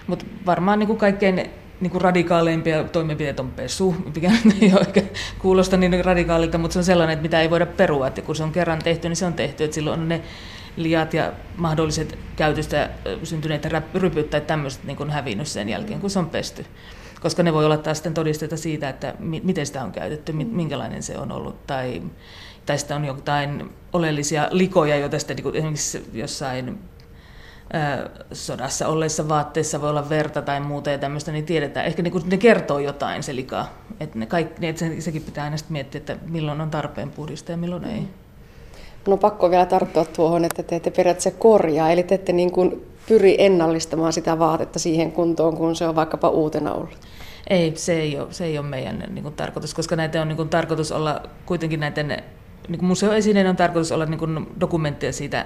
mutta 0.07 0.25
varmaan 0.45 0.79
niin 0.79 0.87
kuin 0.87 0.99
kaikkein 0.99 1.49
niin 1.81 1.91
kuin 1.91 2.01
radikaaleimpia 2.01 2.83
toimenpiteitä 2.83 3.41
on 3.41 3.51
pesu, 3.51 3.95
mikä 4.15 4.31
ei 4.61 4.71
ehkä 4.81 5.01
kuulosta 5.39 5.77
niin 5.77 6.05
radikaalilta, 6.05 6.57
mutta 6.57 6.73
se 6.73 6.79
on 6.79 6.85
sellainen, 6.85 7.13
että 7.13 7.21
mitä 7.21 7.41
ei 7.41 7.49
voida 7.49 7.65
perua, 7.65 8.07
että 8.07 8.21
kun 8.21 8.35
se 8.35 8.43
on 8.43 8.51
kerran 8.51 8.79
tehty, 8.79 9.09
niin 9.09 9.15
se 9.15 9.25
on 9.25 9.33
tehty, 9.33 9.63
että 9.63 9.75
silloin 9.75 9.99
on 9.99 10.09
ne 10.09 10.21
liat 10.77 11.13
ja 11.13 11.33
mahdolliset 11.57 12.17
käytöstä 12.35 12.89
syntyneet 13.23 13.67
rypyt 13.93 14.29
tai 14.29 14.41
tämmöiset 14.41 14.83
niin 14.83 14.97
kuin 14.97 15.09
hävinnyt 15.09 15.47
sen 15.47 15.69
jälkeen, 15.69 15.99
kun 15.99 16.09
se 16.09 16.19
on 16.19 16.29
pesty. 16.29 16.65
Koska 17.21 17.43
ne 17.43 17.53
voi 17.53 17.65
olla 17.65 17.77
taas 17.77 17.97
sitten 17.97 18.13
todisteita 18.13 18.57
siitä, 18.57 18.89
että 18.89 19.13
mi- 19.19 19.41
miten 19.43 19.65
sitä 19.65 19.83
on 19.83 19.91
käytetty, 19.91 20.31
mi- 20.31 20.45
minkälainen 20.45 21.03
se 21.03 21.17
on 21.17 21.31
ollut, 21.31 21.67
tai, 21.67 22.01
tai 22.65 22.77
sitä 22.77 22.95
on 22.95 23.05
jotain 23.05 23.69
oleellisia 23.93 24.47
likoja, 24.51 24.95
joita 24.95 25.19
sitten 25.19 25.37
niin 25.37 25.55
esimerkiksi 25.55 26.09
jossain 26.13 26.79
sodassa 28.31 28.87
olleissa 28.87 29.29
vaatteissa 29.29 29.81
voi 29.81 29.89
olla 29.89 30.09
verta 30.09 30.41
tai 30.41 30.59
muuta 30.59 30.89
ja 30.89 30.97
tämmöistä, 30.97 31.31
niin 31.31 31.45
tiedetään. 31.45 31.85
Ehkä 31.85 32.01
niin 32.01 32.29
ne 32.29 32.37
kertoo 32.37 32.79
jotain 32.79 33.23
se 33.23 33.35
lika. 33.35 33.65
Että 33.99 34.19
ne 34.19 34.25
kaikki, 34.25 34.67
että 34.67 34.79
se, 34.79 35.01
sekin 35.01 35.21
pitää 35.21 35.43
aina 35.43 35.57
miettiä, 35.69 35.99
että 35.99 36.17
milloin 36.25 36.61
on 36.61 36.69
tarpeen 36.69 37.11
puhdistaa 37.11 37.53
ja 37.53 37.57
milloin 37.57 37.83
ei. 37.83 38.07
Mun 39.07 39.13
on 39.13 39.19
pakko 39.19 39.49
vielä 39.49 39.65
tarttua 39.65 40.05
tuohon, 40.05 40.45
että 40.45 40.63
te 40.63 40.75
ette 40.75 40.91
periaatteessa 40.91 41.39
korjaa, 41.39 41.91
eli 41.91 42.03
te 42.03 42.15
ette 42.15 42.33
niin 42.33 42.51
kuin 42.51 42.85
pyri 43.07 43.35
ennallistamaan 43.39 44.13
sitä 44.13 44.39
vaatetta 44.39 44.79
siihen 44.79 45.11
kuntoon, 45.11 45.57
kun 45.57 45.75
se 45.75 45.87
on 45.87 45.95
vaikkapa 45.95 46.29
uutena 46.29 46.73
ollut. 46.73 46.97
Ei, 47.49 47.71
se 47.75 47.99
ei 47.99 48.19
ole, 48.19 48.27
se 48.33 48.45
ei 48.45 48.57
ole 48.57 48.67
meidän 48.67 49.03
niin 49.09 49.23
kuin, 49.23 49.33
tarkoitus, 49.33 49.73
koska 49.73 49.95
näitä 49.95 50.21
on 50.21 50.27
niin 50.27 50.35
kuin, 50.35 50.49
tarkoitus 50.49 50.91
olla 50.91 51.21
kuitenkin 51.45 51.79
näiden 51.79 52.07
niin 52.67 52.79
kuin 52.79 52.87
museoesineen 52.87 53.47
on 53.47 53.55
tarkoitus 53.55 53.91
olla 53.91 54.05
niin 54.05 54.19
kuin, 54.19 54.47
dokumentteja 54.59 55.13
siitä 55.13 55.45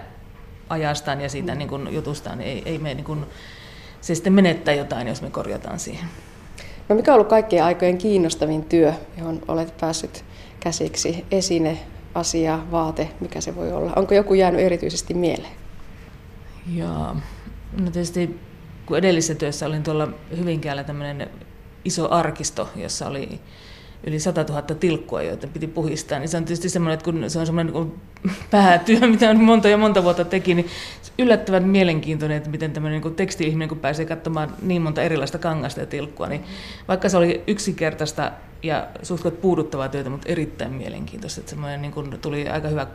ajastaan 0.69 1.21
ja 1.21 1.29
siitä 1.29 1.55
niin 1.55 1.69
kuin, 1.69 1.93
jutustaan. 1.93 2.41
Ei, 2.41 2.61
ei 2.65 2.77
me 2.77 2.93
niin 2.93 3.05
kuin, 3.05 3.25
se 4.01 4.15
sitten 4.15 4.33
menettää 4.33 4.73
jotain, 4.73 5.07
jos 5.07 5.21
me 5.21 5.29
korjataan 5.29 5.79
siihen. 5.79 6.05
No 6.89 6.95
mikä 6.95 7.11
on 7.11 7.15
ollut 7.15 7.29
kaikkien 7.29 7.63
aikojen 7.63 7.97
kiinnostavin 7.97 8.63
työ, 8.63 8.93
johon 9.17 9.41
olet 9.47 9.73
päässyt 9.81 10.23
käsiksi? 10.59 11.25
Esine, 11.31 11.77
asia, 12.15 12.59
vaate, 12.71 13.09
mikä 13.19 13.41
se 13.41 13.55
voi 13.55 13.71
olla? 13.71 13.93
Onko 13.95 14.13
joku 14.13 14.33
jäänyt 14.33 14.61
erityisesti 14.61 15.13
mieleen? 15.13 15.53
Ja 16.73 17.15
no 17.81 17.91
tietysti 17.91 18.39
kun 18.85 18.97
edellisessä 18.97 19.35
työssä 19.35 19.65
olin 19.65 19.83
tuolla 19.83 20.07
Hyvinkäällä 20.37 20.83
tämmöinen 20.83 21.29
iso 21.85 22.11
arkisto, 22.11 22.69
jossa 22.75 23.07
oli 23.07 23.39
yli 24.07 24.19
100 24.19 24.43
000 24.43 24.61
tilkkua, 24.61 25.21
joita 25.21 25.47
piti 25.47 25.67
puhistaa, 25.67 26.19
niin 26.19 26.29
se 26.29 26.37
on 26.37 26.45
tietysti 26.45 26.69
semmoinen, 26.69 26.93
että 26.93 27.03
kun 27.03 27.29
se 27.29 27.39
on 27.39 27.45
semmoinen 27.45 27.73
niin 27.73 27.93
päätyö, 28.51 28.99
mitä 28.99 29.29
on 29.29 29.43
monta 29.43 29.69
ja 29.69 29.77
monta 29.77 30.03
vuotta 30.03 30.25
teki, 30.25 30.53
niin 30.53 30.67
yllättävän 31.19 31.63
mielenkiintoinen, 31.63 32.37
että 32.37 32.49
miten 32.49 32.71
tämmöinen 32.71 33.01
niin 33.01 33.15
tekstiihminen, 33.15 33.69
kun 33.69 33.79
pääsee 33.79 34.05
katsomaan 34.05 34.53
niin 34.61 34.81
monta 34.81 35.01
erilaista 35.01 35.37
kangasta 35.37 35.79
ja 35.79 35.85
tilkkua, 35.85 36.27
niin 36.27 36.43
vaikka 36.87 37.09
se 37.09 37.17
oli 37.17 37.43
yksinkertaista 37.47 38.31
ja 38.63 38.87
suht 39.03 39.41
puuduttavaa 39.41 39.89
työtä, 39.89 40.09
mutta 40.09 40.29
erittäin 40.29 40.73
mielenkiintoista, 40.73 41.39
että 41.41 41.49
semmoinen 41.49 41.81
niin 41.81 41.91
kuin 41.91 42.19
tuli 42.21 42.49
aika 42.49 42.67
hyvä 42.67 42.87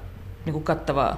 niin 0.44 0.52
kuin 0.52 0.64
kattava 0.64 1.16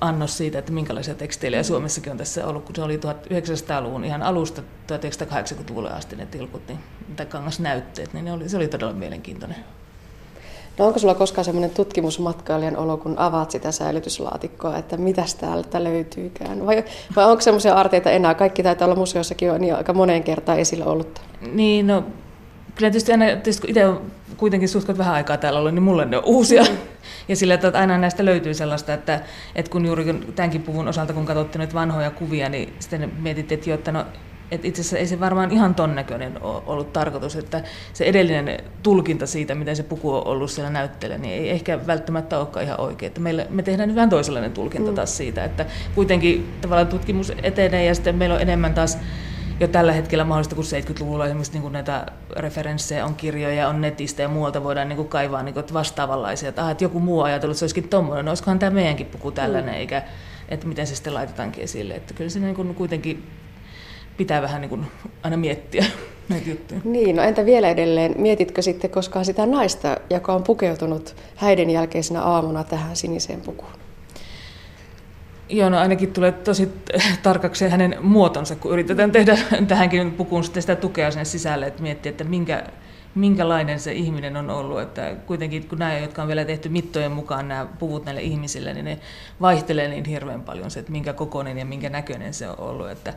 annos 0.00 0.36
siitä, 0.36 0.58
että 0.58 0.72
minkälaisia 0.72 1.14
tekstiilejä 1.14 1.62
Suomessakin 1.62 2.12
on 2.12 2.18
tässä 2.18 2.46
ollut, 2.46 2.64
kun 2.64 2.74
se 2.74 2.82
oli 2.82 2.96
1900-luvun 2.96 4.04
ihan 4.04 4.22
alusta 4.22 4.62
1980-luvulle 4.62 5.90
asti 5.90 6.16
ne 6.16 6.26
tilkut, 6.26 6.62
niin, 6.68 6.78
tai 7.16 7.26
kangasnäytteet, 7.26 8.12
niin 8.12 8.24
ne 8.24 8.32
oli, 8.32 8.48
se 8.48 8.56
oli 8.56 8.68
todella 8.68 8.92
mielenkiintoinen. 8.92 9.56
No 10.78 10.86
onko 10.86 10.98
sulla 10.98 11.14
koskaan 11.14 11.44
semmoinen 11.44 11.70
tutkimusmatkailijan 11.70 12.76
olo, 12.76 12.96
kun 12.96 13.18
avaat 13.18 13.50
sitä 13.50 13.72
säilytyslaatikkoa, 13.72 14.78
että 14.78 14.96
mitäs 14.96 15.34
täältä 15.34 15.84
löytyykään? 15.84 16.66
Vai, 16.66 16.84
vai 17.16 17.24
onko 17.24 17.40
semmoisia 17.40 17.74
arteita 17.74 18.10
enää? 18.10 18.34
Kaikki 18.34 18.62
taitaa 18.62 18.86
olla 18.86 18.96
museossakin 18.96 19.48
jo 19.48 19.58
niin 19.58 19.74
aika 19.74 19.92
moneen 19.92 20.22
kertaan 20.22 20.58
esillä 20.58 20.84
ollut. 20.84 21.20
Niin, 21.52 21.86
no 21.86 22.04
kyllä 22.80 22.90
tietysti 22.90 23.12
aina, 23.12 23.26
tietysti 23.26 23.60
kun 23.60 23.70
itse 23.70 23.86
on 23.86 24.10
kuitenkin 24.36 24.68
suht 24.68 24.98
vähän 24.98 25.14
aikaa 25.14 25.36
täällä 25.36 25.58
ollut, 25.58 25.74
niin 25.74 25.82
mulle 25.82 26.04
ne 26.04 26.16
on 26.16 26.22
uusia. 26.26 26.64
Ja 27.28 27.36
sillä, 27.36 27.54
että 27.54 27.72
aina 27.74 27.98
näistä 27.98 28.24
löytyy 28.24 28.54
sellaista, 28.54 28.94
että, 28.94 29.20
että 29.54 29.70
kun 29.70 29.86
juuri 29.86 30.04
tämänkin 30.34 30.62
puvun 30.62 30.88
osalta, 30.88 31.12
kun 31.12 31.26
katsottiin 31.26 31.60
nyt 31.60 31.74
vanhoja 31.74 32.10
kuvia, 32.10 32.48
niin 32.48 32.74
sitten 32.78 33.12
mietittiin, 33.18 33.58
että, 33.58 33.70
jo, 33.70 33.74
että 33.74 33.92
no, 33.92 34.06
että 34.50 34.66
itse 34.66 34.80
asiassa 34.80 34.98
ei 34.98 35.06
se 35.06 35.20
varmaan 35.20 35.50
ihan 35.50 35.74
ton 35.74 35.94
näköinen 35.94 36.42
ollut 36.42 36.92
tarkoitus, 36.92 37.36
että 37.36 37.62
se 37.92 38.04
edellinen 38.04 38.60
tulkinta 38.82 39.26
siitä, 39.26 39.54
miten 39.54 39.76
se 39.76 39.82
puku 39.82 40.14
on 40.14 40.26
ollut 40.26 40.50
siellä 40.50 40.70
näytteellä, 40.70 41.18
niin 41.18 41.34
ei 41.34 41.50
ehkä 41.50 41.86
välttämättä 41.86 42.38
olekaan 42.38 42.64
ihan 42.64 42.80
oikein. 42.80 43.08
Että 43.08 43.20
meillä, 43.20 43.46
me 43.50 43.62
tehdään 43.62 43.88
nyt 43.88 43.96
vähän 43.96 44.10
toisenlainen 44.10 44.52
tulkinta 44.52 44.92
taas 44.92 45.16
siitä, 45.16 45.44
että 45.44 45.66
kuitenkin 45.94 46.52
tavallaan 46.60 46.88
tutkimus 46.88 47.32
etenee 47.42 47.84
ja 47.84 47.94
sitten 47.94 48.14
meillä 48.14 48.34
on 48.34 48.42
enemmän 48.42 48.74
taas 48.74 48.98
jo 49.60 49.68
tällä 49.68 49.92
hetkellä 49.92 50.24
mahdollista, 50.24 50.54
kun 50.54 50.64
70-luvulla 50.64 51.26
esimerkiksi 51.26 51.52
niin 51.52 51.62
kuin 51.62 51.72
näitä 51.72 52.06
referenssejä 52.36 53.06
on 53.06 53.14
kirjoja, 53.14 53.68
on 53.68 53.80
netistä 53.80 54.22
ja 54.22 54.28
muualta 54.28 54.64
voidaan 54.64 54.88
niin 54.88 54.96
kuin 54.96 55.08
kaivaa 55.08 55.42
niin 55.42 55.54
kuin, 55.54 55.60
että 55.60 55.74
vastaavanlaisia, 55.74 56.48
että, 56.48 56.64
ah, 56.64 56.70
että 56.70 56.84
joku 56.84 57.00
muu 57.00 57.22
ajatellut, 57.22 57.54
että 57.54 57.58
se 57.58 57.64
olisikin 57.64 57.88
tuommoinen, 57.88 58.24
no 58.24 58.30
olisikohan 58.30 58.58
tämä 58.58 58.70
meidänkin 58.70 59.06
puku 59.06 59.30
tällainen, 59.30 59.74
mm. 59.74 59.80
eikä 59.80 60.02
että 60.48 60.66
miten 60.66 60.86
se 60.86 60.94
sitten 60.94 61.14
laitetaankin 61.14 61.64
esille. 61.64 61.94
Että 61.94 62.14
kyllä 62.14 62.30
se 62.30 62.38
niin 62.38 62.54
kuin 62.54 62.74
kuitenkin 62.74 63.30
pitää 64.16 64.42
vähän 64.42 64.60
niin 64.60 64.68
kuin 64.68 64.86
aina 65.22 65.36
miettiä 65.36 65.84
näitä 66.28 66.50
juttuja. 66.50 66.80
Niin, 66.84 67.16
no 67.16 67.22
entä 67.22 67.44
vielä 67.44 67.68
edelleen, 67.68 68.14
mietitkö 68.18 68.62
sitten 68.62 68.90
koskaan 68.90 69.24
sitä 69.24 69.46
naista, 69.46 69.96
joka 70.10 70.32
on 70.32 70.42
pukeutunut 70.42 71.16
häiden 71.36 71.70
jälkeisenä 71.70 72.22
aamuna 72.22 72.64
tähän 72.64 72.96
siniseen 72.96 73.40
pukuun? 73.40 73.89
Joo, 75.50 75.68
no 75.68 75.78
ainakin 75.78 76.12
tulee 76.12 76.32
tosi 76.32 76.68
tarkaksi 77.22 77.68
hänen 77.68 77.96
muotonsa, 78.00 78.56
kun 78.56 78.72
yritetään 78.72 79.12
tehdä 79.12 79.38
tähänkin 79.68 80.12
pukuun 80.12 80.44
sitten 80.44 80.62
sitä 80.62 80.76
tukea 80.76 81.10
sinne 81.10 81.24
sisälle, 81.24 81.66
että 81.66 81.82
miettiä, 81.82 82.10
että 82.10 82.24
minkä, 82.24 82.64
minkälainen 83.14 83.80
se 83.80 83.92
ihminen 83.92 84.36
on 84.36 84.50
ollut. 84.50 84.80
Että 84.80 85.14
kuitenkin 85.26 85.68
kun 85.68 85.78
nämä, 85.78 85.98
jotka 85.98 86.22
on 86.22 86.28
vielä 86.28 86.44
tehty 86.44 86.68
mittojen 86.68 87.12
mukaan 87.12 87.48
nämä 87.48 87.66
puvut 87.78 88.04
näille 88.04 88.22
ihmisille, 88.22 88.74
niin 88.74 88.84
ne 88.84 88.98
vaihtelee 89.40 89.88
niin 89.88 90.04
hirveän 90.04 90.42
paljon 90.42 90.70
se, 90.70 90.80
että 90.80 90.92
minkä 90.92 91.12
kokoinen 91.12 91.58
ja 91.58 91.64
minkä 91.64 91.88
näköinen 91.88 92.34
se 92.34 92.48
on 92.48 92.58
ollut. 92.58 92.90
Että 92.90 93.14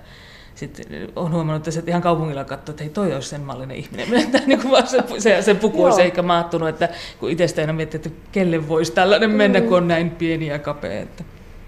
sitten 0.55 0.85
on 1.15 1.31
huomannut, 1.31 1.67
että 1.67 1.91
ihan 1.91 2.01
kaupungilla 2.01 2.43
katsoo, 2.43 2.73
että 2.73 2.83
hei 2.83 2.93
toi 2.93 3.13
olisi 3.13 3.29
sen 3.29 3.41
mallinen 3.41 3.77
ihminen. 3.77 4.09
Minä 4.09 4.39
niin 4.45 4.71
vaan 4.71 4.87
se, 4.87 5.03
se, 5.17 5.41
se 5.41 5.53
puku 5.53 5.83
olisi 5.83 6.01
ehkä 6.01 6.21
maattunut, 6.21 6.69
että 6.69 6.89
kun 7.19 7.29
itsestä 7.29 7.61
aina 7.61 7.73
miettii, 7.73 7.97
että 7.97 8.09
kelle 8.31 8.67
voisi 8.67 8.91
tällainen 8.91 9.31
mennä, 9.31 9.61
kun 9.61 9.77
on 9.77 9.87
näin 9.87 10.09
pieni 10.09 10.47
ja 10.47 10.59
kapea. 10.59 11.01
Että. 11.01 11.23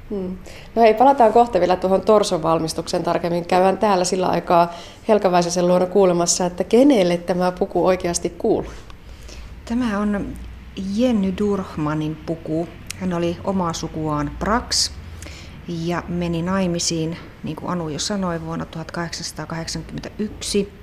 Hmm. 0.10 0.38
No 0.76 0.82
hei, 0.82 0.94
palataan 0.94 1.34
kohta 1.34 1.60
vielä 1.60 1.76
tuohon 1.76 2.02
torson 2.02 2.44
valmistukseen 2.44 3.04
tarkemmin. 3.04 3.46
Käydään 3.46 3.78
täällä 3.78 4.06
sillä 4.06 4.28
aikaa 4.28 4.74
Helka 5.08 5.32
Väisäsen 5.32 5.68
luona 5.68 5.86
kuulemassa, 5.86 6.46
että 6.46 6.64
kenelle 6.64 7.18
tämä 7.18 7.52
puku 7.52 7.86
oikeasti 7.86 8.30
kuuluu? 8.30 8.72
Tämä 9.66 10.00
on 10.00 10.34
Jenny 10.96 11.34
Durhmanin 11.38 12.18
puku. 12.26 12.68
Hän 13.00 13.14
oli 13.14 13.38
omaa 13.44 13.74
sukuaan 13.74 14.32
Brax 14.40 14.92
ja 15.68 16.04
meni 16.08 16.42
naimisiin, 16.42 17.18
niin 17.44 17.56
kuin 17.56 17.70
Anu 17.70 17.90
jo 17.90 18.00
sanoi, 18.00 18.42
vuonna 18.42 18.66
1881 18.66 20.74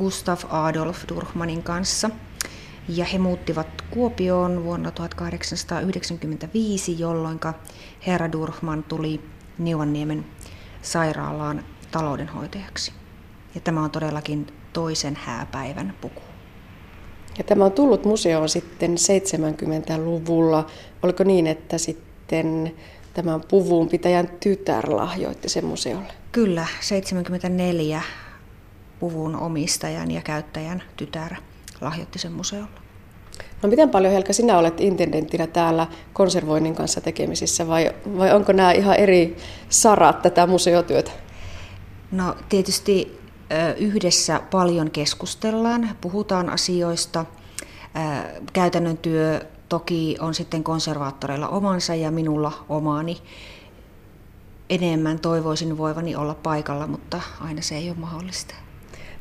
Gustav 0.00 0.38
Adolf 0.50 0.98
Durhmanin 1.08 1.62
kanssa. 1.62 2.10
Ja 2.88 3.04
he 3.04 3.18
muuttivat 3.18 3.66
Kuopioon 3.90 4.64
vuonna 4.64 4.90
1895, 4.90 6.98
jolloin 6.98 7.40
herra 8.06 8.32
Durhman 8.32 8.82
tuli 8.82 9.20
Neuvanniemen 9.58 10.26
sairaalaan 10.82 11.64
taloudenhoitajaksi. 11.90 12.92
Ja 13.54 13.60
tämä 13.60 13.84
on 13.84 13.90
todellakin 13.90 14.46
toisen 14.72 15.16
hääpäivän 15.16 15.94
puku. 16.00 16.22
Ja 17.38 17.44
tämä 17.44 17.64
on 17.64 17.72
tullut 17.72 18.04
museoon 18.04 18.48
sitten 18.48 18.94
70-luvulla. 18.94 20.66
Oliko 21.02 21.24
niin, 21.24 21.46
että 21.46 21.78
sitten 21.78 22.74
tämän 23.14 23.40
puvun 23.48 23.88
pitäjän 23.88 24.28
tytär 24.40 24.96
lahjoitti 24.96 25.48
sen 25.48 25.64
museolle? 25.64 26.12
Kyllä, 26.32 26.66
74 26.80 28.02
puvun 29.00 29.36
omistajan 29.36 30.10
ja 30.10 30.20
käyttäjän 30.20 30.82
tytär 30.96 31.34
lahjoitti 31.80 32.18
sen 32.18 32.32
museolle. 32.32 32.80
No 33.62 33.68
miten 33.68 33.90
paljon 33.90 34.12
Helka 34.12 34.32
sinä 34.32 34.58
olet 34.58 34.80
intendenttinä 34.80 35.46
täällä 35.46 35.86
konservoinnin 36.12 36.74
kanssa 36.74 37.00
tekemisissä 37.00 37.68
vai, 37.68 37.92
vai 38.18 38.32
onko 38.32 38.52
nämä 38.52 38.72
ihan 38.72 38.96
eri 38.96 39.36
sarat 39.68 40.22
tätä 40.22 40.46
museotyötä? 40.46 41.10
No 42.12 42.36
tietysti 42.48 43.20
yhdessä 43.76 44.40
paljon 44.50 44.90
keskustellaan, 44.90 45.90
puhutaan 46.00 46.50
asioista. 46.50 47.24
Käytännön 48.52 48.96
työ 48.98 49.40
toki 49.68 50.16
on 50.20 50.34
sitten 50.34 50.64
konservaattoreilla 50.64 51.48
omansa 51.48 51.94
ja 51.94 52.10
minulla 52.10 52.52
omaani. 52.68 53.18
Enemmän 54.70 55.18
toivoisin 55.18 55.78
voivani 55.78 56.16
olla 56.16 56.34
paikalla, 56.34 56.86
mutta 56.86 57.20
aina 57.40 57.62
se 57.62 57.76
ei 57.76 57.90
ole 57.90 57.98
mahdollista. 57.98 58.54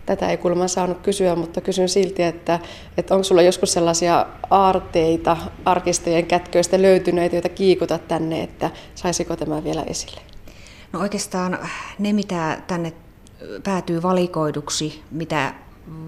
Tätä 0.07 0.29
ei 0.29 0.37
kuulemma 0.37 0.67
saanut 0.67 0.97
kysyä, 0.97 1.35
mutta 1.35 1.61
kysyn 1.61 1.89
silti, 1.89 2.23
että, 2.23 2.59
että 2.97 3.13
onko 3.13 3.23
sulla 3.23 3.41
joskus 3.41 3.73
sellaisia 3.73 4.25
aarteita 4.49 5.37
arkistojen 5.65 6.25
kätköistä 6.25 6.81
löytyneitä, 6.81 7.35
joita 7.35 7.49
kiikutat 7.49 8.07
tänne, 8.07 8.43
että 8.43 8.71
saisiko 8.95 9.35
tämä 9.35 9.63
vielä 9.63 9.83
esille? 9.83 10.21
No 10.93 10.99
oikeastaan 10.99 11.59
ne, 11.99 12.13
mitä 12.13 12.61
tänne 12.67 12.93
päätyy 13.63 14.01
valikoiduksi, 14.01 15.03
mitä 15.11 15.53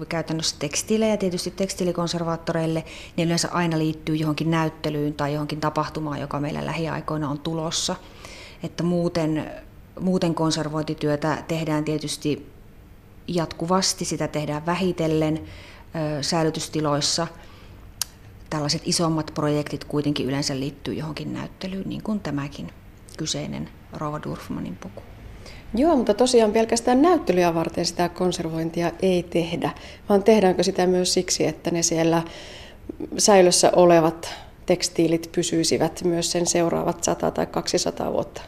käytännössä 0.08 0.56
tekstiilejä 0.58 1.16
tietysti 1.16 1.50
tekstiilikonservaattoreille, 1.50 2.84
niin 3.16 3.26
yleensä 3.26 3.48
aina 3.52 3.78
liittyy 3.78 4.16
johonkin 4.16 4.50
näyttelyyn 4.50 5.14
tai 5.14 5.32
johonkin 5.32 5.60
tapahtumaan, 5.60 6.20
joka 6.20 6.40
meillä 6.40 6.66
lähiaikoina 6.66 7.30
on 7.30 7.38
tulossa. 7.38 7.96
Että 8.62 8.82
muuten, 8.82 9.50
muuten 10.00 10.34
konservointityötä 10.34 11.44
tehdään 11.48 11.84
tietysti 11.84 12.59
jatkuvasti, 13.34 14.04
sitä 14.04 14.28
tehdään 14.28 14.66
vähitellen 14.66 15.40
säilytystiloissa. 16.20 17.26
Tällaiset 18.50 18.82
isommat 18.84 19.30
projektit 19.34 19.84
kuitenkin 19.84 20.26
yleensä 20.26 20.60
liittyy 20.60 20.94
johonkin 20.94 21.34
näyttelyyn, 21.34 21.88
niin 21.88 22.02
kuin 22.02 22.20
tämäkin 22.20 22.70
kyseinen 23.16 23.68
Rova 23.92 24.20
Durfmanin 24.22 24.76
puku. 24.76 25.02
Joo, 25.74 25.96
mutta 25.96 26.14
tosiaan 26.14 26.52
pelkästään 26.52 27.02
näyttelyä 27.02 27.54
varten 27.54 27.86
sitä 27.86 28.08
konservointia 28.08 28.92
ei 29.02 29.22
tehdä, 29.22 29.70
vaan 30.08 30.22
tehdäänkö 30.22 30.62
sitä 30.62 30.86
myös 30.86 31.14
siksi, 31.14 31.46
että 31.46 31.70
ne 31.70 31.82
siellä 31.82 32.22
säilössä 33.18 33.72
olevat 33.76 34.34
tekstiilit 34.66 35.32
pysyisivät 35.32 36.02
myös 36.04 36.32
sen 36.32 36.46
seuraavat 36.46 37.04
100 37.04 37.30
tai 37.30 37.46
200 37.46 38.12
vuotta? 38.12 38.42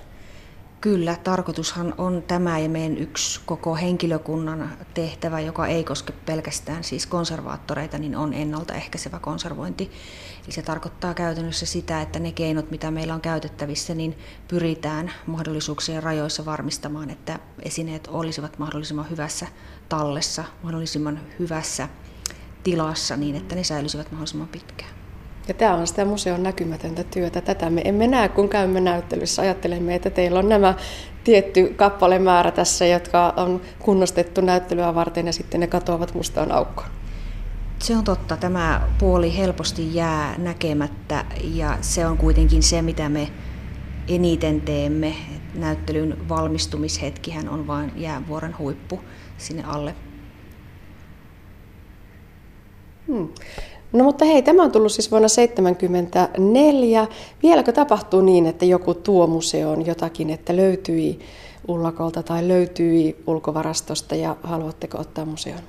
Kyllä, 0.83 1.17
tarkoitushan 1.25 1.95
on 1.99 2.23
tämä 2.23 2.59
ja 2.59 2.69
meidän 2.69 2.99
yksi 2.99 3.41
koko 3.47 3.75
henkilökunnan 3.77 4.71
tehtävä, 4.95 5.41
joka 5.41 5.67
ei 5.67 5.85
koske 5.85 6.13
pelkästään 6.13 6.85
siis 6.85 7.07
konservaattoreita, 7.07 7.99
niin 7.99 8.17
on 8.17 8.35
ennaltaehkäisevä 8.35 9.19
konservointi. 9.19 9.91
Eli 10.45 10.53
se 10.53 10.63
tarkoittaa 10.63 11.15
käytännössä 11.15 11.67
sitä, 11.67 12.03
että 12.03 12.19
ne 12.19 12.33
keinot, 12.33 12.71
mitä 12.71 12.91
meillä 12.91 13.15
on 13.15 13.21
käytettävissä, 13.21 13.95
niin 13.95 14.19
pyritään 14.49 15.13
mahdollisuuksien 15.27 16.03
rajoissa 16.03 16.45
varmistamaan, 16.45 17.11
että 17.11 17.39
esineet 17.63 18.09
olisivat 18.13 18.59
mahdollisimman 18.59 19.11
hyvässä 19.11 19.47
tallessa, 19.89 20.45
mahdollisimman 20.63 21.21
hyvässä 21.39 21.89
tilassa 22.65 23.17
niin, 23.17 23.37
että 23.37 23.55
ne 23.55 23.65
säilyisivät 23.65 24.11
mahdollisimman 24.11 24.49
pitkään. 24.49 25.02
Ja 25.49 25.55
tämä 25.55 25.75
on 25.75 25.87
sitä 25.87 26.05
museon 26.05 26.43
näkymätöntä 26.43 27.05
työtä. 27.05 27.41
Tätä 27.41 27.71
me 27.71 27.83
emme 27.85 28.07
näe, 28.07 28.29
kun 28.29 28.49
käymme 28.49 28.81
näyttelyssä. 28.81 29.43
Ajattelemme, 29.43 29.95
että 29.95 30.11
teillä 30.11 30.39
on 30.39 30.49
nämä 30.49 30.75
tietty 31.25 31.73
kappalemäärä 31.77 32.51
tässä, 32.51 32.87
jotka 32.87 33.35
on 33.37 33.61
kunnostettu 33.79 34.41
näyttelyä 34.41 34.95
varten 34.95 35.27
ja 35.27 35.33
sitten 35.33 35.61
ne 35.61 35.67
katoavat 35.67 36.15
mustaan 36.15 36.53
aukkoon. 36.53 36.89
Se 37.79 37.97
on 37.97 38.05
totta. 38.05 38.37
Tämä 38.37 38.89
puoli 38.99 39.37
helposti 39.37 39.95
jää 39.95 40.35
näkemättä 40.39 41.25
ja 41.55 41.79
se 41.81 42.07
on 42.07 42.17
kuitenkin 42.17 42.63
se, 42.63 42.83
mitä 42.83 43.09
me 43.09 43.29
eniten 44.09 44.61
teemme. 44.61 45.15
Näyttelyn 45.55 46.29
valmistumishetkihän 46.29 47.49
on 47.49 47.67
vain 47.67 47.93
jäävuoren 47.97 48.59
huippu 48.59 49.01
sinne 49.39 49.65
alle. 49.67 49.95
Hmm. 53.07 53.29
No 53.93 54.05
mutta 54.05 54.25
hei, 54.25 54.43
tämä 54.43 54.63
on 54.63 54.73
tullut 54.73 54.93
siis 54.93 55.11
vuonna 55.11 55.29
1974. 55.29 57.07
Vieläkö 57.43 57.73
tapahtuu 57.73 58.21
niin, 58.21 58.47
että 58.47 58.65
joku 58.65 58.95
tuo 58.95 59.27
museoon 59.27 59.87
jotakin, 59.87 60.31
että 60.31 60.57
löytyi 60.57 61.21
ullakolta 61.69 62.23
tai 62.23 62.49
löytyi 62.49 63.23
ulkovarastosta 63.27 64.15
ja 64.15 64.37
haluatteko 64.43 64.99
ottaa 64.99 65.25
museon? 65.25 65.61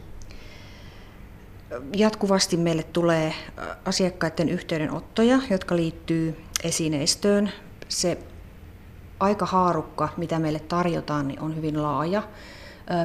Jatkuvasti 1.95 2.57
meille 2.57 2.84
tulee 2.84 3.34
asiakkaiden 3.86 4.49
yhteydenottoja, 4.49 5.39
jotka 5.49 5.76
liittyy 5.76 6.38
esineistöön. 6.63 7.51
Se 7.89 8.17
aika 9.19 9.45
haarukka, 9.45 10.09
mitä 10.17 10.39
meille 10.39 10.59
tarjotaan, 10.59 11.28
niin 11.28 11.39
on 11.39 11.55
hyvin 11.55 11.84
laaja. 11.84 12.24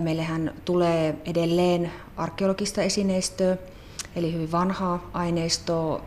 Meillähän 0.01 0.55
tulee 0.65 1.15
edelleen 1.25 1.93
arkeologista 2.17 2.83
esineistöä, 2.83 3.57
eli 4.19 4.33
hyvin 4.33 4.53
vanhaa 4.53 5.11
aineistoa. 5.13 6.01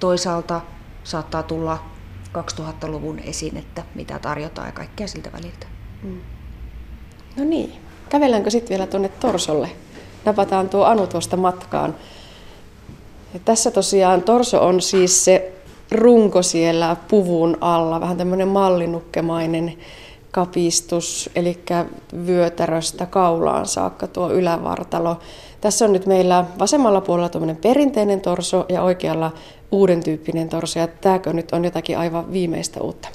Toisaalta 0.00 0.60
saattaa 1.04 1.42
tulla 1.42 1.78
2000-luvun 2.38 3.18
esinettä, 3.18 3.82
mitä 3.94 4.18
tarjotaan 4.18 4.68
ja 4.68 4.72
kaikkea 4.72 5.06
siltä 5.06 5.32
väliltä. 5.32 5.66
Mm. 6.02 6.20
No 7.36 7.44
niin, 7.44 7.72
kävelläänkö 8.08 8.50
sitten 8.50 8.68
vielä 8.68 8.86
tuonne 8.86 9.08
Torsolle? 9.08 9.70
Napataan 10.24 10.68
tuo 10.68 10.84
Anu 10.84 11.06
tuosta 11.06 11.36
matkaan. 11.36 11.94
Ja 13.34 13.40
tässä 13.44 13.70
tosiaan 13.70 14.22
Torso 14.22 14.66
on 14.66 14.80
siis 14.80 15.24
se 15.24 15.52
runko 15.90 16.42
siellä 16.42 16.96
puvun 17.08 17.58
alla, 17.60 18.00
vähän 18.00 18.16
tämmöinen 18.16 18.48
mallinukkemainen 18.48 19.78
kapistus, 20.30 21.30
eli 21.34 21.62
vyötäröstä 22.26 23.06
kaulaan 23.06 23.66
saakka 23.66 24.06
tuo 24.06 24.30
ylävartalo. 24.30 25.18
Tässä 25.62 25.84
on 25.84 25.92
nyt 25.92 26.06
meillä 26.06 26.44
vasemmalla 26.58 27.00
puolella 27.00 27.28
tuommoinen 27.28 27.56
perinteinen 27.56 28.20
torso 28.20 28.66
ja 28.68 28.82
oikealla 28.82 29.32
uuden 29.70 30.04
tyyppinen 30.04 30.48
torso. 30.48 30.78
Ja 30.78 30.86
tämäkö 30.86 31.32
nyt 31.32 31.52
on 31.52 31.64
jotakin 31.64 31.98
aivan 31.98 32.32
viimeistä 32.32 32.80
uutta? 32.80 33.08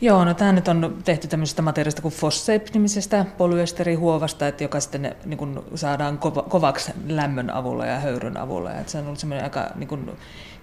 Joo, 0.00 0.24
no 0.24 0.34
tämä 0.34 0.52
nyt 0.52 0.68
on 0.68 0.98
tehty 1.04 1.28
tämmöisestä 1.28 1.62
materiaalista 1.62 2.02
kuin 2.02 2.14
Fossape-nimisestä 2.14 3.24
polyesterihuovasta, 3.38 4.48
että 4.48 4.64
joka 4.64 4.80
sitten 4.80 5.16
niin 5.24 5.38
kuin 5.38 5.58
saadaan 5.74 6.18
kova, 6.18 6.42
kovaksi 6.42 6.92
lämmön 7.06 7.50
avulla 7.50 7.86
ja 7.86 7.98
höyryn 7.98 8.36
avulla. 8.36 8.72
Että 8.72 8.92
se 8.92 8.98
on 8.98 9.04
ollut 9.06 9.18
semmoinen 9.18 9.44
aika 9.44 9.70
niin 9.74 9.88
kuin, 9.88 10.10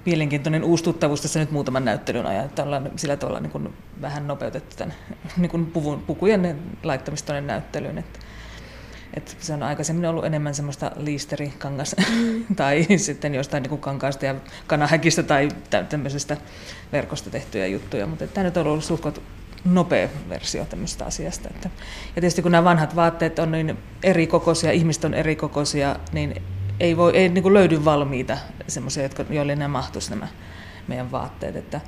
mielenkiintoinen 0.05 0.63
uustuttavuus 0.63 1.21
tässä 1.21 1.39
nyt 1.39 1.51
muutaman 1.51 1.85
näyttelyn 1.85 2.25
ajan, 2.25 2.45
että 2.45 2.63
ollaan 2.63 2.91
sillä 2.95 3.17
tavalla 3.17 3.39
niin 3.39 3.51
kuin, 3.51 3.73
vähän 4.01 4.27
nopeutettu 4.27 4.75
tämän 4.75 4.93
niin 5.37 5.49
kuin 5.49 5.65
puvun, 5.65 6.03
pukujen 6.07 6.59
laittamista 6.83 7.25
tuonne 7.25 7.47
näyttelyyn. 7.47 7.97
Että 7.97 8.19
että 9.17 9.31
se 9.39 9.53
on 9.53 9.63
aikaisemmin 9.63 10.09
ollut 10.09 10.25
enemmän 10.25 10.55
semmoista 10.55 10.91
liisterikangas 10.95 11.95
mm. 11.97 12.45
tai 12.55 12.85
sitten 12.97 13.35
jostain 13.35 13.63
niin 13.63 13.69
kuin 13.69 13.81
kankaasta 13.81 14.25
ja 14.25 14.35
kanahäkistä 14.67 15.23
tai 15.23 15.49
tämmöisestä 15.89 16.37
verkosta 16.91 17.29
tehtyjä 17.29 17.67
juttuja, 17.67 18.07
mutta 18.07 18.27
tämä 18.27 18.43
nyt 18.43 18.57
on 18.57 18.67
ollut 18.67 18.83
suhkot 18.83 19.21
nopea 19.65 20.09
versio 20.29 20.65
tämmöistä 20.65 21.05
asiasta. 21.05 21.49
Että, 21.49 21.69
ja 22.15 22.21
tietysti 22.21 22.41
kun 22.41 22.51
nämä 22.51 22.63
vanhat 22.63 22.95
vaatteet 22.95 23.39
on 23.39 23.51
niin 23.51 23.77
eri 24.03 24.27
kokoisia, 24.27 24.71
ihmiset 24.71 25.05
on 25.05 25.13
eri 25.13 25.35
kokoisia, 25.35 25.95
niin 26.11 26.41
ei, 26.79 26.97
voi, 26.97 27.17
ei 27.17 27.29
niin 27.29 27.43
kuin 27.43 27.53
löydy 27.53 27.85
valmiita 27.85 28.37
semmoisia, 28.67 29.09
joille 29.29 29.55
nämä 29.55 29.67
mahtuisi 29.67 30.09
nämä 30.09 30.27
meidän 30.87 31.11
vaatteet. 31.11 31.55
Että 31.55 31.81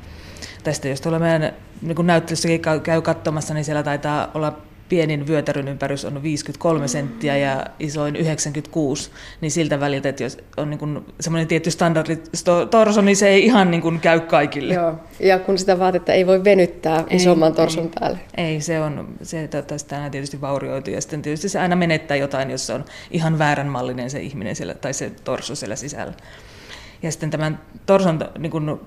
tästä 0.63 0.87
jos 0.87 1.01
tuolla 1.01 1.19
meidän 1.19 1.53
niin 1.81 2.07
näyttelyssäkin 2.07 2.61
käy 2.83 3.01
katsomassa, 3.01 3.53
niin 3.53 3.65
siellä 3.65 3.83
taitaa 3.83 4.31
olla 4.33 4.57
pienin 4.89 5.27
vyötärön 5.27 5.67
ympärys 5.67 6.05
on 6.05 6.23
53 6.23 6.87
senttiä 6.87 7.37
ja 7.37 7.65
isoin 7.79 8.15
96, 8.15 9.11
niin 9.41 9.51
siltä 9.51 9.79
väliltä, 9.79 10.09
että 10.09 10.23
jos 10.23 10.37
on 10.57 10.69
niin 10.69 11.05
semmoinen 11.19 11.47
tietty 11.47 11.71
standardi 11.71 12.17
torso, 12.69 13.01
niin 13.01 13.15
se 13.15 13.27
ei 13.27 13.45
ihan 13.45 13.71
niin 13.71 13.81
kuin 13.81 13.99
käy 13.99 14.19
kaikille. 14.19 14.73
Joo, 14.73 14.95
ja 15.19 15.39
kun 15.39 15.57
sitä 15.57 15.79
vaatetta 15.79 16.13
ei 16.13 16.27
voi 16.27 16.43
venyttää 16.43 17.03
ei, 17.09 17.17
isomman 17.17 17.53
torson 17.53 17.83
ei, 17.83 17.91
päälle. 17.99 18.19
Ei, 18.37 18.61
se 18.61 18.79
on, 18.79 19.07
se 19.23 19.47
tästä 19.47 19.95
aina 19.95 20.09
tietysti 20.09 20.41
vaurioitu 20.41 20.89
ja 20.89 21.01
sitten 21.01 21.21
tietysti 21.21 21.49
se 21.49 21.59
aina 21.59 21.75
menettää 21.75 22.17
jotain, 22.17 22.51
jos 22.51 22.67
se 22.67 22.73
on 22.73 22.85
ihan 23.11 23.39
väärän 23.39 23.67
mallinen 23.67 24.09
se 24.09 24.19
ihminen 24.19 24.55
siellä, 24.55 24.73
tai 24.73 24.93
se 24.93 25.11
torso 25.23 25.55
siellä 25.55 25.75
sisällä. 25.75 26.13
Ja 27.03 27.11
sitten 27.11 27.29
tämän 27.29 27.59
torson 27.85 28.19
niin 28.37 28.51
kuin, 28.51 28.79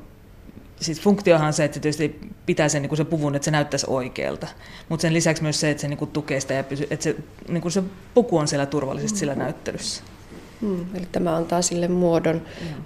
siis 0.82 1.00
funktiohan 1.00 1.46
on 1.46 1.52
se, 1.52 1.64
että 1.64 1.74
se 1.74 1.80
tietysti 1.80 2.20
pitää 2.46 2.68
sen, 2.68 2.82
niin 2.82 2.96
se 2.96 3.04
puvun, 3.04 3.34
että 3.34 3.44
se 3.44 3.50
näyttäisi 3.50 3.86
oikealta. 3.88 4.46
Mutta 4.88 5.02
sen 5.02 5.14
lisäksi 5.14 5.42
myös 5.42 5.60
se, 5.60 5.70
että 5.70 5.80
se 5.80 5.88
niin 5.88 5.98
kuin 5.98 6.10
tukee 6.10 6.40
sitä 6.40 6.54
ja 6.54 6.64
pysy, 6.64 6.86
että 6.90 7.04
se, 7.04 7.16
niin 7.48 7.62
kuin 7.62 7.72
se 7.72 7.82
puku 8.14 8.38
on 8.38 8.48
siellä 8.48 8.66
turvallisesti 8.66 9.18
sillä 9.18 9.34
näyttelyssä. 9.34 10.02
Hmm, 10.62 10.86
eli 10.94 11.06
tämä 11.12 11.36
antaa 11.36 11.62
sille 11.62 11.88
muodon. 11.88 12.42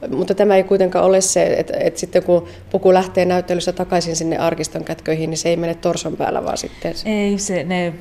Mm. 0.09 0.17
Mutta 0.17 0.35
tämä 0.35 0.57
ei 0.57 0.65
kuitenkaan 0.65 1.05
ole 1.05 1.21
se, 1.21 1.47
että, 1.47 1.77
että 1.81 2.01
sitten 2.01 2.23
kun 2.23 2.49
puku 2.71 2.95
lähtee 2.95 3.25
näyttelyssä 3.25 3.73
takaisin 3.73 4.17
sinne 4.17 4.39
arkiston 4.39 4.85
kätköihin, 4.85 5.31
niin 5.31 5.39
se 5.39 5.49
ei 5.49 5.57
mene 5.57 5.75
torson 5.75 6.17
päällä, 6.17 6.45
vaan 6.45 6.57
sitten... 6.57 6.95
Ei, 7.05 7.39
se, 7.39 7.65
ne 7.65 7.95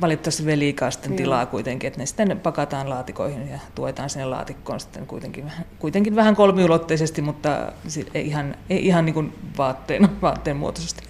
valitettavasti 0.00 0.46
vie 0.46 0.58
liikaa 0.58 0.90
sitten 0.90 1.16
tilaa 1.16 1.46
kuitenkin, 1.46 1.88
että 1.88 2.00
ne 2.00 2.06
sitten 2.06 2.40
pakataan 2.40 2.90
laatikoihin 2.90 3.48
ja 3.48 3.58
tuetaan 3.74 4.10
sinne 4.10 4.26
laatikkoon 4.26 4.80
sitten 4.80 5.06
kuitenkin, 5.06 5.52
kuitenkin 5.78 6.16
vähän 6.16 6.36
kolmiulotteisesti, 6.36 7.22
mutta 7.22 7.72
ei 8.14 8.26
ihan, 8.26 8.54
ei 8.70 8.86
ihan 8.86 9.04
niin 9.04 9.14
kuin 9.14 9.32
vaatteen, 9.58 10.08
vaatteen 10.22 10.56
muotoisesti. 10.56 11.02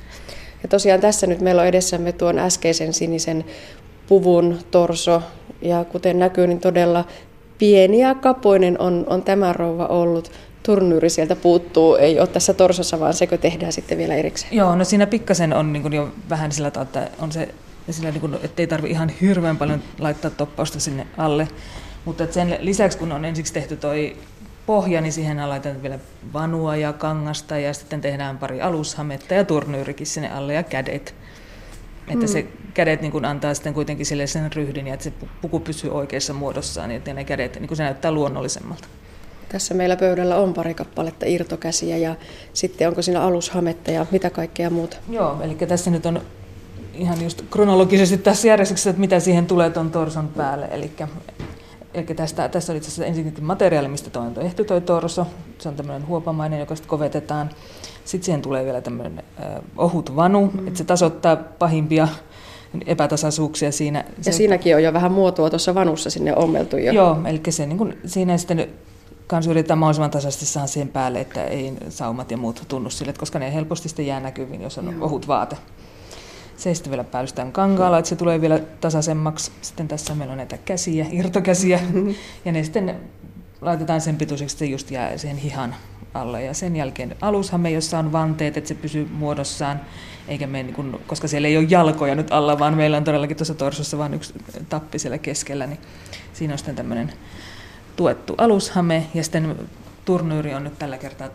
Ja 0.62 0.68
tosiaan 0.68 1.00
tässä 1.00 1.26
nyt 1.26 1.40
meillä 1.40 1.62
on 1.62 1.68
edessämme 1.68 2.12
tuon 2.12 2.38
äskeisen 2.38 2.92
sinisen 2.92 3.44
puvun 4.08 4.58
torso, 4.70 5.22
ja 5.62 5.84
kuten 5.84 6.18
näkyy, 6.18 6.46
niin 6.46 6.60
todella 6.60 7.04
pieni 7.62 7.98
ja 7.98 8.14
kapoinen 8.14 8.80
on, 8.80 9.04
on 9.08 9.22
tämä 9.22 9.52
rouva 9.52 9.86
ollut. 9.86 10.32
Turnyyri 10.62 11.10
sieltä 11.10 11.36
puuttuu, 11.36 11.96
ei 11.96 12.20
ole 12.20 12.26
tässä 12.26 12.54
torsossa, 12.54 13.00
vaan 13.00 13.14
sekö 13.14 13.38
tehdään 13.38 13.72
sitten 13.72 13.98
vielä 13.98 14.14
erikseen? 14.14 14.56
Joo, 14.56 14.76
no 14.76 14.84
siinä 14.84 15.06
pikkasen 15.06 15.52
on 15.52 15.72
niin 15.72 15.92
jo 15.92 16.12
vähän 16.30 16.52
sillä 16.52 16.70
tavalla, 16.70 16.88
että 16.88 17.22
on 17.24 17.32
se, 17.32 17.48
sillä 17.90 18.10
niin 18.10 18.20
kuin, 18.20 18.36
ettei 18.42 18.66
tarvi 18.66 18.90
ihan 18.90 19.08
hirveän 19.08 19.56
paljon 19.56 19.82
laittaa 19.98 20.30
toppausta 20.30 20.80
sinne 20.80 21.06
alle, 21.18 21.48
Mutta 22.04 22.26
sen 22.30 22.58
lisäksi, 22.60 22.98
kun 22.98 23.12
on 23.12 23.24
ensiksi 23.24 23.52
tehty 23.52 23.76
toi 23.76 24.16
pohja, 24.66 25.00
niin 25.00 25.12
siihen 25.12 25.48
laitetaan 25.48 25.82
vielä 25.82 25.98
vanua 26.32 26.76
ja 26.76 26.92
kangasta 26.92 27.58
ja 27.58 27.74
sitten 27.74 28.00
tehdään 28.00 28.38
pari 28.38 28.62
alushametta 28.62 29.34
ja 29.34 29.44
turnyyrikin 29.44 30.06
sinne 30.06 30.30
alle 30.30 30.54
ja 30.54 30.62
kädet. 30.62 31.14
Että 32.12 32.26
mm. 32.26 32.32
se 32.32 32.46
kädet 32.74 33.00
niin 33.00 33.12
kuin 33.12 33.24
antaa 33.24 33.54
sitten 33.54 33.74
kuitenkin 33.74 34.06
sille 34.06 34.26
sen 34.26 34.52
ryhdin 34.52 34.86
ja 34.86 34.94
että 34.94 35.04
se 35.04 35.12
puku 35.42 35.60
pysyy 35.60 35.90
oikeassa 35.90 36.32
muodossaan, 36.32 36.88
niin 36.88 36.96
että 36.96 37.14
ne 37.14 37.24
kädet, 37.24 37.54
niin 37.54 37.68
kuin 37.68 37.76
se 37.76 37.82
näyttää 37.82 38.12
luonnollisemmalta. 38.12 38.88
Tässä 39.48 39.74
meillä 39.74 39.96
pöydällä 39.96 40.36
on 40.36 40.54
pari 40.54 40.74
kappaletta 40.74 41.26
irtokäsiä 41.26 41.96
ja 41.96 42.14
sitten 42.52 42.88
onko 42.88 43.02
siinä 43.02 43.20
alushametta 43.20 43.90
ja 43.90 44.06
mitä 44.10 44.30
kaikkea 44.30 44.70
muuta? 44.70 44.96
Joo, 45.08 45.42
eli 45.42 45.54
tässä 45.54 45.90
nyt 45.90 46.06
on 46.06 46.22
ihan 46.94 47.22
just 47.22 47.42
kronologisesti 47.50 48.18
tässä 48.18 48.48
järjestyksessä, 48.48 48.90
että 48.90 49.00
mitä 49.00 49.20
siihen 49.20 49.46
tulee 49.46 49.70
tuon 49.70 49.90
torson 49.90 50.28
päälle. 50.28 50.68
Eli, 50.70 50.90
eli 51.94 52.04
tästä, 52.04 52.48
tässä 52.48 52.72
on 52.72 52.76
itse 52.76 52.88
asiassa 52.88 53.04
ensinnäkin 53.04 53.44
materiaali, 53.44 53.88
mistä 53.88 54.10
toi 54.10 54.26
on 54.26 54.34
tehty 54.34 54.64
toi 54.64 54.80
torso. 54.80 55.26
Se 55.58 55.68
on 55.68 55.76
tämmöinen 55.76 56.06
huopamainen, 56.06 56.60
joka 56.60 56.76
sitten 56.76 56.90
kovetetaan. 56.90 57.50
Sitten 58.04 58.24
siihen 58.24 58.42
tulee 58.42 58.64
vielä 58.64 58.80
tämmöinen 58.80 59.18
äh, 59.18 59.62
ohut 59.76 60.16
vanu, 60.16 60.46
mm. 60.46 60.66
että 60.66 60.78
se 60.78 60.84
tasoittaa 60.84 61.36
pahimpia 61.36 62.08
epätasaisuuksia 62.86 63.72
siinä. 63.72 64.04
Ja 64.18 64.24
se, 64.24 64.32
siinäkin 64.32 64.76
on 64.76 64.82
jo 64.82 64.92
vähän 64.92 65.12
muotoa 65.12 65.50
tuossa 65.50 65.74
vanussa 65.74 66.10
sinne 66.10 66.36
ommeltu 66.36 66.76
jo. 66.76 66.92
Joo, 66.92 67.18
eli 67.26 67.40
se 67.50 67.66
niin 67.66 67.78
kuin, 67.78 67.98
siinä 68.06 68.38
sitten 68.38 68.68
kanssa 69.26 69.50
yritetään 69.50 69.78
mahdollisimman 69.78 70.10
tasaisesti 70.10 70.46
saada 70.46 70.66
siihen 70.66 70.88
päälle, 70.88 71.20
että 71.20 71.44
ei 71.44 71.72
saumat 71.88 72.30
ja 72.30 72.36
muut 72.36 72.62
tunnu 72.68 72.90
sille, 72.90 73.12
koska 73.12 73.38
ne 73.38 73.54
helposti 73.54 73.88
sitten 73.88 74.06
jää 74.06 74.20
näkyviin, 74.20 74.62
jos 74.62 74.78
on 74.78 74.84
Joo. 74.84 75.04
ohut 75.04 75.28
vaate. 75.28 75.56
Se 76.62 76.74
sitten 76.74 76.90
vielä 76.90 77.04
päällystään 77.04 77.52
kankaalla, 77.52 77.98
että 77.98 78.08
se 78.08 78.16
tulee 78.16 78.40
vielä 78.40 78.58
tasaisemmaksi. 78.80 79.52
Sitten 79.62 79.88
tässä 79.88 80.14
meillä 80.14 80.32
on 80.32 80.36
näitä 80.36 80.58
käsiä, 80.58 81.06
irtokäsiä, 81.12 81.80
ja 82.44 82.52
ne 82.52 82.64
sitten 82.64 83.00
laitetaan 83.60 84.00
sen 84.00 84.16
pituiseksi, 84.16 84.54
että 84.54 84.58
se 84.58 84.66
just 84.66 84.90
jää 84.90 85.18
siihen 85.18 85.36
hihan 85.36 85.74
alle. 86.14 86.42
Ja 86.42 86.54
sen 86.54 86.76
jälkeen 86.76 87.16
alushamme, 87.20 87.70
jossa 87.70 87.98
on 87.98 88.12
vanteet, 88.12 88.56
että 88.56 88.68
se 88.68 88.74
pysyy 88.74 89.08
muodossaan, 89.12 89.80
eikä 90.28 90.46
mene, 90.46 90.62
niin 90.62 90.74
kun, 90.74 91.00
koska 91.06 91.28
siellä 91.28 91.48
ei 91.48 91.56
ole 91.56 91.66
jalkoja 91.68 92.14
nyt 92.14 92.32
alla, 92.32 92.58
vaan 92.58 92.76
meillä 92.76 92.96
on 92.96 93.04
todellakin 93.04 93.36
tuossa 93.36 93.54
torsossa 93.54 93.98
vain 93.98 94.14
yksi 94.14 94.34
tappi 94.68 94.98
siellä 94.98 95.18
keskellä, 95.18 95.66
niin 95.66 95.78
siinä 96.32 96.54
on 96.54 96.58
sitten 96.58 96.76
tämmöinen 96.76 97.12
tuettu 97.96 98.34
alushame 98.38 99.06
ja 99.14 99.22
sitten 99.22 99.56
turnyyri 100.04 100.54
on 100.54 100.64
nyt 100.64 100.78
tällä 100.78 100.98
kertaa 100.98 101.28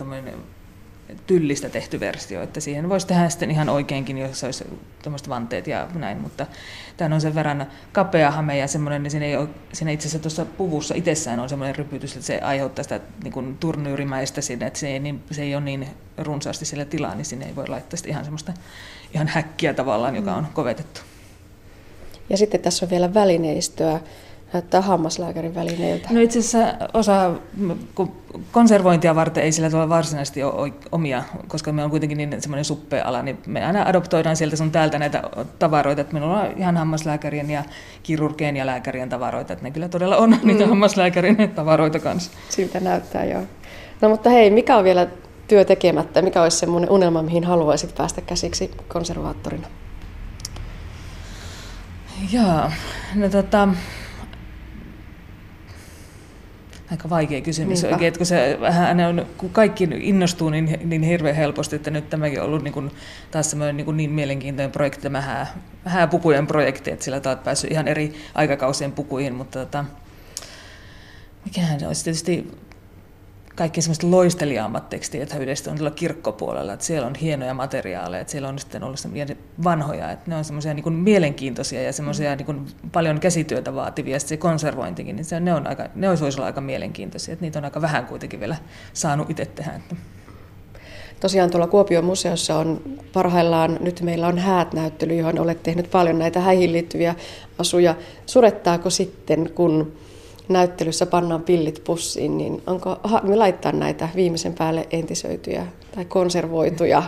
tyllistä 1.28 1.70
tehty 1.70 2.00
versio, 2.00 2.42
että 2.42 2.60
siihen 2.60 2.90
voisi 2.90 3.08
tehdä 3.08 3.30
sitten 3.30 3.52
ihan 3.52 3.70
oikeinkin, 3.70 4.18
jos 4.18 4.44
olisi 4.44 4.66
tuommoiset 5.04 5.30
vanteet 5.30 5.68
ja 5.68 5.88
näin, 5.94 6.22
mutta 6.22 6.46
tämä 6.98 7.16
on 7.16 7.22
sen 7.22 7.36
verran 7.36 7.68
kapea 7.92 8.32
hame 8.32 8.58
ja 8.58 8.68
semmoinen, 8.68 9.04
niin 9.04 9.12
siinä, 9.12 9.26
ei 9.26 9.36
ole, 9.36 9.50
siinä 9.74 9.92
itse 9.92 10.08
asiassa 10.08 10.22
tuossa 10.22 10.46
puvussa 10.46 10.96
itsessään 10.96 11.40
on 11.40 11.50
semmoinen 11.50 11.76
rypytys, 11.76 12.14
että 12.14 12.26
se 12.26 12.40
aiheuttaa 12.40 12.84
sitä 12.84 13.00
niin 13.24 13.34
kuin 13.34 13.58
turnyyrimäistä 13.58 14.42
sinne, 14.42 14.68
että 14.68 14.80
se 14.80 14.88
ei, 14.88 15.00
niin, 15.00 15.24
se 15.32 15.42
ei 15.42 15.56
ole 15.56 15.64
niin 15.64 15.88
runsaasti 16.18 16.66
siellä 16.66 16.86
tilaa, 16.86 17.16
niin 17.16 17.26
sinne 17.26 17.46
ei 17.46 17.56
voi 17.56 17.68
laittaa 17.68 17.98
sitä 17.98 18.10
ihan 18.10 18.24
semmoista 18.24 18.54
ihan 19.14 19.28
häkkiä 19.28 19.74
tavallaan, 19.74 20.16
joka 20.16 20.36
on 20.36 20.48
kovetettu. 20.54 21.02
Ja 22.30 22.38
sitten 22.38 22.60
tässä 22.60 22.86
on 22.86 22.90
vielä 22.90 23.14
välineistöä 23.14 24.00
näyttää 24.54 24.82
hammaslääkärin 24.82 25.56
välineiltä? 25.56 26.08
No 26.12 26.20
itse 26.20 26.40
asiassa 26.40 26.74
osa, 26.94 27.32
kun 27.96 28.12
konservointia 28.52 29.16
varten 29.16 29.44
ei 29.44 29.52
sillä 29.52 29.70
tuolla 29.70 29.90
varsinaisesti 29.90 30.44
ole 30.44 30.74
omia, 30.92 31.24
koska 31.48 31.72
me 31.72 31.84
on 31.84 31.90
kuitenkin 31.90 32.18
niin 32.18 32.42
semmoinen 32.42 32.66
suppea 32.66 33.06
ala, 33.06 33.22
niin 33.22 33.38
me 33.48 33.66
aina 33.66 33.84
adoptoidaan 33.84 34.36
sieltä 34.36 34.56
sun 34.56 34.72
täältä 34.72 35.00
näitä 35.00 35.24
tavaroita, 35.60 36.02
että 36.02 36.14
minulla 36.14 36.42
on 36.42 36.54
ihan 36.58 36.78
hammaslääkärien 36.78 37.50
ja 37.50 37.64
kirurgien 38.04 38.58
ja 38.58 38.66
lääkärien 38.66 39.10
tavaroita, 39.10 39.54
että 39.54 39.66
ne 39.66 39.72
kyllä 39.72 39.90
todella 39.90 40.18
on 40.18 40.30
mm. 40.42 40.48
niitä 40.48 40.68
hammaslääkärin 40.68 41.52
tavaroita 41.56 42.00
kanssa. 42.00 42.32
Siltä 42.50 42.80
näyttää, 42.80 43.26
joo. 43.26 43.42
No 44.02 44.10
mutta 44.10 44.30
hei, 44.30 44.50
mikä 44.50 44.78
on 44.78 44.84
vielä 44.84 45.08
työ 45.48 45.66
tekemättä? 45.66 46.22
Mikä 46.22 46.44
olisi 46.44 46.58
semmoinen 46.58 46.90
unelma, 46.90 47.22
mihin 47.22 47.44
haluaisit 47.44 47.96
päästä 47.96 48.22
käsiksi 48.22 48.72
konservaattorina? 48.88 49.68
Joo, 52.32 52.72
no 53.16 53.30
tota, 53.30 53.68
aika 56.92 57.10
vaikea 57.10 57.42
kysymys 57.42 57.82
Niinpä. 57.82 57.96
oikein, 57.96 58.08
että 58.08 58.18
kun, 58.18 58.26
se, 58.26 58.58
vähän, 58.62 59.00
on, 59.00 59.26
kun 59.38 59.50
kaikki 59.50 59.90
innostuu 60.00 60.50
niin, 60.50 60.80
niin 60.84 61.04
hirveän 61.04 61.36
helposti, 61.36 61.76
että 61.76 61.92
nyt 61.92 62.10
tämäkin 62.10 62.42
on 62.42 62.46
ollut 62.46 62.64
niin 62.64 62.74
kuin, 62.74 62.92
taas 63.32 63.50
semmoinen 63.50 63.78
niin, 63.78 63.86
kuin 63.86 63.98
niin 63.98 64.12
mielenkiintoinen 64.12 64.72
projekti, 64.72 65.02
tämä 65.02 65.22
hää, 65.22 65.48
hääpukujen 65.86 66.48
projekti, 66.48 66.92
että 66.92 67.06
sillä 67.06 67.22
olet 67.26 67.44
päässyt 67.44 67.72
ihan 67.72 67.88
eri 67.88 68.14
aikakausien 68.36 68.92
pukuihin, 68.92 69.36
mutta 69.36 69.60
tota, 69.60 69.86
mikähän 71.46 71.80
se 71.80 71.88
olisi 71.88 72.04
tietysti 72.04 72.52
kaikki 73.58 73.82
semmoiset 73.82 74.04
loisteliaammat 74.04 74.90
tekstit 74.90 75.36
yleisesti 75.40 75.70
on 75.70 75.78
tuolla 75.78 75.92
kirkkopuolella, 75.92 76.74
että 76.74 76.86
siellä 76.86 77.08
on 77.08 77.16
hienoja 77.16 77.54
materiaaleja, 77.54 78.22
että 78.22 78.32
siellä 78.32 78.50
on 78.50 78.60
sitten 78.60 78.84
ollut 78.84 79.00
vanhoja, 79.64 80.12
että 80.12 80.30
ne 80.32 80.36
on 80.36 80.46
semmoisia 80.46 80.74
niin 80.74 80.94
mielenkiintoisia 80.94 81.82
ja 81.82 81.94
semmoisia 81.94 82.36
niin 82.36 82.66
paljon 82.92 83.20
käsityötä 83.20 83.76
vaativia, 83.76 84.16
ja 84.16 84.20
se 84.20 84.38
konservointikin, 84.38 85.16
niin 85.16 85.26
se, 85.26 85.40
ne, 85.40 85.54
on 85.54 85.68
aika, 85.68 85.90
ne 85.96 86.10
olisi 86.10 86.24
olla 86.26 86.46
aika 86.46 86.62
mielenkiintoisia, 86.62 87.34
että 87.34 87.46
niitä 87.46 87.60
on 87.60 87.66
aika 87.66 87.82
vähän 87.82 88.06
kuitenkin 88.06 88.40
vielä 88.40 88.56
saanut 88.94 89.30
itse 89.30 89.46
tehdä. 89.46 89.82
Tosiaan 91.20 91.52
tuolla 91.52 91.68
Kuopion 91.68 92.06
museossa 92.06 92.58
on 92.58 92.82
parhaillaan, 93.14 93.78
nyt 93.82 94.02
meillä 94.02 94.28
on 94.28 94.38
häät-näyttely, 94.38 95.16
johon 95.16 95.40
olet 95.40 95.64
tehnyt 95.64 95.92
paljon 95.92 96.20
näitä 96.20 96.40
häihin 96.40 96.74
liittyviä 96.74 97.16
asuja. 97.60 97.96
Surettaako 98.26 98.90
sitten, 98.90 99.50
kun 99.56 99.98
näyttelyssä 100.50 101.06
pannaan 101.06 101.42
pillit 101.42 101.82
pussiin, 101.84 102.38
niin 102.38 102.62
onko 102.68 103.00
me 103.24 103.36
laittaa 103.36 103.72
näitä 103.72 104.10
viimeisen 104.16 104.54
päälle 104.54 104.88
entisöityjä 104.92 105.68
tai 105.96 106.06
konservoituja 106.06 107.04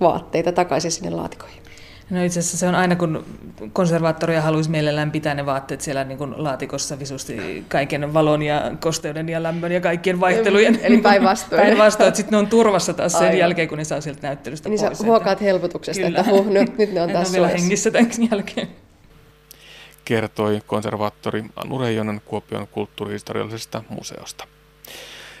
vaatteita 0.00 0.52
takaisin 0.52 0.90
sinne 0.90 1.10
laatikoihin? 1.10 1.66
No 2.10 2.24
itse 2.24 2.40
asiassa 2.40 2.58
se 2.58 2.68
on 2.68 2.74
aina, 2.74 2.96
kun 2.96 3.24
konservaattoria 3.72 4.42
haluaisi 4.42 4.70
mielellään 4.70 5.10
pitää 5.10 5.34
ne 5.34 5.46
vaatteet 5.46 5.80
siellä 5.80 6.04
niin 6.04 6.18
kuin 6.18 6.34
laatikossa 6.36 6.98
visusti 6.98 7.64
kaiken 7.68 8.14
valon 8.14 8.42
ja 8.42 8.72
kosteuden 8.80 9.28
ja 9.28 9.42
lämmön 9.42 9.72
ja 9.72 9.80
kaikkien 9.80 10.20
vaihtelujen. 10.20 10.80
Eli 10.82 10.98
päinvastoin. 10.98 11.62
päinvastoin, 11.66 12.08
että 12.08 12.16
sitten 12.16 12.32
ne 12.32 12.36
on 12.36 12.46
turvassa 12.46 12.94
taas 12.94 13.12
sen 13.12 13.22
Aivan. 13.22 13.38
jälkeen, 13.38 13.68
kun 13.68 13.78
ne 13.78 13.84
saa 13.84 14.00
sieltä 14.00 14.26
näyttelystä 14.26 14.68
niin 14.68 14.80
pois. 14.80 14.90
Niin 14.90 14.98
sä 14.98 15.04
huokaat 15.04 15.40
helpotuksesta, 15.40 16.02
Kyllä. 16.02 16.20
että 16.20 16.30
huh, 16.30 16.46
nyt, 16.46 16.78
nyt 16.78 16.92
ne 16.92 17.02
on 17.02 17.10
taas 17.12 17.34
En 17.34 17.40
ole 17.40 17.48
vielä 17.48 17.60
hengissä 17.60 17.90
tämän 17.90 18.10
jälkeen 18.30 18.68
kertoi 20.06 20.60
konservaattori 20.66 21.44
Anu 21.56 21.78
Reijonen 21.78 22.20
Kuopion 22.24 22.66
kulttuurihistoriallisesta 22.66 23.84
museosta. 23.88 24.48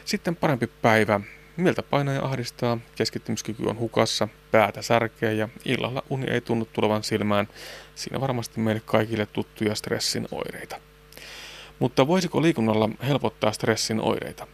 Sitten 0.04 0.36
parempi 0.36 0.66
päivä. 0.66 1.20
Miltä 1.56 1.82
painaa 1.82 2.14
ja 2.14 2.24
ahdistaa, 2.24 2.78
keskittymiskyky 2.94 3.62
on 3.66 3.78
hukassa, 3.78 4.28
päätä 4.50 4.82
särkeä 4.82 5.32
ja 5.32 5.48
illalla 5.64 6.02
uni 6.10 6.26
ei 6.30 6.40
tunnu 6.40 6.68
tulevan 6.72 7.04
silmään. 7.04 7.48
Siinä 7.94 8.20
varmasti 8.20 8.60
meille 8.60 8.82
kaikille 8.84 9.26
tuttuja 9.26 9.74
stressin 9.74 10.28
oireita. 10.30 10.76
Mutta 11.78 12.06
voisiko 12.06 12.42
liikunnalla 12.42 12.88
helpottaa 13.06 13.52
stressin 13.52 14.00
oireita? 14.00 14.46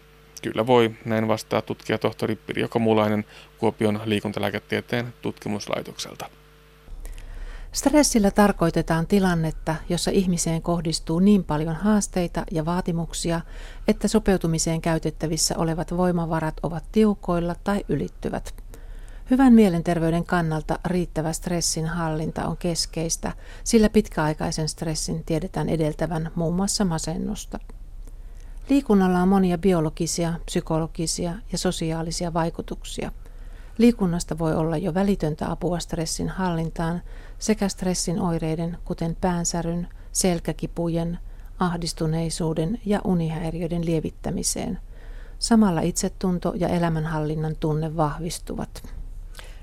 Kyllä 0.43 0.67
voi, 0.67 0.91
näin 1.05 1.29
vastaa 1.29 1.63
tutkija 1.63 1.99
tohtori 1.99 2.37
Pirjo 2.37 2.69
Komulainen 2.69 3.25
Kuopion 3.59 4.01
liikuntalääketieteen 4.05 5.15
tutkimuslaitokselta. 5.23 6.42
Stressillä 7.73 8.31
tarkoitetaan 8.31 9.07
tilannetta, 9.07 9.75
jossa 9.89 10.11
ihmiseen 10.11 10.63
kohdistuu 10.63 11.19
niin 11.19 11.45
paljon 11.45 11.77
haasteita 11.77 12.45
ja 12.51 12.65
vaatimuksia, 12.65 13.41
että 13.89 14.09
sopeutumiseen 14.09 14.81
käytettävissä 14.81 15.55
olevat 15.59 15.97
voimavarat 15.97 16.55
ovat 16.63 16.85
tiukoilla 16.93 17.55
tai 17.65 17.85
ylittyvät. 17.89 18.55
Hyvän 19.31 19.53
mielenterveyden 19.53 20.25
kannalta 20.25 20.79
riittävä 20.85 21.33
stressin 21.33 21.87
hallinta 21.87 22.47
on 22.47 22.57
keskeistä, 22.57 23.33
sillä 23.65 23.89
pitkäaikaisen 23.89 24.69
stressin 24.69 25.25
tiedetään 25.25 25.69
edeltävän 25.69 26.31
muun 26.35 26.55
muassa 26.55 26.85
masennusta. 26.85 27.59
Liikunnalla 28.69 29.19
on 29.19 29.29
monia 29.29 29.59
biologisia, 29.59 30.33
psykologisia 30.47 31.35
ja 31.53 31.59
sosiaalisia 31.59 32.35
vaikutuksia– 32.35 33.13
Liikunnasta 33.79 34.39
voi 34.39 34.55
olla 34.55 34.77
jo 34.77 34.95
välitöntä 34.95 35.51
apua 35.51 35.79
stressin 35.79 36.29
hallintaan 36.29 37.03
sekä 37.39 37.69
stressin 37.69 38.21
oireiden, 38.21 38.79
kuten 38.85 39.17
päänsäryn, 39.21 39.89
selkäkipujen, 40.13 41.19
ahdistuneisuuden 41.59 42.81
ja 42.87 43.01
unihäiriöiden 43.05 43.87
lievittämiseen. 43.87 44.79
Samalla 45.39 45.81
itsetunto 45.81 46.53
ja 46.57 46.69
elämänhallinnan 46.69 47.57
tunne 47.61 47.97
vahvistuvat. 47.97 48.83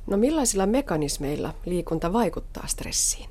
No 0.08 0.18
millaisilla 0.18 0.66
mekanismeilla 0.66 1.54
liikunta 1.66 2.14
vaikuttaa 2.14 2.68
stressiin? 2.68 3.30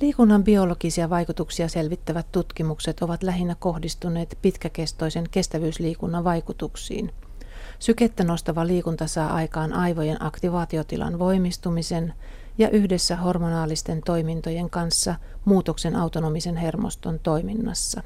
Liikunnan 0.00 0.44
biologisia 0.44 1.10
vaikutuksia 1.10 1.68
selvittävät 1.68 2.26
tutkimukset 2.32 3.02
ovat 3.02 3.22
lähinnä 3.22 3.54
kohdistuneet 3.54 4.38
pitkäkestoisen 4.42 5.24
kestävyysliikunnan 5.30 6.24
vaikutuksiin– 6.24 7.12
Sykettä 7.82 8.24
nostava 8.24 8.66
liikunta 8.66 9.06
saa 9.06 9.32
aikaan 9.32 9.72
aivojen 9.72 10.24
aktivaatiotilan 10.24 11.18
voimistumisen 11.18 12.14
ja 12.58 12.70
yhdessä 12.70 13.16
hormonaalisten 13.16 14.00
toimintojen 14.04 14.70
kanssa 14.70 15.14
muutoksen 15.44 15.96
autonomisen 15.96 16.56
hermoston 16.56 17.20
toiminnassa. 17.22 18.02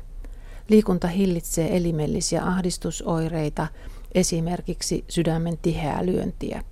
Liikunta 0.68 1.09
hillitsee 1.09 1.77
elimellisiä 1.77 2.45
ahdistusoireita, 2.45 3.66
esimerkiksi 4.14 5.05
sydämen 5.09 5.59
tiheää 5.59 6.07
lyöntiä. 6.07 6.64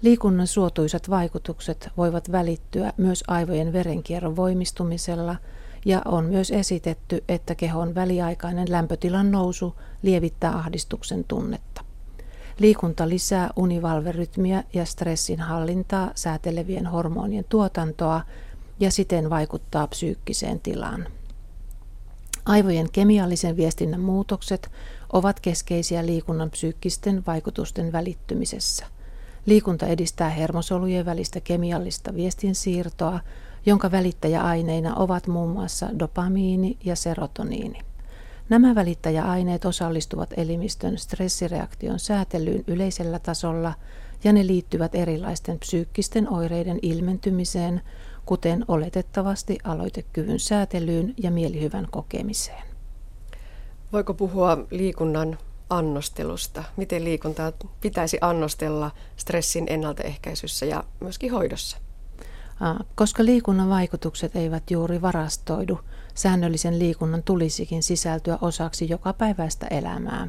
Liikunnan 0.00 0.46
suotuisat 0.46 1.10
vaikutukset 1.10 1.90
voivat 1.96 2.32
välittyä 2.32 2.92
myös 2.96 3.24
aivojen 3.28 3.72
verenkierron 3.72 4.36
voimistumisella 4.36 5.36
ja 5.84 6.02
on 6.04 6.24
myös 6.24 6.50
esitetty, 6.50 7.24
että 7.28 7.54
kehon 7.54 7.94
väliaikainen 7.94 8.70
lämpötilan 8.70 9.30
nousu 9.30 9.74
lievittää 10.02 10.56
ahdistuksen 10.56 11.24
tunnetta. 11.24 11.81
Liikunta 12.62 13.08
lisää 13.08 13.50
univalverytmiä 13.56 14.64
ja 14.74 14.84
stressin 14.84 15.40
hallintaa 15.40 16.10
säätelevien 16.14 16.86
hormonien 16.86 17.44
tuotantoa 17.48 18.20
ja 18.80 18.90
siten 18.90 19.30
vaikuttaa 19.30 19.86
psyykkiseen 19.86 20.60
tilaan. 20.60 21.06
Aivojen 22.44 22.88
kemiallisen 22.92 23.56
viestinnän 23.56 24.00
muutokset 24.00 24.70
ovat 25.12 25.40
keskeisiä 25.40 26.06
liikunnan 26.06 26.50
psyykkisten 26.50 27.22
vaikutusten 27.26 27.92
välittymisessä. 27.92 28.86
Liikunta 29.46 29.86
edistää 29.86 30.30
hermosolujen 30.30 31.06
välistä 31.06 31.40
kemiallista 31.40 32.14
viestinsiirtoa, 32.14 33.20
jonka 33.66 33.90
välittäjäaineina 33.90 34.94
ovat 34.94 35.26
muun 35.26 35.50
muassa 35.50 35.88
dopamiini 35.98 36.78
ja 36.84 36.96
serotoniini. 36.96 37.91
Nämä 38.52 38.74
välittäjäaineet 38.74 39.64
osallistuvat 39.64 40.30
elimistön 40.36 40.98
stressireaktion 40.98 41.98
säätelyyn 41.98 42.64
yleisellä 42.66 43.18
tasolla 43.18 43.74
ja 44.24 44.32
ne 44.32 44.46
liittyvät 44.46 44.94
erilaisten 44.94 45.58
psyykkisten 45.58 46.32
oireiden 46.32 46.78
ilmentymiseen, 46.82 47.80
kuten 48.26 48.64
oletettavasti 48.68 49.58
aloitekyvyn 49.64 50.40
säätelyyn 50.40 51.14
ja 51.22 51.30
mielihyvän 51.30 51.88
kokemiseen. 51.90 52.62
Voiko 53.92 54.14
puhua 54.14 54.58
liikunnan 54.70 55.38
annostelusta? 55.70 56.64
Miten 56.76 57.04
liikuntaa 57.04 57.52
pitäisi 57.80 58.18
annostella 58.20 58.90
stressin 59.16 59.66
ennaltaehkäisyssä 59.70 60.66
ja 60.66 60.84
myöskin 61.00 61.32
hoidossa? 61.32 61.76
Koska 62.94 63.24
liikunnan 63.24 63.68
vaikutukset 63.68 64.36
eivät 64.36 64.70
juuri 64.70 65.02
varastoidu, 65.02 65.80
säännöllisen 66.14 66.78
liikunnan 66.78 67.22
tulisikin 67.22 67.82
sisältyä 67.82 68.38
osaksi 68.40 68.88
jokapäiväistä 68.88 69.66
elämää. 69.66 70.28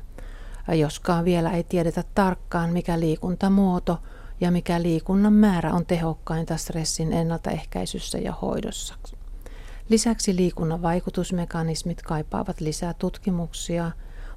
Joskaan 0.74 1.26
vielä 1.26 1.52
ei 1.52 1.64
tiedetä 1.64 2.04
tarkkaan, 2.16 2.70
mikä 2.70 3.00
liikuntamuoto 3.00 4.00
ja 4.42 4.52
mikä 4.52 4.82
liikunnan 4.82 5.34
määrä 5.34 5.74
on 5.74 5.86
tehokkainta 5.86 6.58
stressin 6.58 7.14
ennaltaehkäisyssä 7.14 8.18
ja 8.18 8.34
hoidossa. 8.42 8.96
Lisäksi 9.90 10.36
liikunnan 10.36 10.82
vaikutusmekanismit 10.82 12.02
kaipaavat 12.02 12.62
lisää 12.62 12.94
tutkimuksia, 12.94 13.92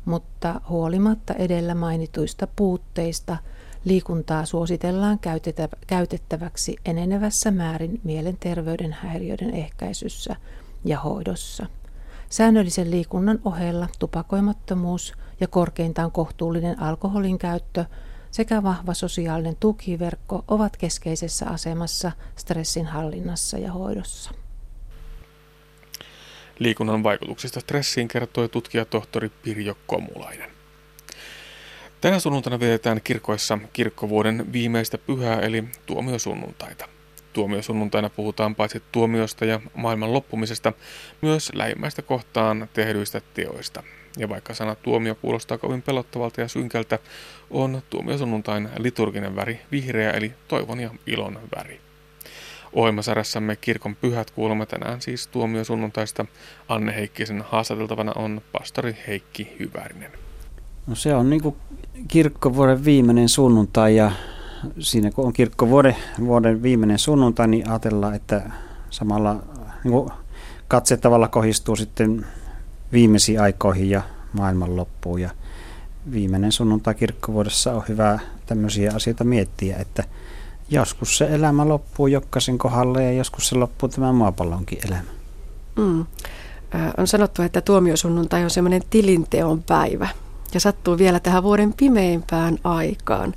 mutta 0.05 0.61
huolimatta 0.69 1.35
edellä 1.35 1.75
mainituista 1.75 2.47
puutteista 2.57 3.37
liikuntaa 3.85 4.45
suositellaan 4.45 5.19
käytettäväksi 5.87 6.77
enenevässä 6.85 7.51
määrin 7.51 8.01
mielenterveyden 8.05 8.93
häiriöiden 8.93 9.55
ehkäisyssä 9.55 10.37
ja 10.87 11.01
hoidossa. 11.01 11.67
Säännöllisen 12.31 12.91
liikunnan 12.91 13.41
ohella 13.45 13.89
tupakoimattomuus 13.99 15.15
ja 15.41 15.49
korkeintaan 15.49 16.13
kohtuullinen 16.13 16.83
alkoholin 16.83 17.39
käyttö 17.39 17.85
sekä 18.31 18.63
vahva 18.63 18.95
sosiaalinen 18.95 19.57
tukiverkko 19.61 20.45
ovat 20.49 20.77
keskeisessä 20.77 21.47
asemassa 21.47 22.13
stressin 22.37 22.87
hallinnassa 22.87 23.59
ja 23.59 23.73
hoidossa. 23.73 24.31
Liikunnan 26.59 27.03
vaikutuksista 27.03 27.61
stressiin 27.61 28.09
kertoi 28.09 28.49
tutkija 28.49 28.85
tohtori 28.85 29.29
Pirjo 29.29 29.77
Komulainen. 29.87 30.51
Tänä 32.01 32.19
sunnuntaina 32.19 32.61
vietetään 32.61 33.01
kirkoissa 33.05 33.59
kirkkovuoden 33.73 34.53
viimeistä 34.53 34.99
pyhää 34.99 35.41
eli 35.41 35.65
tuomiosunnuntaita. 35.87 36.96
Tuomiosunnuntaina 37.37 38.11
puhutaan 38.11 38.55
paitsi 38.55 38.83
tuomiosta 38.93 39.45
ja 39.45 39.61
maailman 39.75 40.13
loppumisesta, 40.13 40.73
myös 41.23 41.53
lähimmäistä 41.55 42.03
kohtaan 42.03 42.69
tehdyistä 42.73 43.21
teoista. 43.35 43.83
Ja 44.19 44.29
vaikka 44.29 44.55
sana 44.55 44.75
tuomio 44.75 45.15
kuulostaa 45.15 45.59
kovin 45.59 45.83
pelottavalta 45.83 46.41
ja 46.41 46.49
synkältä, 46.49 46.99
on 47.51 47.83
tuomiosunnuntain 47.91 48.69
liturginen 48.79 49.37
väri 49.37 49.61
vihreä 49.73 50.11
eli 50.11 50.33
toivon 50.49 50.81
ja 50.81 50.91
ilon 51.07 51.39
väri. 51.57 51.81
Ohjelmasarjassamme 52.73 53.57
Kirkon 53.57 53.97
pyhät 53.97 54.31
kuulemme 54.31 54.67
tänään 54.67 55.01
siis 55.01 55.27
tuomiosunnuntaista. 55.27 56.27
Anne 56.69 56.95
Heikkisen 56.95 57.45
haastateltavana 57.49 58.13
on 58.15 58.41
pastori 58.53 58.97
Heikki 59.07 59.57
Hyvärinen. 59.59 60.13
No 60.87 60.95
se 60.95 61.15
on 61.15 61.31
niin 61.31 61.57
kirkkovuoden 62.09 62.85
viimeinen 62.85 63.29
sunnuntai 63.29 63.97
ja 63.97 64.13
siinä 64.79 65.11
kun 65.11 65.27
on 65.27 65.33
kirkkovuoden 65.33 65.97
vuoden 66.21 66.63
viimeinen 66.63 66.99
sunnuntai, 66.99 67.49
niin 67.49 67.69
ajatellaan, 67.69 68.15
että 68.15 68.51
samalla 68.91 69.43
niin 69.85 70.11
katse 70.69 70.97
tavalla 70.97 71.29
kohistuu 71.29 71.77
sitten 71.77 72.27
viimeisiin 72.93 73.41
aikoihin 73.41 73.91
ja 73.91 74.03
maailman 74.33 74.77
loppuun. 74.77 75.21
Ja 75.21 75.31
viimeinen 76.13 76.53
sunnuntai 76.53 76.95
kirkkovuodessa 76.95 77.73
on 77.73 77.83
hyvä 77.89 78.19
tämmöisiä 78.47 78.93
asioita 78.95 79.25
miettiä, 79.25 79.77
että 79.77 80.05
joskus 80.71 81.19
se 81.19 81.29
elämä 81.31 81.69
loppuu 81.69 82.07
jokaisen 82.07 82.59
kohdalle 82.59 83.05
ja 83.05 83.13
joskus 83.13 83.49
se 83.49 83.57
loppuu 83.57 83.89
tämän 83.89 84.15
maapallonkin 84.15 84.79
elämä. 84.89 85.11
Mm. 85.77 86.07
On 86.99 87.07
sanottu, 87.07 87.43
että 87.43 87.61
tuomiosunnuntai 87.61 88.45
on 88.45 88.51
semmoinen 88.51 88.83
tilinteon 88.91 89.63
päivä 89.63 90.09
ja 90.55 90.61
sattuu 90.61 90.99
vielä 90.99 91.21
tähän 91.21 91.43
vuoden 91.43 91.73
pimeimpään 91.73 92.59
aikaan. 92.65 93.35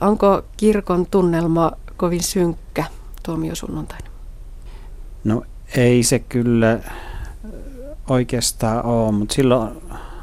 Onko 0.00 0.42
kirkon 0.56 1.06
tunnelma 1.10 1.72
kovin 1.96 2.22
synkkä 2.22 2.84
tuomiosunnuntaina? 3.22 4.06
No 5.24 5.42
ei 5.76 6.02
se 6.02 6.18
kyllä 6.18 6.80
oikeastaan 8.08 8.84
ole, 8.84 9.12
mutta 9.12 9.34
silloin 9.34 9.70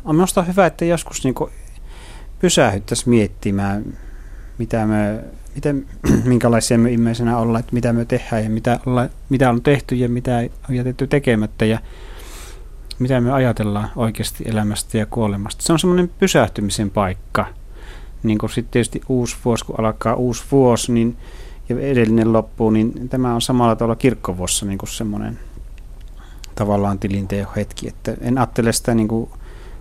on 0.06 0.16
minusta 0.16 0.44
hyvä, 0.44 0.66
että 0.66 0.86
joskus 0.86 1.24
niin 1.24 1.36
pysähyttäisiin 2.40 3.10
miettimään, 3.10 3.98
mitä 4.58 4.86
me, 4.86 5.24
miten, 5.56 5.88
minkälaisia 6.24 6.78
me 6.78 6.92
ihmisenä 6.92 7.38
ollaan, 7.38 7.60
että 7.60 7.74
mitä 7.74 7.94
me 7.94 8.06
tehdään 8.06 8.44
ja 8.44 8.50
mitä, 8.50 8.80
olla, 8.86 9.10
mitä 9.30 9.50
on 9.50 9.62
tehty 9.62 9.96
ja 9.96 10.10
mitä 10.10 10.38
on 10.70 10.76
jätetty 10.76 11.08
tekemättä 11.08 11.66
ja 11.66 11.80
mitä 13.00 13.22
me 13.22 13.32
ajatellaan 13.32 13.90
oikeasti 13.96 14.44
elämästä 14.48 14.98
ja 14.98 15.06
kuolemasta. 15.06 15.64
Se 15.64 15.74
on 15.74 15.80
semmoinen 15.80 16.12
pysähtymisen 16.20 16.90
paikka. 16.90 17.63
Niin 18.24 18.38
kuin 18.38 18.50
sitten 18.50 18.72
tietysti 18.72 19.02
uusi 19.10 19.36
vuosi, 19.46 19.66
kun 19.66 19.80
alkaa 19.80 20.16
uusi 20.16 20.44
vuosi 20.52 20.92
niin, 20.92 21.18
ja 21.70 21.80
edellinen 21.80 22.34
loppuu, 22.34 22.70
niin 22.70 23.10
tämä 23.10 23.36
on 23.36 23.42
samalla 23.42 23.76
tavalla 23.76 23.96
kirkkovuossa 23.96 24.66
niin 24.66 24.80
semmoinen 24.86 25.40
tavallaan 26.56 27.00
tilinteen 27.00 27.48
hetki. 27.56 27.88
Että 27.88 28.14
en 28.22 28.38
ajattele 28.38 28.74
sitä 28.74 28.94
niin 28.94 29.30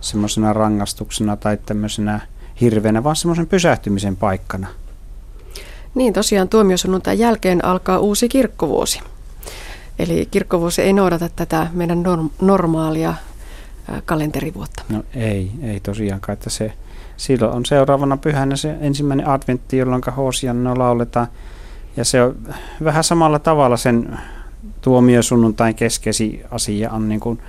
semmoisena 0.01 0.53
rangaistuksena 0.53 1.37
tai 1.37 1.57
tämmöisenä 1.65 2.19
hirveänä, 2.61 3.03
vaan 3.03 3.15
semmoisen 3.15 3.47
pysähtymisen 3.47 4.15
paikkana. 4.15 4.67
Niin, 5.95 6.13
tosiaan 6.13 6.49
tuomiosunnuntain 6.49 7.19
jälkeen 7.19 7.65
alkaa 7.65 7.99
uusi 7.99 8.29
kirkkovuosi. 8.29 8.99
Eli 9.99 10.27
kirkkovuosi 10.31 10.81
ei 10.81 10.93
noudata 10.93 11.29
tätä 11.35 11.67
meidän 11.73 12.03
norm- 12.03 12.31
normaalia 12.41 13.13
kalenterivuotta. 14.05 14.83
No 14.89 15.03
ei, 15.15 15.51
ei 15.61 15.79
tosiaankaan, 15.79 16.33
että 16.33 16.49
se 16.49 16.73
silloin 17.17 17.53
on 17.53 17.65
seuraavana 17.65 18.17
pyhänä 18.17 18.55
se 18.55 18.75
ensimmäinen 18.81 19.27
adventti, 19.27 19.77
jolloin 19.77 20.01
Hosianna 20.17 20.77
lauletaan. 20.77 21.27
Ja 21.97 22.05
se 22.05 22.23
on 22.23 22.35
vähän 22.83 23.03
samalla 23.03 23.39
tavalla 23.39 23.77
sen 23.77 24.19
tuomiosunnuntain 24.81 25.75
keskeisi 25.75 26.41
asia 26.51 26.91
on 26.91 27.09
niin 27.09 27.19
kuin, 27.19 27.39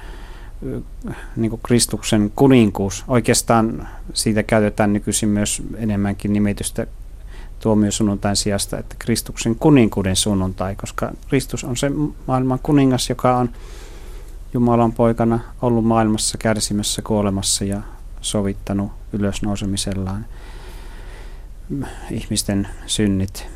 niin 1.36 1.50
kuin 1.50 1.60
Kristuksen 1.62 2.32
kuninkuus. 2.36 3.04
Oikeastaan 3.08 3.88
siitä 4.12 4.42
käytetään 4.42 4.92
nykyisin 4.92 5.28
myös 5.28 5.62
enemmänkin 5.76 6.32
nimitystä 6.32 6.86
tuomiosunnuntain 7.60 8.36
sijasta, 8.36 8.78
että 8.78 8.96
Kristuksen 8.98 9.56
kuninkuuden 9.56 10.16
sunnuntai, 10.16 10.76
koska 10.76 11.12
Kristus 11.28 11.64
on 11.64 11.76
se 11.76 11.90
maailman 12.26 12.58
kuningas, 12.62 13.08
joka 13.08 13.36
on 13.36 13.50
Jumalan 14.54 14.92
poikana 14.92 15.40
ollut 15.62 15.84
maailmassa 15.84 16.38
kärsimässä 16.38 17.02
kuolemassa 17.02 17.64
ja 17.64 17.80
sovittanut 18.20 18.90
ylösnousemisellaan 19.14 20.26
ihmisten 22.10 22.68
synnit. 22.86 23.46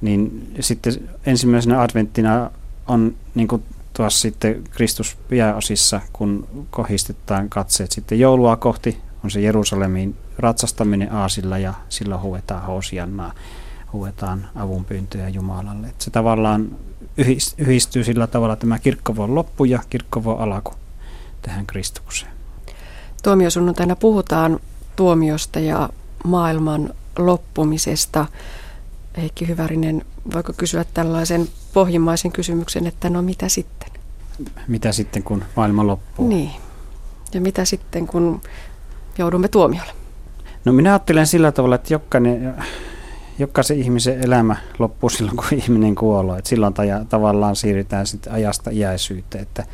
Niin 0.00 0.52
sitten 0.60 1.08
ensimmäisenä 1.26 1.80
adventtina 1.80 2.50
on 2.86 3.14
niin 3.34 3.48
kuin 3.48 3.62
tuossa 3.92 4.20
sitten 4.20 4.64
Kristus 4.70 5.16
osissa, 5.56 6.00
kun 6.12 6.48
kohistetaan 6.70 7.48
katseet 7.48 7.92
sitten 7.92 8.20
joulua 8.20 8.56
kohti, 8.56 8.98
on 9.24 9.30
se 9.30 9.40
Jerusalemiin 9.40 10.16
ratsastaminen 10.38 11.12
aasilla 11.12 11.58
ja 11.58 11.74
silloin 11.88 12.20
huuetaan 12.20 12.62
hosiannaa, 12.62 13.32
huuetaan 13.92 14.48
avunpyyntöjä 14.54 15.28
Jumalalle. 15.28 15.86
Et 15.86 16.00
se 16.00 16.10
tavallaan 16.10 16.76
yhdistyy 17.58 18.04
sillä 18.04 18.26
tavalla 18.26 18.56
tämä 18.56 18.78
kirkkovuon 18.78 19.34
loppu 19.34 19.64
ja 19.64 19.82
kirkkovuon 19.90 20.40
alku 20.40 20.74
tähän 21.42 21.66
Kristukseen. 21.66 22.32
Tuomiosunnuntaina 23.24 23.96
puhutaan 23.96 24.60
tuomiosta 24.96 25.60
ja 25.60 25.88
maailman 26.24 26.94
loppumisesta. 27.18 28.26
Heikki 29.16 29.48
Hyvärinen, 29.48 30.04
voiko 30.34 30.52
kysyä 30.56 30.84
tällaisen 30.94 31.48
pohjimmaisen 31.74 32.32
kysymyksen, 32.32 32.86
että 32.86 33.10
no 33.10 33.22
mitä 33.22 33.48
sitten? 33.48 33.90
Mitä 34.68 34.92
sitten, 34.92 35.22
kun 35.22 35.44
maailma 35.56 35.86
loppuu? 35.86 36.28
Niin. 36.28 36.50
Ja 37.34 37.40
mitä 37.40 37.64
sitten, 37.64 38.06
kun 38.06 38.40
joudumme 39.18 39.48
tuomiolle? 39.48 39.92
No 40.64 40.72
minä 40.72 40.90
ajattelen 40.90 41.26
sillä 41.26 41.52
tavalla, 41.52 41.74
että 41.74 41.94
jokainen, 41.94 42.54
jokaisen 43.38 43.78
ihmisen 43.78 44.20
elämä 44.20 44.56
loppuu 44.78 45.10
silloin, 45.10 45.36
kun 45.36 45.46
ihminen 45.52 45.94
kuolee. 45.94 46.38
Että 46.38 46.48
silloin 46.48 46.74
taja, 46.74 47.04
tavallaan 47.04 47.56
siirrytään 47.56 48.06
sitten 48.06 48.32
ajasta 48.32 48.70
iäisyyteen. 48.70 49.42
Että 49.42 49.66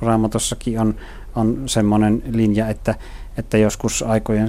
raamatossakin 0.00 0.80
on, 0.80 0.94
on 1.38 1.62
semmoinen 1.66 2.22
linja, 2.32 2.68
että, 2.68 2.94
että 3.36 3.58
joskus 3.58 4.02
aikojen 4.02 4.48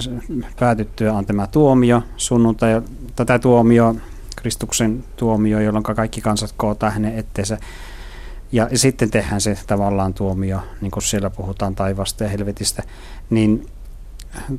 päätyttyä 0.58 1.12
on 1.12 1.26
tämä 1.26 1.46
tuomio, 1.46 2.02
sunnuntai, 2.16 2.82
tätä 3.16 3.38
tuomio, 3.38 3.96
Kristuksen 4.36 5.04
tuomio, 5.16 5.60
jolloin 5.60 5.84
kaikki 5.84 6.20
kansat 6.20 6.54
kootaan 6.56 6.92
hänen 6.92 7.18
etteensä. 7.18 7.58
Ja, 8.52 8.68
sitten 8.74 9.10
tehdään 9.10 9.40
se 9.40 9.58
tavallaan 9.66 10.14
tuomio, 10.14 10.60
niin 10.80 10.90
kuin 10.90 11.02
siellä 11.02 11.30
puhutaan 11.30 11.74
taivasta 11.74 12.24
ja 12.24 12.30
helvetistä, 12.30 12.82
niin 13.30 13.66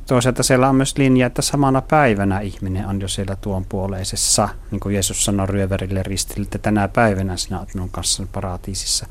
toisaalta 0.06 0.42
siellä 0.42 0.68
on 0.68 0.76
myös 0.76 0.98
linja, 0.98 1.26
että 1.26 1.42
samana 1.42 1.80
päivänä 1.80 2.40
ihminen 2.40 2.86
on 2.86 3.00
jo 3.00 3.08
siellä 3.08 3.36
tuon 3.36 3.64
puoleisessa, 3.68 4.48
niin 4.70 4.80
kuin 4.80 4.94
Jeesus 4.94 5.24
sanoi 5.24 5.46
ryövärille 5.46 6.02
ristille, 6.02 6.44
että 6.44 6.58
tänä 6.58 6.88
päivänä 6.88 7.36
sinä 7.36 7.58
olet 7.58 7.74
minun 7.74 7.90
kanssani 7.90 8.28
paratiisissa. 8.32 9.06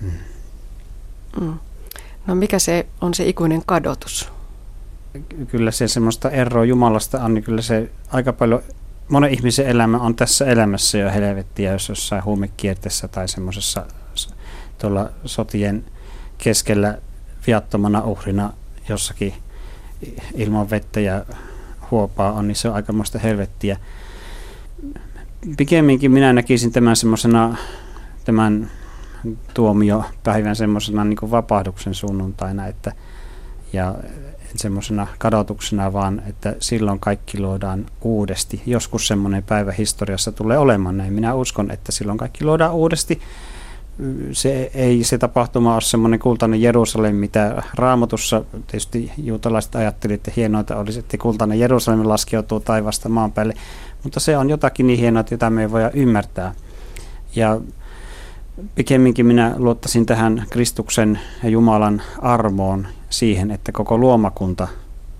Mm. 0.00 0.10
Mm. 1.40 1.54
No 2.26 2.34
mikä 2.34 2.58
se 2.58 2.86
on 3.00 3.14
se 3.14 3.28
ikuinen 3.28 3.62
kadotus? 3.66 4.32
Kyllä 5.48 5.70
se 5.70 5.88
semmoista 5.88 6.30
eroa 6.30 6.64
Jumalasta 6.64 7.24
on, 7.24 7.34
niin 7.34 7.44
kyllä 7.44 7.62
se 7.62 7.90
aika 8.12 8.32
paljon, 8.32 8.62
monen 9.08 9.30
ihmisen 9.30 9.66
elämä 9.66 9.98
on 9.98 10.14
tässä 10.14 10.46
elämässä 10.46 10.98
jo 10.98 11.10
helvettiä, 11.10 11.72
jos 11.72 11.88
jossain 11.88 12.24
huumekierteessä 12.24 13.08
tai 13.08 13.28
semmoisessa 13.28 13.86
tuolla 14.78 15.10
sotien 15.24 15.84
keskellä 16.38 16.98
viattomana 17.46 18.02
uhrina 18.02 18.52
jossakin 18.88 19.34
ilman 20.34 20.70
vettä 20.70 21.00
ja 21.00 21.24
huopaa 21.90 22.32
on, 22.32 22.48
niin 22.48 22.56
se 22.56 22.68
on 22.68 22.74
aikamoista 22.74 23.18
helvettiä. 23.18 23.76
Pikemminkin 25.56 26.10
minä 26.10 26.32
näkisin 26.32 26.72
tämän 26.72 26.96
semmoisena, 26.96 27.56
tämän 28.24 28.70
tuomiopäivän 29.54 30.56
semmoisena 30.56 31.04
niin 31.04 31.30
vapahduksen 31.30 31.94
sunnuntaina, 31.94 32.66
että, 32.66 32.92
ja 33.72 33.94
semmoisena 34.56 35.06
kadotuksena, 35.18 35.92
vaan 35.92 36.22
että 36.26 36.56
silloin 36.60 37.00
kaikki 37.00 37.40
luodaan 37.40 37.86
uudesti. 38.02 38.62
Joskus 38.66 39.06
semmoinen 39.06 39.42
päivä 39.42 39.72
historiassa 39.72 40.32
tulee 40.32 40.58
olemaan 40.58 40.96
näin. 40.96 41.12
Minä 41.12 41.34
uskon, 41.34 41.70
että 41.70 41.92
silloin 41.92 42.18
kaikki 42.18 42.44
luodaan 42.44 42.72
uudesti 42.72 43.20
se 44.32 44.70
ei 44.74 45.04
se 45.04 45.18
tapahtuma 45.18 45.74
ole 45.74 45.80
semmoinen 45.80 46.20
kultainen 46.20 46.62
Jerusalem, 46.62 47.14
mitä 47.14 47.62
raamatussa 47.74 48.44
tietysti 48.52 49.12
juutalaiset 49.16 49.74
ajattelivat, 49.74 50.18
että 50.18 50.32
hienoita 50.36 50.76
olisi, 50.76 50.98
että 50.98 51.18
kultainen 51.18 51.60
Jerusalem 51.60 52.08
laskeutuu 52.08 52.60
taivasta 52.60 53.08
maan 53.08 53.32
päälle, 53.32 53.54
mutta 54.02 54.20
se 54.20 54.36
on 54.36 54.50
jotakin 54.50 54.86
niin 54.86 54.98
hienoa, 54.98 55.24
jota 55.30 55.50
me 55.50 55.62
ei 55.62 55.70
voida 55.70 55.90
ymmärtää. 55.94 56.54
Ja 57.36 57.60
pikemminkin 58.74 59.26
minä 59.26 59.54
luottaisin 59.56 60.06
tähän 60.06 60.46
Kristuksen 60.50 61.20
ja 61.42 61.48
Jumalan 61.48 62.02
armoon 62.18 62.88
siihen, 63.10 63.50
että 63.50 63.72
koko 63.72 63.98
luomakunta 63.98 64.68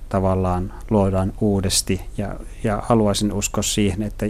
tavallaan 0.09 0.75
luodaan 0.91 1.33
uudesti 1.41 2.01
ja, 2.19 2.37
ja 2.65 2.83
haluaisin 2.87 3.33
uskoa 3.33 3.63
siihen, 3.63 4.03
että 4.03 4.27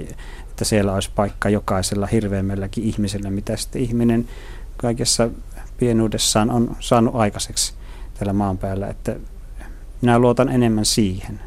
että 0.58 0.64
siellä 0.64 0.92
olisi 0.92 1.10
paikka 1.14 1.48
jokaisella 1.48 2.06
hirveämmälläkin 2.06 2.84
ihmisellä, 2.84 3.30
mitä 3.30 3.56
sitten 3.56 3.82
ihminen 3.82 4.28
kaikessa 4.76 5.30
pienuudessaan 5.78 6.50
on 6.50 6.76
saanut 6.80 7.14
aikaiseksi 7.14 7.74
tällä 8.18 8.32
maan 8.32 8.58
päällä, 8.58 8.88
että 8.88 9.16
minä 10.02 10.18
luotan 10.18 10.48
enemmän 10.48 10.84
siihen. 10.84 11.40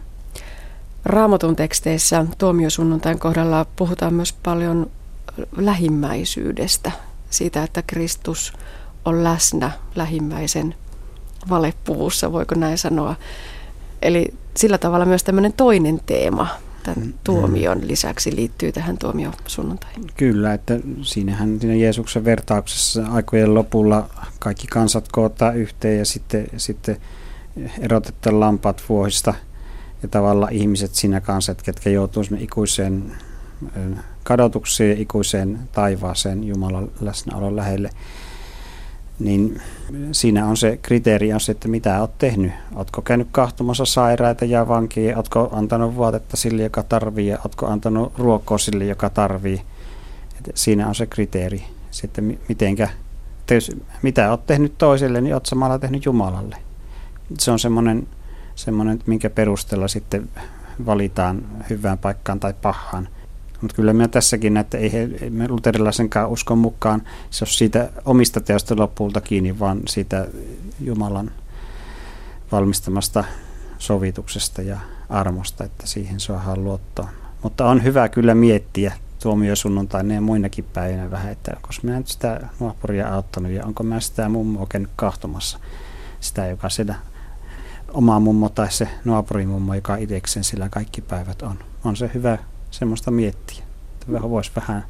Raamatun 1.05 1.55
teksteissä 1.55 2.26
tuomiosunnuntain 2.38 3.20
kohdalla 3.20 3.66
puhutaan 3.76 4.14
myös 4.14 4.34
paljon 4.34 4.91
lähimmäisyydestä, 5.57 6.91
siitä, 7.32 7.64
että 7.64 7.82
Kristus 7.82 8.54
on 9.06 9.24
läsnä 9.24 9.72
lähimmäisen 9.96 10.76
valepuvussa, 11.50 12.32
voiko 12.32 12.56
näin 12.56 12.78
sanoa. 12.78 13.16
Eli 14.02 14.34
sillä 14.58 14.78
tavalla 14.78 15.06
myös 15.06 15.24
tämmöinen 15.24 15.54
toinen 15.54 16.02
teema 16.06 16.48
tämän 16.84 17.08
mm. 17.08 17.14
tuomion 17.24 17.88
lisäksi 17.88 18.36
liittyy 18.36 18.72
tähän 18.72 18.98
tuomiosunnuntaihin. 18.98 20.04
Kyllä, 20.18 20.54
että 20.54 20.80
siinähän 21.02 21.60
siinä 21.60 21.76
Jeesuksen 21.76 22.26
vertauksessa 22.26 23.04
aikojen 23.12 23.54
lopulla 23.54 24.10
kaikki 24.40 24.68
kansat 24.68 25.08
kootaan 25.12 25.58
yhteen 25.58 26.00
ja 26.00 26.06
sitten, 26.06 26.48
sitten 26.58 26.98
erotetaan 27.80 28.40
lampaat 28.40 28.84
vuohista 28.90 29.34
ja 30.04 30.08
tavallaan 30.08 30.54
ihmiset 30.54 30.96
siinä 30.96 31.22
kanssa, 31.22 31.56
ketkä 31.56 31.90
joutuu 31.90 32.24
ikuiseen 32.40 33.12
kadotukseen 34.24 34.97
ikuiseen 34.97 35.59
taivaaseen 35.72 36.43
Jumalan 36.43 36.91
läsnäolon 37.01 37.55
lähelle 37.55 37.89
niin 39.24 39.62
siinä 40.12 40.45
on 40.45 40.57
se 40.57 40.80
kriteeri 40.82 41.34
on 41.34 41.39
se, 41.39 41.51
että 41.51 41.68
mitä 41.68 41.99
olet 41.99 42.18
tehnyt. 42.18 42.51
Oletko 42.76 43.01
käynyt 43.01 43.28
kahtumassa 43.32 43.86
sairaita 43.86 44.45
ja 44.45 44.68
vankia, 44.68 45.16
oletko 45.16 45.49
antanut 45.51 45.97
vaatetta 45.97 46.38
sille, 46.38 46.64
joka 46.64 46.84
tarvii, 46.84 47.28
ja 47.28 47.38
oletko 47.43 47.68
antanut 47.68 48.14
ruokoa 48.18 48.57
sille, 48.57 48.86
joka 48.86 49.09
tarvii. 49.09 49.62
Et 50.38 50.51
siinä 50.55 50.88
on 50.88 50.95
se 50.95 51.05
kriteeri. 51.05 51.64
Sitten 51.91 52.39
mitenkä, 52.49 52.89
jos, 53.51 53.72
mitä 54.01 54.30
olet 54.30 54.45
tehnyt 54.45 54.78
toiselle, 54.78 55.22
niin 55.22 55.34
olet 55.34 55.45
samalla 55.45 55.80
tehnyt 55.80 56.05
Jumalalle. 56.05 56.57
Se 57.39 57.51
on 57.51 57.59
semmoinen, 57.59 58.07
semmoinen 58.55 58.99
minkä 59.05 59.30
perusteella 59.30 59.88
sitten 59.88 60.30
valitaan 60.86 61.43
hyvään 61.70 61.97
paikkaan 61.97 62.39
tai 62.39 62.53
pahaan. 62.62 63.07
Mutta 63.62 63.76
kyllä 63.76 63.93
minä 63.93 64.07
tässäkin 64.07 64.57
että 64.57 64.78
ei, 64.78 64.91
ei 65.22 65.30
me 65.30 65.47
luterilaisenkaan 65.47 66.30
uskon 66.30 66.57
mukaan 66.57 67.01
se 67.30 67.43
ole 67.43 67.49
siitä 67.49 67.89
omista 68.05 68.41
teosta 68.41 68.76
lopulta 68.78 69.22
kiinni, 69.22 69.59
vaan 69.59 69.82
siitä 69.88 70.28
Jumalan 70.80 71.32
valmistamasta 72.51 73.24
sovituksesta 73.78 74.62
ja 74.62 74.78
armosta, 75.09 75.64
että 75.64 75.88
siihen 75.88 76.20
saadaan 76.20 76.64
luottoa. 76.64 77.09
Mutta 77.43 77.66
on 77.66 77.84
hyvä 77.84 78.09
kyllä 78.09 78.36
miettiä 78.36 78.93
tuomiosunnuntaina 79.24 80.14
ja 80.14 80.22
muinakin 80.22 80.66
päivinä 80.74 81.12
vähän, 81.12 81.32
että 81.32 81.51
onko 81.55 81.68
minä 81.84 81.97
nyt 81.97 82.07
sitä 82.07 82.47
naapuria 82.59 83.14
auttanut 83.16 83.51
ja 83.51 83.66
onko 83.66 83.84
mä 83.84 83.99
sitä 83.99 84.30
mummoa 84.30 84.66
käynyt 84.70 84.91
kahtomassa. 84.95 85.59
Sitä, 86.20 86.47
joka 86.47 86.70
sitä 86.70 86.95
oma 87.93 88.20
mummo 88.20 88.49
tai 88.49 88.72
se 88.72 88.88
naapurimummo, 89.05 89.74
joka 89.74 89.95
itsekseen 89.95 90.43
sillä 90.43 90.70
kaikki 90.70 91.01
päivät 91.01 91.41
on. 91.41 91.59
On 91.84 91.95
se 91.95 92.12
hyvä 92.14 92.38
semmoista 92.72 93.11
miettiä. 93.11 93.63
Että 93.93 94.22
voisi 94.22 94.51
vähän 94.55 94.86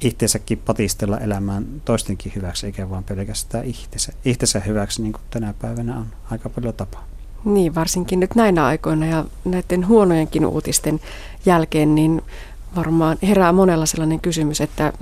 itsensäkin 0.00 0.58
patistella 0.58 1.18
elämään 1.18 1.66
toistenkin 1.84 2.32
hyväksi, 2.36 2.66
eikä 2.66 2.90
vaan 2.90 3.04
pelkästään 3.04 3.64
itsensä, 3.64 4.12
itsensä 4.24 4.60
hyväksi, 4.60 5.02
niin 5.02 5.12
kuin 5.12 5.22
tänä 5.30 5.54
päivänä 5.60 5.96
on 5.96 6.06
aika 6.30 6.48
paljon 6.48 6.74
tapaa. 6.74 7.04
Niin, 7.44 7.74
varsinkin 7.74 8.20
nyt 8.20 8.34
näinä 8.34 8.66
aikoina 8.66 9.06
ja 9.06 9.24
näiden 9.44 9.88
huonojenkin 9.88 10.46
uutisten 10.46 11.00
jälkeen, 11.46 11.94
niin 11.94 12.22
varmaan 12.76 13.18
herää 13.22 13.52
monella 13.52 13.86
sellainen 13.86 14.20
kysymys, 14.20 14.60
että 14.60 14.92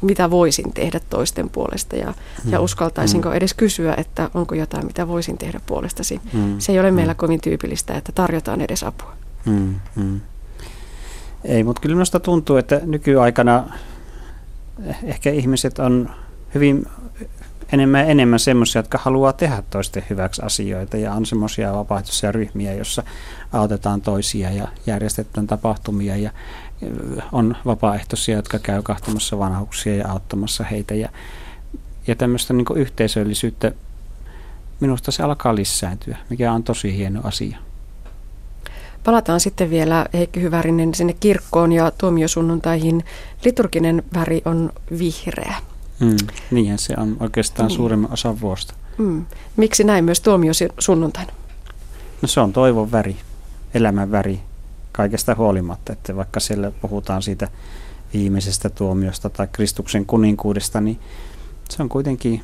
mitä 0.00 0.30
voisin 0.30 0.72
tehdä 0.72 1.00
toisten 1.10 1.50
puolesta 1.50 1.96
ja, 1.96 2.14
mm. 2.44 2.52
ja 2.52 2.60
uskaltaisinko 2.60 3.28
mm. 3.28 3.34
edes 3.34 3.54
kysyä, 3.54 3.94
että 3.98 4.30
onko 4.34 4.54
jotain, 4.54 4.86
mitä 4.86 5.08
voisin 5.08 5.38
tehdä 5.38 5.60
puolestasi. 5.66 6.20
Mm. 6.32 6.58
Se 6.58 6.72
ei 6.72 6.80
ole 6.80 6.90
meillä 6.90 7.12
mm. 7.12 7.16
kovin 7.16 7.40
tyypillistä, 7.40 7.94
että 7.94 8.12
tarjotaan 8.12 8.60
edes 8.60 8.82
apua. 8.82 9.12
Mm. 9.46 9.74
Mm. 9.96 10.20
Ei, 11.44 11.64
mutta 11.64 11.82
kyllä 11.82 11.94
minusta 11.94 12.20
tuntuu, 12.20 12.56
että 12.56 12.80
nykyaikana 12.84 13.64
ehkä 15.04 15.30
ihmiset 15.30 15.78
on 15.78 16.10
hyvin 16.54 16.86
enemmän 17.72 18.00
ja 18.00 18.06
enemmän 18.06 18.38
semmoisia, 18.38 18.78
jotka 18.78 18.98
haluaa 19.02 19.32
tehdä 19.32 19.62
toisten 19.70 20.04
hyväksi 20.10 20.42
asioita 20.44 20.96
ja 20.96 21.12
on 21.12 21.26
semmoisia 21.26 21.72
vapaaehtoisia 21.72 22.32
ryhmiä, 22.32 22.74
joissa 22.74 23.02
autetaan 23.52 24.00
toisia 24.00 24.50
ja 24.50 24.68
järjestetään 24.86 25.46
tapahtumia 25.46 26.16
ja 26.16 26.30
on 27.32 27.56
vapaaehtoisia, 27.66 28.36
jotka 28.36 28.58
käy 28.58 28.82
kahtomassa 28.82 29.38
vanhuksia 29.38 29.96
ja 29.96 30.08
auttamassa 30.08 30.64
heitä 30.64 30.94
ja, 30.94 31.08
ja 32.06 32.16
tämmöistä 32.16 32.54
niin 32.54 32.66
yhteisöllisyyttä 32.74 33.72
minusta 34.80 35.12
se 35.12 35.22
alkaa 35.22 35.54
lisääntyä, 35.54 36.16
mikä 36.30 36.52
on 36.52 36.62
tosi 36.62 36.96
hieno 36.96 37.20
asia. 37.24 37.58
Palataan 39.04 39.40
sitten 39.40 39.70
vielä 39.70 40.06
Heikki 40.14 40.42
Hyvärinen 40.42 40.94
sinne 40.94 41.12
kirkkoon 41.12 41.72
ja 41.72 41.90
tuomiosunnuntaihin. 41.90 43.04
Liturginen 43.44 44.02
väri 44.14 44.42
on 44.44 44.72
vihreä. 44.98 45.54
Mm, 46.00 46.16
niinhän 46.50 46.78
se 46.78 46.94
on 46.96 47.16
oikeastaan 47.20 47.68
niin. 47.68 47.76
suurimman 47.76 48.12
osan 48.12 48.40
vuosta. 48.40 48.74
Mm. 48.98 49.26
Miksi 49.56 49.84
näin 49.84 50.04
myös 50.04 50.20
tuomio 50.20 50.52
sunnuntaina? 50.78 51.32
No 52.22 52.28
se 52.28 52.40
on 52.40 52.52
toivon 52.52 52.92
väri, 52.92 53.16
elämän 53.74 54.10
väri 54.10 54.40
kaikesta 54.92 55.34
huolimatta, 55.34 55.92
että 55.92 56.16
vaikka 56.16 56.40
siellä 56.40 56.70
puhutaan 56.70 57.22
siitä 57.22 57.48
viimeisestä 58.14 58.70
tuomiosta 58.70 59.30
tai 59.30 59.48
Kristuksen 59.52 60.06
kuninkuudesta, 60.06 60.80
niin 60.80 61.00
se 61.70 61.82
on 61.82 61.88
kuitenkin, 61.88 62.42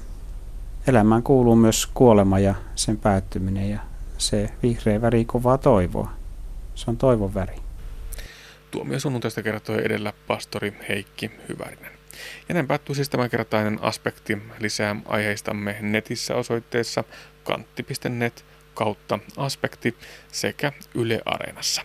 elämään 0.87 1.23
kuuluu 1.23 1.57
myös 1.57 1.89
kuolema 1.95 2.39
ja 2.39 2.55
sen 2.75 2.97
päättyminen 2.97 3.71
ja 3.71 3.81
se 4.19 4.51
vihreä 4.63 5.01
väri 5.01 5.25
kovaa 5.25 5.59
toivoa. 5.59 6.18
Se 6.79 6.91
on 6.91 6.97
toivon 6.97 7.35
väri. 7.35 7.57
Tuomio 8.71 9.01
sunnuntaista 9.01 9.43
kertoi 9.43 9.85
edellä 9.85 10.13
pastori 10.27 10.73
Heikki 10.89 11.31
Hyvärinen. 11.49 11.93
Ja 12.49 12.55
näin 12.55 12.67
päättyy 12.67 12.95
siis 12.95 13.09
tämänkertainen 13.09 13.79
aspekti. 13.83 14.39
Lisää 14.59 14.97
aiheistamme 15.07 15.77
netissä 15.81 16.35
osoitteessa 16.35 17.05
kantti.net 17.45 18.45
kautta 18.75 19.19
aspekti 19.37 19.97
sekä 20.33 20.73
Yle 20.95 21.21
Areenassa. 21.25 21.83